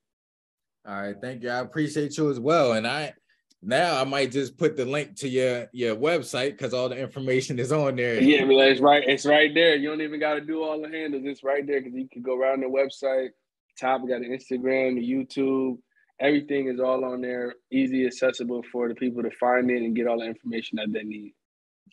All 0.86 1.02
right, 1.02 1.16
thank 1.22 1.44
you. 1.44 1.50
I 1.50 1.60
appreciate 1.60 2.18
you 2.18 2.30
as 2.30 2.40
well. 2.40 2.74
And 2.74 2.86
I 2.86 3.14
now 3.62 4.00
I 4.00 4.04
might 4.04 4.32
just 4.32 4.58
put 4.58 4.76
the 4.76 4.86
link 4.86 5.16
to 5.18 5.30
your 5.30 5.68
your 5.72 5.96
website 5.96 6.52
because 6.52 6.74
all 6.74 6.90
the 6.90 6.98
information 6.98 7.58
is 7.60 7.72
on 7.72 7.96
there. 7.96 8.22
Yeah, 8.22 8.44
it's 8.44 8.82
right. 8.82 9.04
It's 9.08 9.26
right 9.26 9.54
there. 9.54 9.76
You 9.76 9.90
don't 9.90 10.02
even 10.02 10.20
got 10.20 10.34
to 10.34 10.42
do 10.42 10.62
all 10.62 10.82
the 10.82 10.90
handles. 10.90 11.24
It's 11.26 11.44
right 11.44 11.66
there 11.66 11.82
because 11.82 11.98
you 11.98 12.10
can 12.12 12.22
go 12.22 12.38
around 12.38 12.62
the 12.62 12.68
website. 12.68 13.30
Top, 13.80 14.02
we 14.02 14.10
got 14.10 14.20
the 14.20 14.28
Instagram, 14.28 14.96
the 14.96 15.10
YouTube. 15.10 15.78
Everything 16.20 16.68
is 16.68 16.80
all 16.80 17.04
on 17.06 17.22
there, 17.22 17.56
easy 17.72 18.06
accessible 18.06 18.62
for 18.72 18.88
the 18.88 18.96
people 18.96 19.24
to 19.24 19.32
find 19.40 19.72
it 19.72 19.78
and 19.82 19.96
get 19.96 20.08
all 20.08 20.20
the 20.20 20.26
information 20.26 20.78
that 20.78 20.94
they 20.94 21.04
need. 21.04 21.34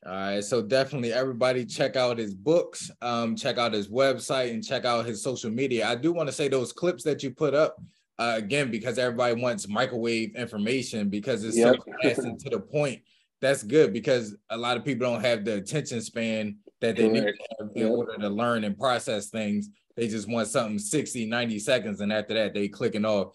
All 0.04 0.12
right, 0.12 0.44
so 0.44 0.62
definitely 0.62 1.12
everybody 1.12 1.64
check 1.64 1.96
out 1.96 2.18
his 2.18 2.34
books, 2.34 2.90
um, 3.02 3.34
check 3.34 3.58
out 3.58 3.72
his 3.72 3.88
website, 3.88 4.50
and 4.50 4.64
check 4.64 4.84
out 4.84 5.06
his 5.06 5.22
social 5.22 5.50
media. 5.50 5.86
I 5.86 5.94
do 5.94 6.12
want 6.12 6.28
to 6.28 6.32
say 6.32 6.48
those 6.48 6.72
clips 6.72 7.02
that 7.04 7.22
you 7.22 7.30
put 7.30 7.54
up 7.54 7.80
uh, 8.20 8.34
again 8.36 8.70
because 8.70 8.98
everybody 8.98 9.40
wants 9.40 9.66
microwave 9.66 10.36
information 10.36 11.08
because 11.08 11.42
it's 11.42 11.56
yep. 11.56 11.76
so 11.76 11.92
fast 12.02 12.18
and 12.18 12.38
to 12.38 12.50
the 12.50 12.60
point. 12.60 13.00
That's 13.40 13.62
good 13.62 13.94
because 13.94 14.36
a 14.50 14.56
lot 14.58 14.76
of 14.76 14.84
people 14.84 15.10
don't 15.10 15.22
have 15.22 15.46
the 15.46 15.54
attention 15.54 16.02
span 16.02 16.58
that 16.82 16.96
they 16.96 17.08
Correct. 17.08 17.38
need 17.74 17.82
in 17.82 17.88
yep. 17.88 17.90
order 17.90 18.18
to 18.18 18.28
learn 18.28 18.64
and 18.64 18.78
process 18.78 19.30
things. 19.30 19.70
They 19.96 20.06
just 20.06 20.28
want 20.28 20.48
something 20.48 20.78
60, 20.78 21.26
90 21.26 21.58
seconds, 21.58 22.00
and 22.02 22.12
after 22.12 22.34
that, 22.34 22.52
they 22.52 22.68
clicking 22.68 23.06
off. 23.06 23.28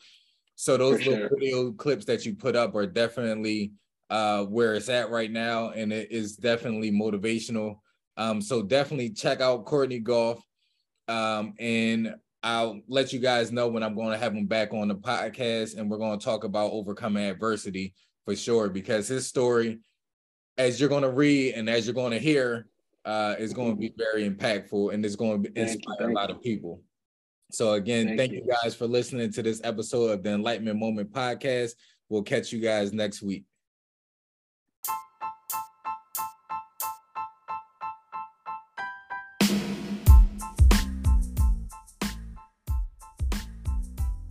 So 0.55 0.77
those 0.77 1.03
For 1.03 1.09
little 1.09 1.27
sure. 1.27 1.38
video 1.38 1.71
clips 1.71 2.05
that 2.05 2.23
you 2.23 2.36
put 2.36 2.55
up 2.55 2.75
are 2.75 2.86
definitely 2.86 3.73
uh, 4.11 4.43
where 4.43 4.75
it's 4.75 4.89
at 4.89 5.09
right 5.09 5.31
now, 5.31 5.71
and 5.71 5.91
it 5.91 6.11
is 6.11 6.38
definitely 6.38 6.91
motivational. 6.91 7.79
Um, 8.17 8.39
so 8.39 8.61
definitely 8.61 9.09
check 9.09 9.41
out 9.41 9.65
Kourtney 9.65 10.03
Goff. 10.03 10.39
Um, 11.07 11.55
and 11.59 12.15
I'll 12.46 12.80
let 12.88 13.12
you 13.12 13.18
guys 13.18 13.52
know 13.52 13.68
when 13.68 13.82
I'm 13.82 13.96
going 13.96 14.12
to 14.12 14.20
have 14.20 14.36
him 14.36 14.46
back 14.46 14.72
on 14.72 14.88
the 14.88 14.96
podcast 14.96 15.78
and 15.78 15.89
we're 15.89 15.98
going 15.98 16.20
to 16.20 16.24
talk 16.24 16.43
about 16.43 16.72
overcoming 16.74 17.26
adversity 17.26 17.96
for 18.24 18.36
sure 18.36 18.70
because 18.70 19.08
his 19.08 19.26
story 19.26 19.80
as 20.60 20.80
you're 20.80 20.88
going 20.88 21.02
to 21.02 21.10
read 21.10 21.56
and 21.56 21.68
as 21.68 21.88
you're 21.88 21.96
going 21.96 22.12
to 22.12 22.20
hear 22.20 22.68
uh, 23.04 23.34
is 23.39 23.52
going 23.52 23.72
to 23.72 23.76
be 23.76 23.96
very 23.98 24.30
impactful 24.30 24.93
and 24.93 25.04
it's 25.04 25.16
going 25.16 25.41
to 25.41 25.60
inspire 25.60 26.12
a 26.12 26.14
lot 26.14 26.30
of 26.30 26.39
people. 26.39 26.84
So 27.52 27.74
again, 27.74 28.10
thank, 28.10 28.20
thank 28.20 28.32
you. 28.34 28.43
you 28.46 28.56
guys 28.64 28.76
for 28.76 28.86
listening 28.86 29.32
to 29.32 29.41
this 29.41 29.60
episode 29.64 30.12
of 30.12 30.22
the 30.22 30.30
Enlightenment 30.30 30.78
Moment 30.78 31.12
podcast. 31.12 31.72
We'll 32.10 32.22
catch 32.22 32.52
you 32.52 32.60
guys 32.60 32.93
next 32.93 33.24
week. 33.24 33.46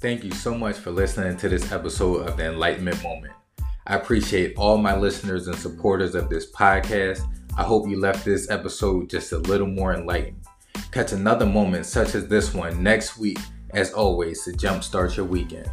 Thank 0.05 0.23
you 0.23 0.33
so 0.33 0.55
much 0.55 0.77
for 0.77 0.91
listening 0.91 1.35
to 1.39 1.49
this 1.49 1.73
episode 1.73 2.29
of 2.29 2.37
the 2.37 2.45
Enlightenment 2.45 3.03
Moment. 3.03 3.33
I 3.87 3.97
appreciate 3.97 4.55
all 4.59 4.77
my 4.77 4.95
listeners 4.95 5.49
and 5.49 5.57
supporters 5.57 6.15
of 6.15 6.29
this 6.29 6.53
podcast. 6.53 7.23
I 7.57 7.63
hope 7.63 7.89
you 7.89 7.99
left 7.99 8.23
this 8.23 8.51
episode 8.51 9.09
just 9.09 9.33
a 9.33 9.39
little 9.39 9.67
more 9.67 9.95
enlightened. 9.95 10.45
Catch 10.93 11.13
another 11.13 11.47
moment 11.47 11.87
such 11.87 12.15
as 12.15 12.29
this 12.29 12.53
one 12.53 12.83
next 12.83 13.17
week, 13.17 13.39
as 13.71 13.95
always, 13.95 14.45
to 14.45 14.51
jumpstart 14.51 15.17
your 15.17 15.25
weekend. 15.25 15.71